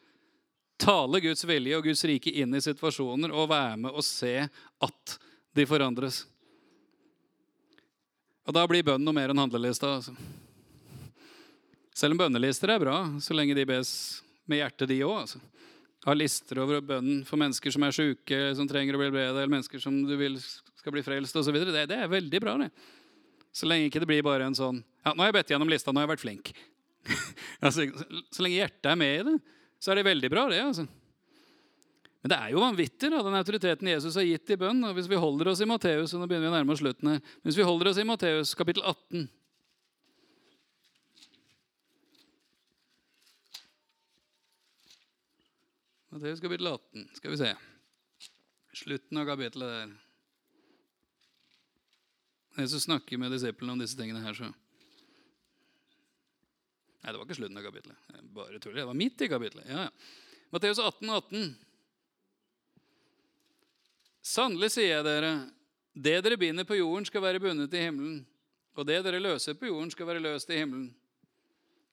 tale 0.80 1.20
Guds 1.20 1.44
vilje 1.44 1.76
og 1.76 1.84
Guds 1.84 2.06
rike 2.08 2.32
inn 2.32 2.56
i 2.56 2.64
situasjoner 2.64 3.36
og 3.36 3.52
være 3.52 3.76
med 3.84 3.92
og 3.92 4.08
se 4.08 4.38
at 4.48 5.18
de 5.52 5.68
forandres. 5.68 6.24
Og 8.48 8.54
da 8.56 8.64
blir 8.64 8.86
bønnen 8.86 9.04
noe 9.04 9.16
mer 9.16 9.28
enn 9.28 9.42
handlelista. 9.42 9.98
Altså. 9.98 10.14
Selv 11.92 12.14
om 12.14 12.22
bønnelister 12.22 12.72
er 12.72 12.80
bra, 12.80 12.96
så 13.20 13.36
lenge 13.36 13.56
de 13.58 13.66
bes 13.68 13.90
med 14.48 14.62
hjertet, 14.62 14.88
de 14.88 15.02
òg. 15.04 15.18
Altså. 15.26 15.40
Ha 16.06 16.14
lister 16.16 16.62
over 16.62 16.80
bønnen 16.80 17.20
for 17.28 17.40
mennesker 17.40 17.74
som 17.74 17.84
er 17.84 17.92
sjuke, 17.92 18.38
som 18.56 18.68
trenger 18.70 18.96
å 18.96 19.02
bli 19.02 19.10
bedre, 19.12 19.34
eller 19.34 19.52
mennesker 19.52 19.82
som 19.82 19.98
du 20.08 20.14
vil 20.16 20.38
skal 20.78 20.94
bli 20.94 21.04
frelst 21.04 21.36
osv. 21.36 21.58
Det, 21.58 21.84
det 21.90 21.98
er 21.98 22.08
veldig 22.08 22.40
bra. 22.40 22.54
det. 22.62 22.70
Så 23.52 23.68
lenge 23.68 23.90
ikke 23.90 24.00
det 24.00 24.08
blir 24.08 24.24
bare 24.24 24.46
en 24.48 24.56
sånn 24.56 24.80
Ja, 25.02 25.12
nå 25.12 25.24
har 25.24 25.30
jeg 25.30 25.38
bedt 25.40 25.52
gjennom 25.52 25.70
lista, 25.72 25.92
nå 25.92 26.00
har 26.00 26.06
jeg 26.06 26.14
vært 26.14 26.24
flink. 26.24 26.52
altså, 27.64 27.84
så 28.32 28.44
lenge 28.44 28.62
hjertet 28.62 28.88
er 28.92 28.98
med 29.00 29.12
i 29.12 29.26
det, 29.28 29.36
så 29.82 29.92
er 29.92 30.00
det 30.00 30.08
veldig 30.08 30.30
bra, 30.32 30.46
det. 30.52 30.62
altså. 30.70 30.86
Men 32.28 32.34
det 32.34 32.44
er 32.44 32.50
jo 32.52 32.60
vanvittig, 32.60 33.08
da, 33.08 33.22
den 33.24 33.38
autoriteten 33.38 33.88
Jesus 33.88 34.16
har 34.20 34.26
gitt 34.26 34.50
i 34.52 34.56
bønn. 34.60 34.84
Hvis 34.92 35.06
vi 35.08 35.16
holder 35.16 35.48
oss 35.48 35.62
i 35.64 35.68
Matteus 35.68 36.12
og 36.12 36.20
nå 36.20 36.26
begynner 36.28 36.44
vi 36.44 36.50
å 36.50 36.56
nærme 36.58 36.72
oss 36.74 36.82
slutten 36.82 37.22
hvis 37.40 37.56
vi 37.56 37.64
holder 37.64 37.88
oss 37.88 38.00
i 38.02 38.04
Matteus 38.04 38.52
kapittel 38.58 38.84
18 38.84 39.24
Matteus 46.12 46.40
kapittel 46.44 46.68
18. 46.68 47.08
Skal 47.16 47.32
vi 47.32 47.38
se. 47.40 47.48
Slutten 48.76 49.16
av 49.22 49.24
kapittelet 49.30 49.68
der. 49.72 49.88
Jesus 52.58 52.84
snakker 52.84 53.16
med 53.22 53.32
disiplene 53.32 53.72
om 53.72 53.80
disse 53.80 53.96
tingene 53.96 54.20
her, 54.26 54.34
så 54.36 54.44
Nei, 54.50 54.52
det 57.08 57.14
var 57.14 57.24
ikke 57.24 57.38
slutten 57.38 57.60
av 57.62 57.66
kapittelet. 57.70 57.96
Bare 58.36 58.60
tuller. 58.60 58.82
Det 58.82 58.90
var 58.90 59.00
midt 59.00 59.16
i 59.24 59.32
kapittelet. 59.32 59.64
Ja, 59.72 59.78
ja. 59.86 59.90
Matteus 60.52 60.80
18, 60.82 61.08
18. 61.08 61.67
Sannelig 64.28 64.74
sier 64.74 64.98
jeg 64.98 65.04
dere, 65.06 65.32
det 65.96 66.18
dere 66.24 66.36
binder 66.40 66.66
på 66.68 66.76
jorden, 66.76 67.06
skal 67.08 67.22
være 67.24 67.40
bundet 67.40 67.72
i 67.74 67.84
himmelen, 67.86 68.18
og 68.76 68.86
det 68.86 69.00
dere 69.06 69.20
løser 69.22 69.56
på 69.56 69.70
jorden, 69.70 69.90
skal 69.94 70.08
være 70.10 70.22
løst 70.22 70.50
i 70.52 70.58
himmelen. 70.60 70.90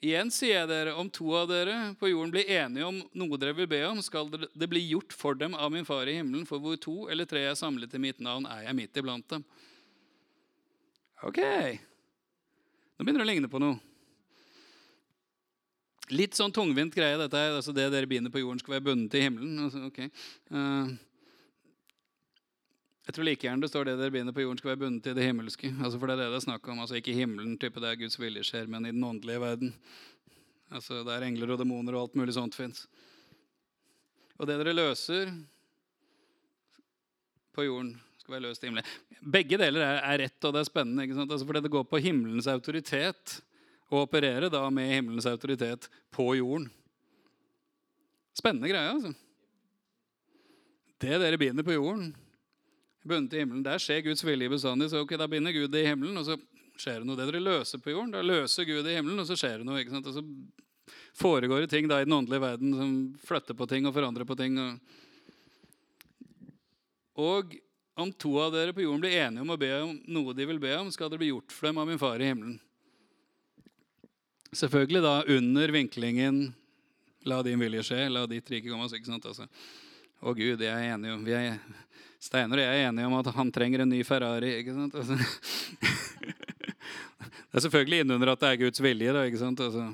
Igjen 0.03 0.29
sier 0.33 0.59
jeg 0.59 0.69
dere, 0.69 0.93
om 0.99 1.07
to 1.09 1.31
av 1.33 1.47
dere 1.49 1.93
på 1.97 2.09
jorden 2.11 2.33
blir 2.33 2.49
enige 2.51 2.85
om 2.85 2.99
noe 3.17 3.39
dere 3.39 3.55
vil 3.57 3.69
be 3.71 3.79
om, 3.87 4.01
skal 4.03 4.27
det 4.29 4.67
bli 4.69 4.83
gjort 4.89 5.15
for 5.15 5.37
dem 5.39 5.55
av 5.55 5.71
min 5.73 5.87
far 5.87 6.11
i 6.11 6.17
himmelen, 6.17 6.43
for 6.49 6.61
hvor 6.61 6.75
to 6.81 7.07
eller 7.09 7.29
tre 7.29 7.45
er 7.47 7.55
samlet 7.57 7.95
i 7.95 8.03
mitt 8.03 8.19
navn, 8.21 8.45
er 8.51 8.67
jeg 8.67 8.77
midt 8.81 8.99
iblant 9.01 9.25
dem. 9.31 9.47
Ok. 11.25 11.39
Nå 11.39 13.05
begynner 13.05 13.23
det 13.23 13.29
å 13.29 13.31
ligne 13.31 13.49
på 13.49 13.63
noe. 13.63 13.79
Litt 16.13 16.37
sånn 16.37 16.53
tungvint 16.53 16.93
greie, 16.93 17.17
dette 17.17 17.39
her. 17.39 17.55
altså 17.55 17.73
det 17.73 17.87
dere 17.89 18.11
binder 18.11 18.29
på 18.29 18.43
jorden, 18.43 18.59
skal 18.61 18.75
være 18.75 18.89
bundet 18.91 19.15
i 19.17 19.23
himmelen. 19.23 19.55
Altså, 19.63 19.87
okay. 19.87 20.11
uh, 20.53 20.91
jeg 23.05 23.13
tror 23.13 23.27
like 23.27 23.45
gjerne 23.45 23.61
det 23.61 23.69
står 23.69 23.85
det 23.85 23.99
dere 23.99 24.13
binder 24.13 24.33
på 24.33 24.41
jorden, 24.41 24.57
skal 24.57 24.71
være 24.71 24.81
bundet 24.81 25.11
i 25.11 25.13
det 25.13 25.25
himmelske. 25.27 25.69
Altså 25.77 25.99
for 26.01 26.09
det 26.09 26.15
er 26.15 26.23
det 26.23 26.31
det 26.33 26.39
er 26.39 26.45
snakk 26.47 26.69
om. 26.73 26.79
Altså 26.81 26.97
Ikke 26.97 27.13
himmelen, 27.13 27.57
type 27.61 27.81
der 27.83 27.99
Guds 27.99 28.17
vilje 28.17 28.41
skjer, 28.47 28.65
men 28.71 28.87
i 28.87 28.93
den 28.95 29.05
åndelige 29.05 29.41
verden. 29.43 29.75
Altså 30.73 31.03
Der 31.05 31.27
engler 31.27 31.53
og 31.53 31.61
demoner 31.61 31.93
og 31.93 32.07
alt 32.07 32.17
mulig 32.17 32.33
sånt 32.33 32.57
fins. 32.57 32.87
Og 34.39 34.49
det 34.49 34.57
dere 34.57 34.73
løser 34.73 35.29
på 37.55 37.67
jorden, 37.67 37.93
skal 38.17 38.35
være 38.35 38.47
løst 38.47 38.65
i 38.65 38.71
himmelen. 38.71 38.89
Begge 39.21 39.61
deler 39.61 39.85
er, 39.85 40.01
er 40.01 40.23
rett, 40.25 40.41
og 40.41 40.57
det 40.57 40.63
er 40.63 40.71
spennende. 40.71 41.05
ikke 41.05 41.19
sant? 41.19 41.31
Altså 41.31 41.45
Fordi 41.45 41.61
det 41.61 41.73
går 41.77 41.85
på 41.85 42.01
himmelens 42.01 42.49
autoritet 42.49 43.37
å 43.93 44.01
operere 44.01 44.49
da 44.49 44.65
med 44.73 44.89
himmelens 44.89 45.29
autoritet 45.29 45.91
på 46.09 46.31
jorden. 46.41 46.71
Spennende 48.35 48.73
greie, 48.73 48.97
altså. 48.97 49.13
Det 50.99 51.19
dere 51.21 51.37
binder 51.37 51.63
på 51.63 51.77
jorden, 51.77 52.15
bundet 53.07 53.35
i 53.35 53.41
himmelen. 53.43 53.63
Der 53.65 53.81
skjer 53.81 54.03
Guds 54.05 54.23
vilje 54.25 54.51
bestandig. 54.51 54.89
Så 54.91 55.01
ok, 55.03 55.15
da 55.19 55.27
binder 55.31 55.55
Gud 55.55 55.71
det 55.73 55.83
i 55.83 55.89
himmelen, 55.89 56.17
og 56.19 56.27
så 56.27 56.37
skjer 56.81 57.01
det 57.01 57.07
noe. 57.07 57.17
Det 57.19 57.27
dere 57.29 57.43
løser 57.43 57.81
på 57.81 57.93
jorden, 57.93 58.13
da 58.15 58.23
løser 58.25 58.67
Gud 58.67 58.87
i 58.87 58.95
himmelen, 58.97 59.21
og 59.21 59.29
så 59.29 59.37
skjer 59.39 59.61
det 59.61 59.67
noe. 59.67 59.79
ikke 59.81 59.95
sant? 59.95 60.09
Og 60.11 60.17
så 60.17 60.93
foregår 61.15 61.63
det 61.63 61.71
ting 61.71 61.87
da 61.89 62.01
i 62.01 62.07
den 62.07 62.17
åndelige 62.17 62.43
verden 62.43 62.75
som 62.75 62.95
flytter 63.23 63.57
på 63.57 63.67
ting 63.71 63.87
og 63.87 63.95
forandrer 63.95 64.27
på 64.27 64.37
ting. 64.39 64.59
Og, 67.15 67.55
om 67.95 68.11
to 68.11 68.33
av 68.43 68.51
dere 68.51 68.75
på 68.75 68.83
jorden 68.83 69.05
blir 69.05 69.15
enige 69.21 69.45
om 69.45 69.53
å 69.53 69.59
be 69.59 69.71
om 69.79 69.95
noe 70.11 70.35
de 70.35 70.47
vil 70.49 70.59
be 70.59 70.73
om, 70.75 70.91
skal 70.91 71.07
det 71.11 71.21
bli 71.21 71.31
gjort 71.31 71.53
for 71.55 71.69
dem 71.69 71.79
av 71.79 71.87
min 71.87 72.01
far 72.01 72.19
i 72.19 72.27
himmelen. 72.27 72.57
Selvfølgelig 74.55 75.01
da 75.03 75.15
under 75.35 75.71
vinklingen 75.71 76.55
'la 77.25 77.41
din 77.43 77.59
vilje 77.59 77.81
skje', 77.81 78.09
'la 78.09 78.27
ditt 78.27 78.49
rike 78.51 78.69
komme'. 78.69 78.93
ikke 78.93 79.05
sant? 79.05 79.25
Altså, 79.25 79.47
å 80.21 80.35
Gud, 80.35 80.61
jeg 80.61 80.69
er 80.69 80.93
enig. 80.93 81.25
Vi 81.25 81.33
er, 81.33 81.59
Steinar 82.25 82.57
og 82.57 82.65
jeg 82.65 82.81
er 82.81 82.89
enige 82.89 83.05
om 83.05 83.15
at 83.19 83.29
han 83.35 83.51
trenger 83.53 83.83
en 83.83 83.91
ny 83.93 84.01
Ferrari. 84.07 84.55
ikke 84.61 84.73
sant? 84.73 84.95
Altså. 84.97 85.15
Det 87.55 87.61
er 87.61 87.63
selvfølgelig 87.69 88.01
innunder 88.03 88.33
at 88.33 88.41
det 88.41 88.47
er 88.49 88.57
Guds 88.65 88.81
vilje. 88.83 89.11
Da, 89.15 89.21
ikke 89.23 89.39
sant? 89.39 89.61
Altså. 89.63 89.85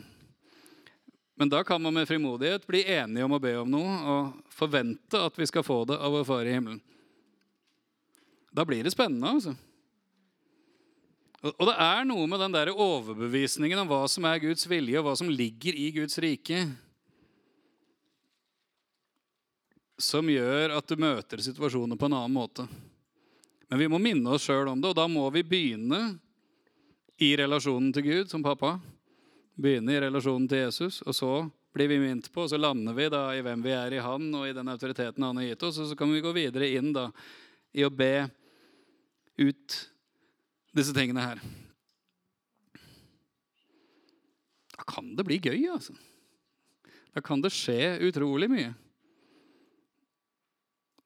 Men 1.38 1.50
da 1.52 1.60
kan 1.64 1.82
man 1.82 1.94
med 1.94 2.08
frimodighet 2.10 2.64
bli 2.66 2.82
enige 2.90 3.28
om 3.28 3.36
å 3.38 3.40
be 3.42 3.52
om 3.60 3.70
noe 3.70 3.98
og 4.14 4.32
forvente 4.50 5.20
at 5.22 5.38
vi 5.38 5.46
skal 5.46 5.66
få 5.66 5.84
det 5.92 6.00
av 6.02 6.16
vår 6.16 6.26
Far 6.26 6.50
i 6.50 6.56
himmelen. 6.56 6.80
Da 8.50 8.66
blir 8.66 8.82
det 8.82 8.96
spennende, 8.96 9.30
altså. 9.30 9.54
Og 11.42 11.64
det 11.70 11.78
er 11.86 12.04
noe 12.10 12.26
med 12.30 12.42
den 12.44 12.58
der 12.58 12.74
overbevisningen 12.74 13.84
om 13.84 13.90
hva 13.90 14.04
som 14.10 14.26
er 14.30 14.42
Guds 14.42 14.66
vilje, 14.70 14.98
og 14.98 15.08
hva 15.08 15.16
som 15.18 15.30
ligger 15.30 15.78
i 15.78 15.88
Guds 15.96 16.18
rike, 16.22 16.66
som 20.00 20.30
gjør 20.30 20.76
at 20.78 20.88
du 20.88 21.00
møter 21.02 21.42
situasjoner 21.44 22.00
på 22.00 22.08
en 22.08 22.18
annen 22.18 22.36
måte. 22.36 22.66
Men 23.72 23.80
vi 23.80 23.88
må 23.92 24.02
minne 24.04 24.36
oss 24.36 24.46
sjøl 24.48 24.68
om 24.68 24.82
det, 24.82 24.92
og 24.92 24.98
da 24.98 25.08
må 25.08 25.24
vi 25.32 25.46
begynne 25.48 26.02
i 27.22 27.32
relasjonen 27.40 27.92
til 27.96 28.08
Gud 28.08 28.32
som 28.32 28.44
pappa. 28.44 28.76
Begynne 29.56 29.94
i 29.96 30.02
relasjonen 30.02 30.48
til 30.50 30.66
Jesus, 30.66 31.02
og 31.06 31.16
så 31.16 31.32
blir 31.72 31.88
vi 31.88 32.02
minnet 32.02 32.28
på, 32.34 32.44
og 32.44 32.52
så 32.52 32.60
lander 32.60 32.96
vi 32.98 33.08
da 33.14 33.30
i 33.36 33.44
hvem 33.46 33.64
vi 33.64 33.72
er 33.76 33.96
i 33.96 34.04
Han, 34.04 34.28
og 34.36 34.48
i 34.50 34.56
den 34.56 34.72
autoriteten 34.72 35.24
Han 35.24 35.40
har 35.40 35.52
gitt 35.52 35.64
oss, 35.70 35.80
og 35.80 35.88
så 35.92 35.98
kan 36.00 36.12
vi 36.12 36.24
gå 36.24 36.34
videre 36.36 36.68
inn 36.68 36.92
da 36.96 37.08
i 37.72 37.86
å 37.88 37.94
be 37.94 38.28
ut 39.40 39.78
disse 40.76 40.96
tingene 40.96 41.24
her. 41.24 41.44
Da 44.76 44.88
kan 44.88 45.14
det 45.16 45.28
bli 45.28 45.40
gøy, 45.40 45.68
altså. 45.72 45.96
Da 47.16 47.24
kan 47.24 47.44
det 47.44 47.54
skje 47.56 48.00
utrolig 48.08 48.50
mye. 48.52 48.74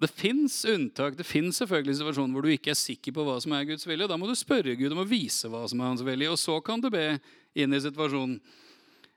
Det 0.05 0.11
fins 0.13 0.59
unntak. 0.69 1.15
Det 1.17 1.25
fins 1.25 1.57
situasjoner 1.57 2.35
hvor 2.35 2.45
du 2.45 2.51
ikke 2.53 2.69
er 2.75 2.77
sikker 2.77 3.15
på 3.15 3.23
hva 3.25 3.39
som 3.41 3.55
er 3.57 3.63
Guds 3.65 3.87
vilje. 3.89 4.05
Da 4.05 4.17
må 4.21 4.27
du 4.29 4.35
spørre 4.37 4.75
Gud 4.77 4.93
om 4.93 5.01
å 5.01 5.05
vise 5.09 5.49
hva 5.49 5.63
som 5.65 5.79
er 5.81 5.89
hans 5.89 6.03
vilje, 6.05 6.29
og 6.29 6.37
så 6.37 6.59
kan 6.61 6.83
du 6.83 6.91
be 6.93 7.15
inn 7.57 7.73
i 7.73 7.79
situasjonen. 7.81 8.35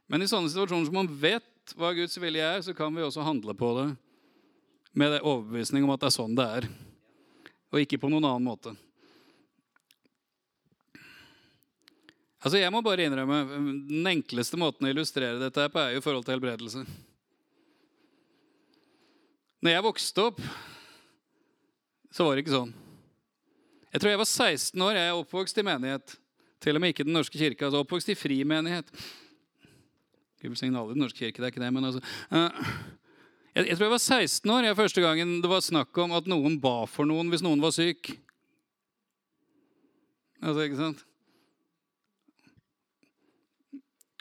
Men 0.09 0.25
i 0.25 0.29
sånne 0.31 0.49
situasjoner 0.49 0.89
som 0.89 0.97
man 0.97 1.11
vet 1.21 1.75
hva 1.77 1.91
Guds 1.93 2.17
vilje 2.17 2.47
er, 2.55 2.63
så 2.65 2.73
kan 2.73 2.95
vi 2.97 3.05
også 3.05 3.27
handle 3.27 3.53
på 3.59 3.69
det 3.77 3.85
med 4.97 5.13
det 5.13 5.19
overbevisning 5.21 5.85
om 5.85 5.93
at 5.93 6.01
det 6.01 6.09
er 6.09 6.15
sånn 6.15 6.39
det 6.39 6.47
er, 6.63 6.69
og 7.69 7.83
ikke 7.83 8.01
på 8.01 8.09
noen 8.09 8.25
annen 8.31 8.49
måte. 8.49 8.73
Altså, 12.41 12.63
Jeg 12.63 12.73
må 12.73 12.81
bare 12.87 13.05
innrømme, 13.05 13.43
Den 13.91 14.09
enkleste 14.15 14.57
måten 14.57 14.89
å 14.89 14.95
illustrere 14.95 15.37
dette 15.43 15.69
på 15.69 15.85
er 15.85 15.99
jo 15.99 16.01
i 16.01 16.07
forhold 16.09 16.25
til 16.25 16.39
helbredelse. 16.39 16.87
Når 19.61 19.75
jeg 19.75 19.89
vokste 19.91 20.29
opp, 20.31 20.43
så 22.19 22.27
var 22.27 22.35
det 22.35 22.43
ikke 22.43 22.57
sånn. 22.57 22.75
Jeg 23.93 24.03
tror 24.03 24.11
jeg 24.11 24.19
var 24.19 24.29
16 24.29 24.83
år. 24.85 24.97
Jeg 24.99 25.07
er 25.07 25.19
oppvokst 25.21 25.61
i 25.61 25.65
menighet. 25.65 26.15
Til 26.59 26.75
og 26.75 26.83
med 26.83 26.91
ikke 26.91 27.07
Den 27.07 27.15
norske 27.15 27.39
kirke. 27.39 27.63
altså 27.65 27.85
Oppvokst 27.85 28.11
i 28.11 28.17
fri 28.19 28.41
menighet. 28.43 28.91
Gud 30.43 30.59
signaler 30.59 30.97
Den 30.97 31.05
norske 31.05 31.19
kirke, 31.19 31.39
det 31.39 31.47
er 31.47 31.53
ikke 31.55 31.63
det, 31.63 31.73
men 31.75 31.87
altså 31.87 32.03
uh, 32.31 32.67
jeg, 33.55 33.67
jeg, 33.67 33.77
tror 33.77 33.87
jeg 33.89 33.95
var 33.95 34.03
16 34.05 34.53
år 34.55 34.67
jeg 34.69 34.79
første 34.79 35.03
gangen 35.03 35.33
det 35.43 35.51
var 35.51 35.65
snakk 35.67 35.99
om 35.99 36.13
at 36.15 36.29
noen 36.31 36.61
ba 36.63 36.85
for 36.87 37.09
noen 37.11 37.31
hvis 37.33 37.43
noen 37.43 37.63
var 37.63 37.75
syk. 37.75 38.13
Altså, 40.39 40.67
ikke 40.67 40.79
sant? 40.79 41.03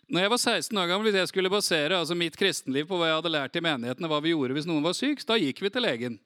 Når 0.07 0.23
jeg 0.23 0.31
var 0.31 0.41
16 0.41 0.79
år 0.79 0.87
gammel, 0.89 1.09
Hvis 1.09 1.19
jeg 1.19 1.33
skulle 1.33 1.53
basere 1.53 1.97
altså 1.97 2.15
mitt 2.15 2.37
kristenliv 2.39 2.87
på 2.87 2.97
hva 2.97 3.11
jeg 3.11 3.19
hadde 3.19 3.33
lært 3.35 3.59
i 3.59 3.65
menigheten, 3.65 4.07
hva 4.09 4.21
vi 4.23 4.33
gjorde 4.33 4.57
hvis 4.57 4.69
noen 4.69 4.85
var 4.85 4.97
syk, 4.97 5.21
da 5.27 5.37
gikk 5.37 5.61
vi 5.65 5.73
til 5.73 5.85
legen. 5.85 6.17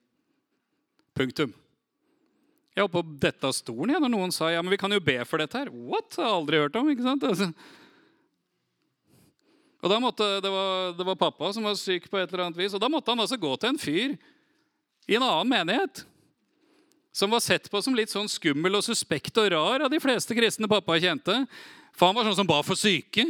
Punktum. 1.17 1.51
Jeg 2.71 2.85
holdt 2.85 2.93
på 2.93 3.01
å 3.03 3.13
dette 3.25 3.47
av 3.49 3.55
stolen 3.55 3.91
jeg, 3.91 4.01
når 4.03 4.11
noen 4.13 4.31
sa 4.31 4.47
ja, 4.53 4.61
men 4.63 4.71
vi 4.71 4.79
kan 4.79 4.93
jo 4.93 5.01
be 5.03 5.17
for 5.27 5.43
dette 5.43 5.59
her. 5.59 5.71
What? 5.71 6.13
Jeg 6.15 6.23
har 6.23 6.37
aldri 6.37 6.61
hørt 6.61 6.77
om. 6.79 6.91
ikke 6.93 7.03
sant? 7.03 7.25
Altså. 7.27 7.49
Og 9.81 9.89
da 9.91 9.97
måtte, 9.99 10.27
det 10.45 10.51
var, 10.53 10.93
det 10.95 11.07
var, 11.09 11.17
pappa 11.19 11.49
som 11.55 11.65
var 11.67 11.75
syk 11.79 12.07
på 12.07 12.19
et 12.21 12.29
eller 12.29 12.45
annet 12.45 12.61
vis, 12.61 12.75
og 12.77 12.81
da 12.83 12.89
måtte 12.91 13.11
han 13.11 13.23
altså 13.23 13.39
gå 13.41 13.51
til 13.59 13.73
en 13.73 13.81
fyr 13.81 14.15
i 15.09 15.17
en 15.17 15.25
annen 15.25 15.51
menighet. 15.51 16.03
Som 17.11 17.33
var 17.33 17.41
sett 17.43 17.67
på 17.67 17.81
som 17.83 17.97
litt 17.97 18.13
sånn 18.13 18.29
skummel 18.31 18.77
og 18.77 18.85
suspekt 18.85 19.35
og 19.41 19.49
rar 19.51 19.83
av 19.83 19.91
de 19.91 19.99
fleste 19.99 20.37
kristne 20.37 20.69
pappa 20.71 20.95
kjente. 21.01 21.41
For 21.97 22.07
han 22.07 22.15
var 22.15 22.29
sånn 22.29 22.39
som 22.39 22.47
ba 22.47 22.61
for 22.63 22.79
syke. 22.79 23.25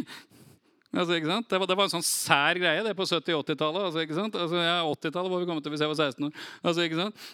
Altså? 0.91 1.15
Det, 1.15 1.57
var, 1.57 1.65
det 1.65 1.77
var 1.79 1.87
en 1.87 1.95
sånn 1.95 2.05
sær 2.05 2.59
greie 2.61 2.83
det 2.85 2.93
på 2.99 3.07
70-80-tallet. 3.07 3.87
Altså, 3.87 4.03
ikke 4.03 4.19
sant? 4.19 4.37
altså, 4.37 4.59
ja, 4.61 4.75
80-tallet 4.85 5.33
var 5.33 5.41
vi 5.41 5.49
kommet 5.49 5.65
til 5.65 5.73
hvis 5.73 5.81
jeg 5.81 5.93
var 5.95 5.97
16 6.11 6.27
år. 6.27 6.45
Altså, 6.61 6.85
ikke 6.85 6.99
sant? 6.99 7.25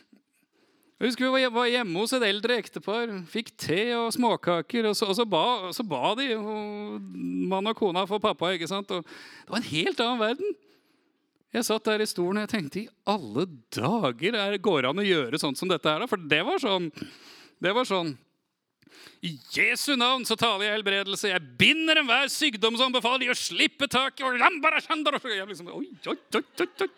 Jeg 0.97 1.11
husker 1.11 1.29
vi 1.29 1.49
var 1.53 1.67
hjemme 1.69 2.01
hos 2.01 2.13
et 2.17 2.23
eldre 2.25 2.55
ektepar. 2.57 3.11
Fikk 3.29 3.51
te 3.61 3.81
og 3.93 4.09
småkaker. 4.15 4.87
Og 4.89 4.95
så, 4.97 5.05
og 5.05 5.17
så, 5.19 5.25
ba, 5.29 5.43
så 5.75 5.85
ba, 5.85 6.15
de, 6.17 6.31
og 6.39 6.97
mann 7.51 7.69
og 7.69 7.77
kona 7.77 8.07
for 8.09 8.23
pappa. 8.23 8.55
ikke 8.55 8.69
sant? 8.69 8.89
Og 8.89 9.05
det 9.05 9.53
var 9.53 9.61
en 9.61 9.69
helt 9.69 10.01
annen 10.01 10.23
verden. 10.23 10.55
Jeg 11.53 11.67
satt 11.69 11.85
der 11.85 12.01
i 12.03 12.09
stolen 12.09 12.41
og 12.41 12.47
jeg 12.47 12.53
tenkte 12.55 12.81
i 12.81 12.89
alle 13.07 13.45
dager 13.73 14.35
er, 14.35 14.57
går 14.59 14.81
det 14.83 14.89
an 14.89 15.03
å 15.03 15.05
gjøre 15.05 15.39
sånt 15.41 15.61
som 15.61 15.69
dette 15.69 15.89
her? 15.89 16.09
For 16.09 16.19
det 16.33 16.41
var 16.49 16.59
sånn. 16.61 16.89
Det 17.61 17.73
var 17.77 17.87
sånn 17.87 18.15
i 19.25 19.31
Jesu 19.53 19.95
navn 19.97 20.25
så 20.25 20.37
taler 20.37 20.67
jeg 20.67 20.77
helbredelse. 20.77 21.29
Jeg 21.31 21.55
binder 21.59 22.01
enhver 22.01 22.29
sykdom 22.31 22.77
som 22.79 22.93
befaler 22.93 23.25
de 23.25 23.33
å 23.33 23.37
slippe 23.37 23.89
taket. 23.89 24.25
Og 24.25 24.37
jeg 24.37 25.49
liksom, 25.49 25.71
oi, 25.73 25.87
oi, 26.09 26.17
oi, 26.17 26.41
oi, 26.41 26.67
oi. 26.85 26.89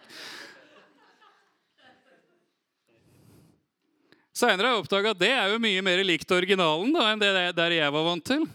Seinere 4.40 4.70
har 4.70 4.78
jeg 4.78 4.84
oppdaga 4.86 5.12
at 5.12 5.20
det 5.20 5.34
er 5.36 5.52
jo 5.52 5.60
mye 5.60 5.84
mer 5.84 6.00
likt 6.06 6.32
originalen 6.32 6.94
da, 6.96 7.10
enn 7.12 7.20
det 7.20 7.32
der 7.58 7.74
jeg 7.76 7.92
var 7.92 8.06
vant 8.06 8.24
til. 8.24 8.46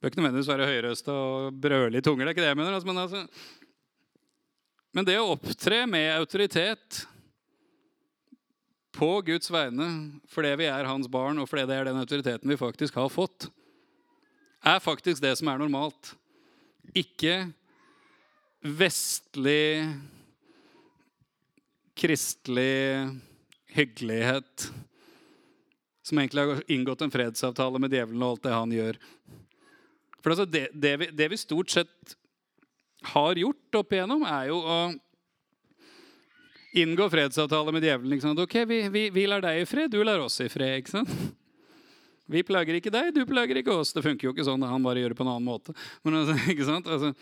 Bør 0.00 0.12
ikke 0.12 0.20
nødvendigvis 0.20 0.48
være 0.48 0.68
høyrøsta 0.70 1.16
og 1.16 1.58
brøle 1.60 2.00
i 2.00 2.04
tunger. 2.04 2.24
det 2.24 2.30
er 2.30 2.36
ikke 2.36 2.44
det 2.44 2.52
jeg 2.52 2.60
mener. 2.60 2.76
Altså, 2.76 2.88
men, 2.88 3.00
altså, 3.02 3.20
men 4.96 5.08
det 5.08 5.18
å 5.20 5.34
opptre 5.34 5.82
med 5.90 6.08
autoritet 6.14 7.02
på 8.94 9.10
Guds 9.26 9.52
vegne 9.52 9.90
fordi 10.30 10.54
vi 10.62 10.70
er 10.70 10.88
hans 10.88 11.10
barn, 11.10 11.42
og 11.42 11.50
fordi 11.50 11.66
det 11.68 11.76
er 11.76 11.90
den 11.90 12.00
autoriteten 12.00 12.52
vi 12.52 12.60
faktisk 12.60 12.96
har 13.00 13.12
fått, 13.12 13.50
er 14.64 14.80
faktisk 14.80 15.20
det 15.20 15.34
som 15.36 15.50
er 15.52 15.60
normalt. 15.60 16.14
Ikke 16.96 17.42
vestlig, 18.64 19.84
kristelig 21.98 23.12
hyggelighet 23.74 24.68
som 26.04 26.18
egentlig 26.20 26.42
har 26.42 26.62
inngått 26.70 27.02
en 27.02 27.12
fredsavtale 27.12 27.80
med 27.80 27.94
djevelen 27.94 28.22
og 28.22 28.34
alt 28.34 28.44
det 28.44 28.52
han 28.52 28.74
gjør. 28.74 28.98
For 30.20 30.34
altså 30.34 30.44
det, 30.48 30.66
det, 30.72 30.92
vi, 31.00 31.08
det, 31.12 31.28
vi, 31.32 31.38
stort 31.40 31.72
sett 31.72 32.16
har 33.14 33.40
gjort 33.40 33.78
opp 33.80 33.92
igjennom, 33.92 34.24
er 34.28 34.50
jo 34.50 34.58
å 34.60 34.78
inngå 36.80 37.08
fredsavtale 37.12 37.72
med 37.72 37.84
djevelen. 37.84 38.16
Ikke 38.16 38.26
sant? 38.26 38.42
Ok, 38.44 38.58
vi, 38.68 38.82
vi, 38.92 39.06
vi, 39.14 39.24
lar 39.30 39.44
deg 39.44 39.62
i 39.62 39.66
fred, 39.68 39.92
du 39.92 40.04
lar 40.04 40.20
oss 40.24 40.40
i 40.44 40.50
fred. 40.52 40.78
ikke 40.82 40.96
sant? 40.98 41.16
Vi 42.32 42.40
plager 42.46 42.78
ikke 42.78 42.92
deg, 42.92 43.10
du 43.12 43.24
plager 43.28 43.60
ikke 43.60 43.74
oss. 43.82 43.92
Det 43.96 44.04
funker 44.04 44.28
jo 44.28 44.32
ikke 44.32 44.46
sånn. 44.46 44.64
Han 44.64 44.84
bare 44.84 45.02
gjør 45.02 45.12
det 45.12 45.18
på 45.18 45.26
en 45.26 45.34
annen 45.34 45.48
måte. 45.48 45.76
Men 46.04 46.22
altså, 46.22 46.36
ikke 46.52 46.68
sant? 46.68 46.88
Altså, 46.88 47.12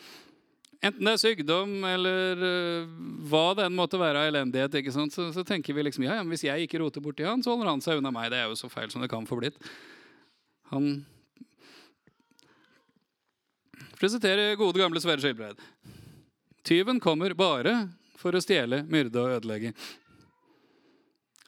enten 0.82 1.06
det 1.06 1.14
er 1.14 1.22
sykdom 1.22 1.72
eller 1.86 2.42
uh, 2.42 2.90
hva 3.30 3.44
det 3.58 3.68
enn 3.68 3.78
måtte 3.78 4.00
være 4.00 4.22
av 4.22 4.32
elendighet, 4.32 4.80
ikke 4.82 4.94
sant? 4.94 5.14
Så, 5.14 5.30
så, 5.34 5.44
tenker 5.46 5.76
vi 5.76 5.86
liksom 5.86 6.06
ja, 6.06 6.18
ja, 6.18 6.26
hvis 6.26 6.44
jeg 6.48 6.66
ikke 6.66 6.82
roter 6.82 7.04
borti 7.04 7.26
han, 7.26 7.44
så 7.44 7.54
holder 7.54 7.72
han 7.72 7.84
seg 7.84 8.02
unna 8.02 8.12
meg. 8.14 8.30
Det 8.32 8.42
er 8.42 8.50
jo 8.50 8.58
så 8.58 8.70
feil 8.72 8.90
som 8.92 9.04
det 9.04 9.10
kan 9.12 9.28
få 9.28 9.38
blitt. 9.40 9.58
Han 10.72 11.02
presenterer 14.00 14.56
gode, 14.58 14.80
gamle 14.82 14.98
Sverre 15.02 15.22
Skilbreid 15.22 15.60
Tyven 16.66 16.98
kommer 17.02 17.34
bare 17.38 17.74
for 18.18 18.34
å 18.34 18.40
stjele, 18.42 18.84
myrde 18.86 19.18
og 19.18 19.36
ødelegge. 19.38 19.72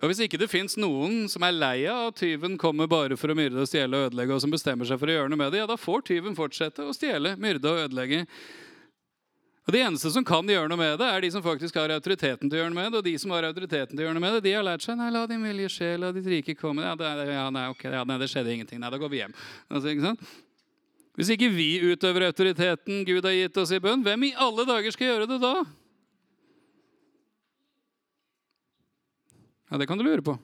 Og 0.03 0.11
Hvis 0.11 0.25
ikke 0.27 0.37
det 0.41 0.51
fins 0.53 0.75
noen 0.77 1.29
som 1.33 1.45
er 1.47 1.55
lei 1.55 1.87
av 1.89 2.11
at 2.11 2.19
tyven 2.19 2.59
kommer 2.61 2.91
bare 2.91 3.17
for 3.17 3.33
å 3.33 3.37
myrde, 3.39 3.63
og 3.63 3.71
stjele 3.71 3.97
og 3.97 4.11
ødelegge, 4.11 4.35
og 4.37 4.43
som 4.43 4.53
bestemmer 4.53 4.89
seg 4.89 4.99
for 5.01 5.09
å 5.09 5.15
gjøre 5.15 5.31
noe 5.33 5.41
med 5.41 5.55
det, 5.55 5.63
ja, 5.63 5.69
da 5.71 5.79
får 5.81 6.05
tyven 6.11 6.37
fortsette 6.37 6.85
å 6.85 6.93
stjele, 6.97 7.37
myrde 7.41 7.71
og 7.71 7.87
ødelegge. 7.87 8.25
Og 9.65 9.73
De 9.73 9.81
eneste 9.81 10.11
som 10.13 10.25
kan 10.27 10.45
gjøre 10.45 10.69
noe 10.69 10.77
med 10.77 10.99
det, 11.01 11.07
er 11.09 11.25
de 11.25 11.31
som 11.33 11.43
faktisk 11.45 11.77
har 11.81 11.93
autoriteten 11.95 12.51
til 12.51 12.59
å 12.59 12.61
gjøre 12.61 12.73
noe 12.75 12.83
med 12.83 12.91
det. 12.93 12.99
Og 13.01 13.07
de 13.07 13.15
som 13.21 13.33
har 13.33 13.47
autoriteten 13.49 13.95
til 13.95 14.03
å 14.03 14.07
gjøre 14.09 14.17
noe 14.19 14.25
med 14.27 14.35
det, 14.37 14.43
de 14.45 14.53
har 14.53 14.67
lært 14.67 14.85
seg 14.85 14.99
nei, 15.01 15.09
la 15.15 15.23
din 15.31 15.47
vilje 15.47 15.71
skje, 15.73 15.93
la 16.03 16.11
ditt 16.13 16.29
rike 16.29 16.55
komme. 16.59 16.85
Ja, 16.85 16.93
det, 17.01 17.13
ja, 17.31 17.47
nei, 17.55 17.63
okay, 17.73 17.95
ja, 17.97 18.03
nei, 18.05 18.19
det 18.21 18.29
skjedde 18.29 18.53
ingenting. 18.53 18.83
Nei, 18.83 18.91
da 18.93 19.01
går 19.01 19.13
vi 19.13 19.23
hjem. 19.23 19.33
Altså, 19.71 19.89
ikke 19.89 20.05
sant? 20.05 20.35
Hvis 21.17 21.31
ikke 21.33 21.49
vi 21.55 21.69
utøver 21.81 22.27
autoriteten 22.27 23.05
Gud 23.07 23.25
har 23.25 23.37
gitt 23.37 23.57
oss 23.63 23.73
i 23.73 23.81
bønn, 23.81 24.03
hvem 24.05 24.27
i 24.29 24.35
alle 24.37 24.67
dager 24.69 24.93
skal 24.93 25.13
gjøre 25.13 25.31
det 25.31 25.41
da? 25.41 25.55
Ja, 29.71 29.81
Det 29.81 29.89
kan 29.89 29.99
du 29.99 30.05
lure 30.05 30.23
på. 30.23 30.37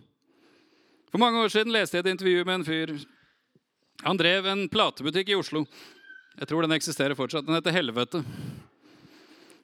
For 1.11 1.21
mange 1.21 1.43
år 1.43 1.53
siden 1.53 1.75
leste 1.75 1.99
jeg 1.99 2.07
et 2.07 2.15
intervju 2.15 2.47
med 2.47 2.61
en 2.61 2.65
fyr. 2.65 2.95
Han 4.07 4.17
drev 4.17 4.47
en 4.49 4.65
platebutikk 4.73 5.35
i 5.35 5.37
Oslo. 5.37 5.67
Jeg 6.39 6.49
tror 6.49 6.65
den 6.65 6.73
eksisterer 6.73 7.19
fortsatt. 7.19 7.45
Den 7.45 7.59
heter 7.59 7.75
Helvete. 7.75 8.23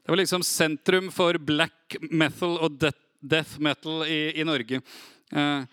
Det 0.06 0.12
var 0.12 0.20
liksom 0.20 0.42
sentrum 0.46 1.08
for 1.10 1.34
black 1.42 1.96
metal 2.14 2.60
og 2.62 2.76
death 2.78 3.58
metal 3.58 4.04
i, 4.06 4.38
i 4.38 4.44
Norge. 4.46 4.78
Eh, 5.34 5.64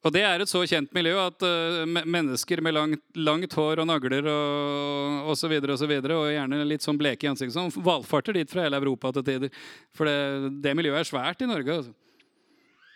og 0.00 0.14
det 0.14 0.22
er 0.24 0.40
et 0.40 0.48
så 0.48 0.62
kjent 0.64 0.94
miljø 0.96 1.12
at 1.20 1.44
uh, 1.44 1.82
mennesker 1.84 2.62
med 2.64 2.72
langt, 2.72 3.02
langt, 3.20 3.52
hår 3.52 3.82
og 3.82 3.88
nagler 3.90 4.24
og. 4.32 5.26
Og, 5.28 5.36
så 5.36 5.50
videre, 5.52 5.76
og, 5.76 6.14
og 6.16 6.30
gjerne 6.32 6.62
litt 6.64 6.86
sånn 6.86 6.96
bleke 6.96 7.28
i 7.28 7.30
ansiktet, 7.34 7.52
sånn, 7.52 7.84
valfarter 7.84 8.38
dit 8.38 8.48
fra 8.48 8.64
hele 8.64 8.80
Europa 8.80 9.12
til 9.18 9.26
tider. 9.26 9.52
For 9.92 10.08
det, 10.08 10.54
det 10.64 10.72
miljøet 10.78 11.02
er 11.02 11.10
svært 11.10 11.44
i 11.44 11.50
Norge. 11.50 11.76
altså. 11.82 11.92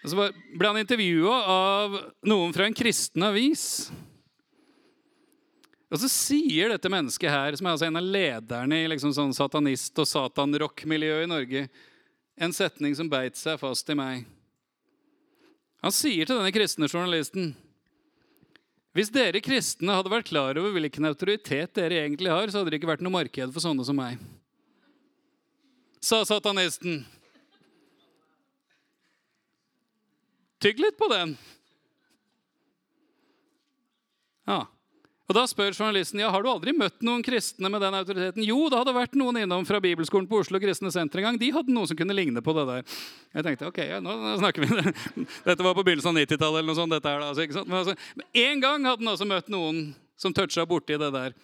Og 0.01 0.15
så 0.15 0.31
ble 0.57 0.73
han 0.73 0.81
intervjua 0.81 1.37
av 1.59 2.01
noen 2.25 2.57
fra 2.57 2.65
en 2.65 2.81
kristen 2.81 3.29
avis. 3.29 3.67
Og 5.95 6.01
så 6.03 6.09
sier 6.11 6.73
dette 6.73 6.91
mennesket 6.91 7.31
her, 7.31 7.55
som 7.55 7.69
er 7.69 7.77
altså 7.77 7.87
en 7.87 8.01
av 8.01 8.07
lederne 8.17 8.81
i 8.83 8.89
liksom 8.91 9.13
sånn 9.15 9.35
satanist- 9.37 10.01
og 10.03 10.09
satanrock-miljøet 10.11 11.29
i 11.29 11.31
Norge, 11.31 11.69
en 12.35 12.55
setning 12.57 12.97
som 12.99 13.07
beit 13.07 13.39
seg 13.39 13.61
fast 13.61 13.93
i 13.95 13.95
meg. 13.95 14.25
Han 15.87 15.95
sier 15.95 16.27
til 16.27 16.41
denne 16.41 16.51
kristne 16.55 16.91
journalisten 16.91 17.53
hvis 18.95 19.11
dere 19.11 19.41
kristne 19.43 19.91
hadde 19.91 20.11
vært 20.11 20.29
klar 20.29 20.55
over 20.61 20.77
hvilken 20.77 21.07
autoritet 21.09 21.73
dere 21.75 21.97
egentlig 22.05 22.31
har, 22.31 22.47
så 22.47 22.61
hadde 22.61 22.71
det 22.71 22.79
ikke 22.79 22.93
vært 22.93 23.03
noe 23.03 23.15
marked 23.15 23.51
for 23.51 23.63
sånne 23.63 23.83
som 23.87 23.99
meg. 23.99 24.21
Sa 25.99 26.21
satanisten. 26.23 27.01
Tygg 30.63 30.79
litt 30.79 30.99
på 31.01 31.09
den. 31.11 31.35
Ja. 34.47 34.61
Og 35.25 35.33
Da 35.33 35.47
spør 35.49 35.73
journalisten 35.73 36.21
ja, 36.21 36.29
har 36.29 36.45
du 36.45 36.51
aldri 36.51 36.75
møtt 36.77 37.01
noen 37.05 37.23
kristne 37.25 37.71
med 37.73 37.81
den 37.81 37.97
autoriteten. 37.97 38.45
Jo, 38.45 38.67
det 38.69 38.77
hadde 38.77 38.93
vært 38.93 39.15
noen 39.17 39.39
innom 39.41 39.65
fra 39.65 39.81
Bibelskolen 39.81 40.29
på 40.29 40.43
Oslo 40.43 40.61
Kristne 40.61 40.93
Senter 40.93 41.23
en 41.23 41.31
gang. 41.31 41.39
De 41.41 41.49
hadde 41.55 41.73
noe 41.73 41.89
som 41.89 41.97
kunne 41.97 42.17
ligne 42.17 42.43
på 42.45 42.53
det 42.59 42.67
der. 42.69 42.99
Jeg 43.39 43.47
tenkte 43.47 43.71
ok, 43.71 43.81
ja, 43.89 44.03
nå 44.05 44.35
snakker 44.43 44.67
vi 44.67 44.93
Dette 45.49 45.65
var 45.65 45.73
på 45.73 45.85
begynnelsen 45.87 46.13
av 46.13 46.21
90-tallet. 46.21 46.59
eller 46.61 46.69
noe 46.69 46.77
sånt. 46.77 46.93
Dette 46.93 47.09
er 47.09 47.25
da, 47.25 47.31
altså, 47.33 47.47
ikke 47.47 47.65
altså, 47.65 47.97
en 48.45 48.61
gang 48.67 48.85
hadde 48.91 49.01
han 49.01 49.13
også 49.15 49.29
møtt 49.31 49.49
noen 49.55 49.81
som 50.21 50.37
toucha 50.37 50.67
borti 50.69 50.99
det 51.01 51.09
der. 51.15 51.37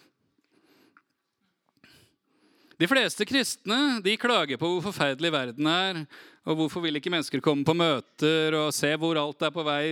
De 2.81 2.89
fleste 2.89 3.25
kristne 3.29 3.79
de 4.05 4.13
klager 4.17 4.61
på 4.61 4.69
hvor 4.75 4.85
forferdelig 4.91 5.33
verden 5.33 5.67
er, 5.69 6.03
og 6.45 6.57
hvorfor 6.57 6.85
vil 6.85 6.97
ikke 6.97 7.13
mennesker 7.13 7.41
komme 7.41 7.65
på 7.65 7.75
møter 7.77 8.57
og 8.57 8.69
se 8.73 8.93
hvor 8.97 9.17
alt 9.21 9.41
er 9.45 9.53
på 9.53 9.65
vei 9.65 9.85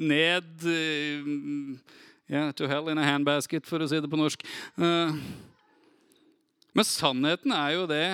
ned 0.00 0.64
yeah, 2.30 2.52
To 2.52 2.68
hell 2.70 2.88
in 2.88 2.98
a 2.98 3.04
handbasket, 3.06 3.66
for 3.66 3.82
å 3.82 3.88
si 3.90 4.00
det 4.00 4.10
på 4.10 4.20
norsk. 4.20 4.44
Uh, 4.78 5.16
men 6.74 6.88
sannheten 6.88 7.54
er 7.54 7.76
jo 7.76 7.84
det 7.90 8.06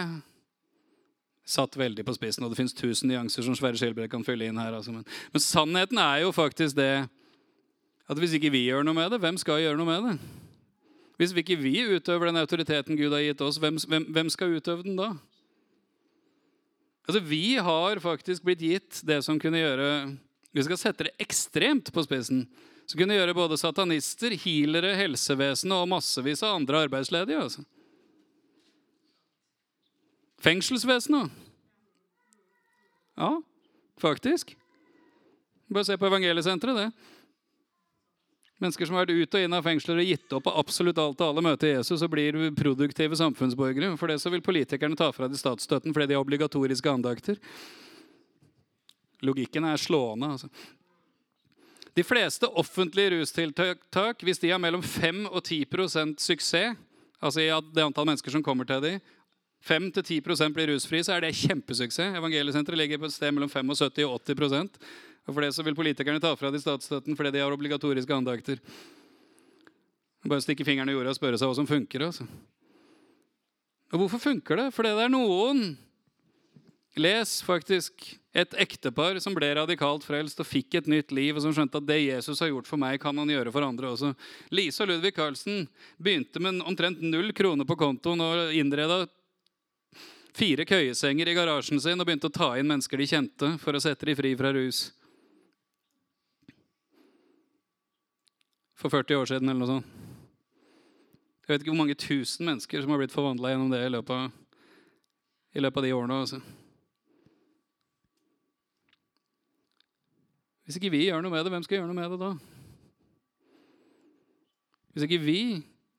Satt 1.50 1.74
veldig 1.74 2.04
på 2.06 2.12
spissen, 2.14 2.44
og 2.46 2.52
det 2.52 2.60
fins 2.60 2.76
tusen 2.76 3.10
nyanser 3.10 3.42
som 3.42 3.56
Sverre 3.58 3.74
Skilbredt 3.74 4.12
kan 4.12 4.22
fylle 4.22 4.46
inn 4.46 4.58
her. 4.60 4.70
Altså. 4.76 4.92
Men, 4.94 5.02
men 5.32 5.42
sannheten 5.42 5.98
er 5.98 6.20
jo 6.22 6.28
faktisk 6.30 6.76
det 6.78 7.08
at 8.10 8.20
hvis 8.22 8.36
ikke 8.36 8.52
vi 8.54 8.68
gjør 8.68 8.84
noe 8.86 8.94
med 8.94 9.10
det, 9.10 9.18
hvem 9.22 9.38
skal 9.40 9.58
gjøre 9.58 9.78
noe 9.80 9.88
med 9.88 10.06
det? 10.06 10.12
Hvis 11.18 11.34
ikke 11.36 11.58
vi 11.58 11.74
utøver 11.90 12.30
den 12.30 12.40
autoriteten 12.40 12.96
Gud 12.96 13.12
har 13.12 13.24
gitt 13.24 13.42
oss, 13.44 13.58
hvem, 13.60 13.76
hvem, 13.90 14.06
hvem 14.14 14.30
skal 14.32 14.54
utøve 14.54 14.86
den 14.86 14.96
da? 14.98 15.10
Altså, 17.06 17.20
Vi 17.26 17.58
har 17.58 17.98
faktisk 17.98 18.46
blitt 18.46 18.62
gitt 18.62 19.02
det 19.06 19.18
som 19.26 19.38
kunne 19.40 19.58
gjøre 19.58 19.90
Vi 20.54 20.62
skal 20.66 20.78
sette 20.78 21.08
det 21.08 21.16
ekstremt 21.22 21.90
på 21.92 22.02
spissen. 22.06 22.44
Som 22.90 22.98
kunne 22.98 23.14
gjøre 23.14 23.36
både 23.38 23.54
satanister, 23.60 24.34
healere, 24.42 24.96
helsevesenet 24.98 25.76
og 25.76 25.92
massevis 25.92 26.40
av 26.42 26.56
andre 26.58 26.80
arbeidsledige. 26.88 27.38
altså. 27.38 27.62
Fengselsvesenet. 30.42 31.30
Ja, 33.20 33.36
faktisk. 34.02 34.56
Bare 35.70 35.86
se 35.86 35.94
på 36.00 36.08
evangeliesenteret, 36.08 36.80
det. 36.80 36.88
Mennesker 38.60 38.88
som 38.88 38.98
har 38.98 39.06
vært 39.06 39.22
ut 39.22 39.38
og 39.38 39.46
inn 39.46 39.54
av 39.54 39.62
fengsler 39.64 40.02
og 40.02 40.10
gitt 40.10 40.34
opp 40.34 40.48
på 40.48 40.56
absolutt 40.64 40.98
alt 40.98 41.22
og 41.22 41.30
alle 41.30 41.46
møter 41.46 41.70
Jesus 41.76 42.02
og 42.02 42.10
blir 42.10 42.40
produktive 42.58 43.16
samfunnsborgere. 43.16 43.92
For 44.00 44.10
det 44.10 44.18
så 44.18 44.34
vil 44.34 44.42
politikerne 44.42 44.98
ta 44.98 45.12
fra 45.14 45.30
de 45.30 45.38
statsstøtten 45.38 45.94
fordi 45.94 46.10
de 46.10 46.18
har 46.18 46.26
obligatoriske 46.26 46.90
andakter. 46.90 47.38
Logikken 49.22 49.70
er 49.70 49.78
slående. 49.78 50.34
altså. 50.34 50.50
De 51.96 52.04
fleste 52.06 52.46
offentlige 52.46 53.10
rustiltak, 53.16 54.22
hvis 54.22 54.38
de 54.38 54.52
har 54.52 54.60
mellom 54.62 54.82
5 54.82 55.24
og 55.26 55.40
10% 55.42 56.20
suksess, 56.22 56.78
altså 57.20 57.42
i 57.42 57.48
det 57.74 57.82
antall 57.84 58.06
mennesker 58.06 58.34
som 58.34 58.44
kommer 58.44 58.68
til 58.68 58.82
dem, 58.84 59.00
5-10% 59.66 60.54
blir 60.56 60.70
rusfri, 60.72 61.02
så 61.04 61.16
er 61.16 61.26
det 61.26 61.36
kjempesuksess. 61.36 62.16
Evangeliesenteret 62.16 62.80
ligger 62.80 63.00
på 63.02 63.10
et 63.10 63.12
sted 63.12 63.34
mellom 63.34 63.50
75 63.52 64.06
og 64.06 64.22
80% 64.24 64.78
Og 65.28 65.34
for 65.34 65.44
det 65.44 65.50
så 65.52 65.64
vil 65.66 65.76
politikerne 65.76 66.22
ta 66.22 66.32
fra 66.34 66.50
de 66.50 66.62
statsstøtten 66.62 67.16
fordi 67.16 67.34
de 67.34 67.42
har 67.42 67.52
obligatoriske 67.52 68.14
andakter. 68.14 68.62
Bare 70.24 70.40
stikke 70.40 70.64
fingeren 70.64 70.88
i 70.88 70.96
jorda 70.96 71.12
og 71.12 71.18
spørre 71.18 71.38
seg 71.40 71.50
hva 71.50 71.58
som 71.58 71.68
funker. 71.68 72.06
altså. 72.08 72.24
Og 73.92 74.00
hvorfor 74.00 74.18
funker 74.22 74.56
det? 74.56 74.66
Fordi 74.74 74.94
det 74.96 75.04
er 75.04 75.12
noen 75.12 75.76
Les 76.98 77.36
faktisk 77.46 78.19
et 78.32 78.52
ektepar 78.62 79.18
som 79.18 79.34
ble 79.34 79.48
radikalt 79.58 80.04
frelst 80.06 80.38
og 80.38 80.46
fikk 80.46 80.76
et 80.78 80.90
nytt 80.90 81.10
liv, 81.14 81.34
og 81.34 81.42
som 81.42 81.54
skjønte 81.54 81.80
at 81.80 81.86
det 81.88 81.98
Jesus 81.98 82.38
har 82.42 82.52
gjort 82.52 82.68
for 82.70 82.78
meg, 82.78 83.00
kan 83.02 83.16
han 83.18 83.30
gjøre 83.30 83.50
for 83.50 83.66
andre 83.66 83.90
også. 83.90 84.12
Lise 84.54 84.84
og 84.84 84.92
Ludvig 84.92 85.16
Carlsen 85.16 85.64
begynte 85.98 86.42
med 86.42 86.62
omtrent 86.62 87.02
null 87.02 87.34
kroner 87.34 87.66
på 87.66 87.78
kontoen 87.80 88.22
og 88.22 88.54
innreda 88.54 89.02
fire 90.36 90.64
køyesenger 90.64 91.26
i 91.26 91.34
garasjen 91.34 91.82
sin 91.82 91.98
og 91.98 92.06
begynte 92.06 92.30
å 92.30 92.34
ta 92.34 92.52
inn 92.58 92.70
mennesker 92.70 93.02
de 93.02 93.10
kjente, 93.10 93.50
for 93.58 93.74
å 93.74 93.82
sette 93.82 94.06
dem 94.06 94.18
fri 94.18 94.36
fra 94.38 94.54
rus. 94.54 94.84
For 98.78 98.94
40 98.94 99.18
år 99.18 99.32
siden 99.32 99.50
eller 99.50 99.64
noe 99.64 99.74
sånt. 99.74 99.98
Jeg 101.50 101.56
vet 101.56 101.64
ikke 101.64 101.72
hvor 101.72 101.82
mange 101.82 101.98
tusen 101.98 102.46
mennesker 102.46 102.78
som 102.78 102.92
har 102.94 103.00
blitt 103.02 103.14
forvandla 103.14 103.50
gjennom 103.50 103.72
det 103.74 103.82
i 103.82 103.90
løpet 103.90 104.14
av, 104.14 104.58
i 105.50 105.62
løpet 105.66 105.82
av 105.82 105.88
de 105.88 105.94
årene. 105.98 106.18
altså. 106.22 106.59
Hvis 110.70 110.76
ikke 110.78 110.92
vi 110.94 111.08
gjør 111.08 111.18
noe 111.18 111.34
med 111.34 111.42
det, 111.42 111.50
hvem 111.50 111.64
skal 111.66 111.80
gjøre 111.80 111.88
noe 111.90 111.98
med 111.98 112.12
det 112.12 112.18
da? 112.20 112.28
Hvis 114.94 115.02
ikke 115.08 115.16
vi 115.18 115.40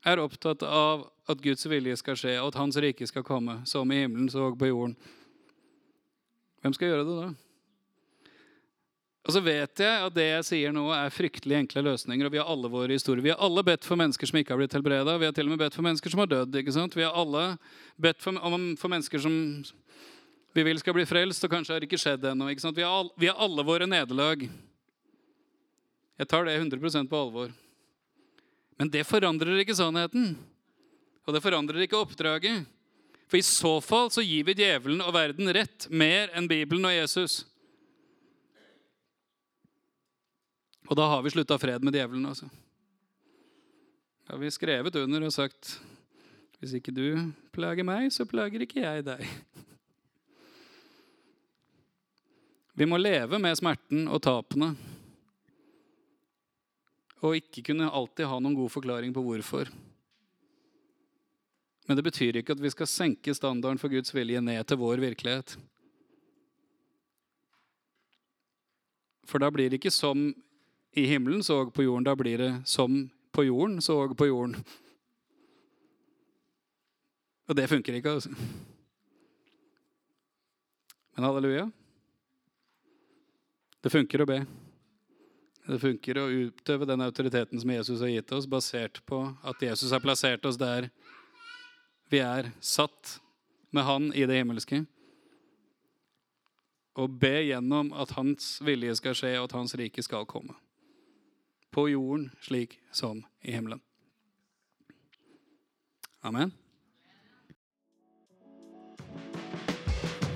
er 0.08 0.22
opptatt 0.24 0.64
av 0.64 1.10
at 1.28 1.42
Guds 1.44 1.68
vilje 1.68 1.98
skal 2.00 2.16
skje, 2.16 2.38
og 2.40 2.54
at 2.54 2.60
Hans 2.62 2.80
rike 2.80 3.04
skal 3.04 3.26
komme, 3.28 3.58
som 3.68 3.92
i 3.92 3.98
himmelen, 4.00 4.30
så 4.32 4.46
og 4.48 4.56
på 4.56 4.70
jorden, 4.70 4.94
hvem 6.64 6.78
skal 6.78 6.88
gjøre 6.88 7.04
det 7.10 7.18
da? 7.18 7.28
Og 9.28 9.36
så 9.36 9.44
vet 9.44 9.84
jeg 9.84 10.08
at 10.08 10.16
det 10.16 10.30
jeg 10.30 10.48
sier 10.54 10.72
nå, 10.80 10.88
er 10.96 11.12
fryktelig 11.20 11.60
enkle 11.60 11.84
løsninger. 11.92 12.32
og 12.32 12.32
Vi 12.32 12.40
har 12.40 12.56
alle 12.56 12.72
våre 12.72 12.96
historier. 12.96 13.28
Vi 13.28 13.36
har 13.36 13.44
alle 13.44 13.68
bedt 13.68 13.84
for 13.84 14.00
mennesker 14.00 14.32
som 14.32 14.40
ikke 14.40 14.56
har 14.56 14.64
blitt 14.64 14.80
helbreda. 14.80 15.20
Vi 15.20 15.28
har 15.28 15.36
til 15.36 15.52
og 15.52 15.52
med 15.52 15.66
bedt 15.66 15.76
for 15.76 15.84
mennesker 15.84 16.16
som 16.16 16.24
har 16.24 16.32
dødd. 16.32 16.56
ikke 16.64 16.80
sant? 16.80 16.96
Vi 16.96 17.04
har 17.04 17.12
alle 17.12 17.58
bedt 18.00 18.24
for, 18.24 18.40
for 18.80 18.96
mennesker 18.96 19.20
som 19.20 19.36
vi 20.54 20.64
vil 20.64 20.80
skal 20.80 20.96
bli 20.98 21.06
frelst, 21.08 21.44
og 21.46 21.52
kanskje 21.54 21.74
har 21.74 21.82
det 21.82 21.88
ikke 21.88 22.02
skjedd 22.02 22.26
ennå. 22.28 22.50
Vi, 22.52 22.58
vi, 22.76 23.30
har 23.30 23.40
alle 23.40 23.64
våre 23.64 23.88
nederlag. 23.88 24.44
Jeg 26.20 26.28
tar 26.28 26.46
det 26.46 26.58
100% 26.60 27.08
på 27.10 27.22
alvor. 27.24 27.54
Men 28.78 28.92
det 28.92 29.06
forandrer 29.08 29.62
ikke 29.62 29.78
sannheten. 29.78 30.34
Og 31.24 31.36
det 31.36 31.44
forandrer 31.44 31.86
ikke 31.86 32.02
oppdraget. 32.02 32.66
For 33.32 33.40
i 33.40 33.46
så 33.48 33.78
fall 33.80 34.12
så 34.12 34.24
gir 34.26 34.44
vi 34.50 34.58
djevelen 34.60 35.00
og 35.06 35.14
verden 35.16 35.48
rett 35.56 35.88
mer 35.88 36.34
enn 36.36 36.50
Bibelen 36.52 36.84
og 36.90 36.98
Jesus. 36.98 37.46
Og 40.92 40.98
da 41.00 41.08
har 41.08 41.24
vi 41.24 41.32
slutta 41.32 41.56
fred 41.62 41.86
med 41.88 41.96
djevelen. 41.96 42.28
altså. 42.28 42.50
Da 44.28 44.36
har 44.36 44.42
vi 44.44 44.52
skrevet 44.52 45.00
under 45.00 45.24
og 45.30 45.32
sagt 45.32 45.78
hvis 46.60 46.76
ikke 46.78 46.94
du 46.94 47.06
plager 47.56 47.88
meg, 47.88 48.12
så 48.14 48.28
plager 48.30 48.62
ikke 48.62 48.84
jeg 48.84 49.08
deg. 49.08 49.24
Vi 52.82 52.88
må 52.90 52.98
leve 52.98 53.38
med 53.38 53.54
smerten 53.60 54.08
og 54.10 54.24
tapene. 54.26 54.72
Og 57.22 57.36
ikke 57.38 57.62
kunne 57.68 57.92
alltid 57.94 58.26
ha 58.26 58.40
noen 58.42 58.56
god 58.58 58.72
forklaring 58.74 59.12
på 59.14 59.22
hvorfor. 59.22 59.68
Men 61.86 62.00
det 62.00 62.06
betyr 62.08 62.40
ikke 62.40 62.56
at 62.56 62.64
vi 62.64 62.72
skal 62.74 62.90
senke 62.90 63.36
standarden 63.38 63.78
for 63.78 63.94
Guds 63.94 64.10
vilje 64.16 64.42
ned 64.42 64.66
til 64.66 64.80
vår 64.82 64.98
virkelighet. 65.04 65.54
For 69.30 69.38
da 69.38 69.52
blir 69.54 69.70
det 69.70 69.78
ikke 69.78 69.92
som 69.94 70.32
i 70.98 71.04
himmelen 71.06 71.44
så 71.46 71.60
og 71.68 71.70
på 71.76 71.86
jorden. 71.86 72.08
Da 72.10 72.16
blir 72.18 72.42
det 72.42 72.50
som 72.66 73.04
på 73.30 73.46
jorden 73.46 73.78
så 73.86 74.00
og 74.08 74.16
på 74.18 74.26
jorden. 74.32 74.58
Og 77.46 77.60
det 77.62 77.70
funker 77.70 78.00
ikke, 78.00 78.16
altså. 78.18 78.34
Men 81.14 81.30
halleluja. 81.30 81.68
Det 83.82 83.90
funker 83.90 84.22
å 84.22 84.30
be. 84.30 84.42
Det 85.66 85.80
funker 85.82 86.18
å 86.18 86.30
utøve 86.30 86.88
den 86.90 87.02
autoriteten 87.06 87.62
som 87.62 87.72
Jesus 87.74 88.02
har 88.02 88.12
gitt 88.12 88.32
oss, 88.34 88.48
basert 88.50 89.02
på 89.06 89.24
at 89.46 89.62
Jesus 89.62 89.94
har 89.94 90.02
plassert 90.04 90.46
oss 90.46 90.60
der 90.60 90.90
vi 92.12 92.20
er 92.20 92.52
satt 92.60 93.20
med 93.72 93.86
Han 93.88 94.10
i 94.14 94.26
det 94.28 94.42
himmelske. 94.42 94.84
Og 97.00 97.14
be 97.22 97.38
gjennom 97.48 97.94
at 97.96 98.12
Hans 98.18 98.58
vilje 98.66 98.98
skal 99.00 99.16
skje, 99.16 99.38
og 99.40 99.48
at 99.48 99.56
Hans 99.56 99.78
rike 99.80 100.04
skal 100.04 100.28
komme. 100.28 100.58
På 101.72 101.88
jorden 101.88 102.28
slik 102.44 102.82
som 102.92 103.24
i 103.42 103.56
himmelen. 103.56 103.80
Amen. 106.22 106.52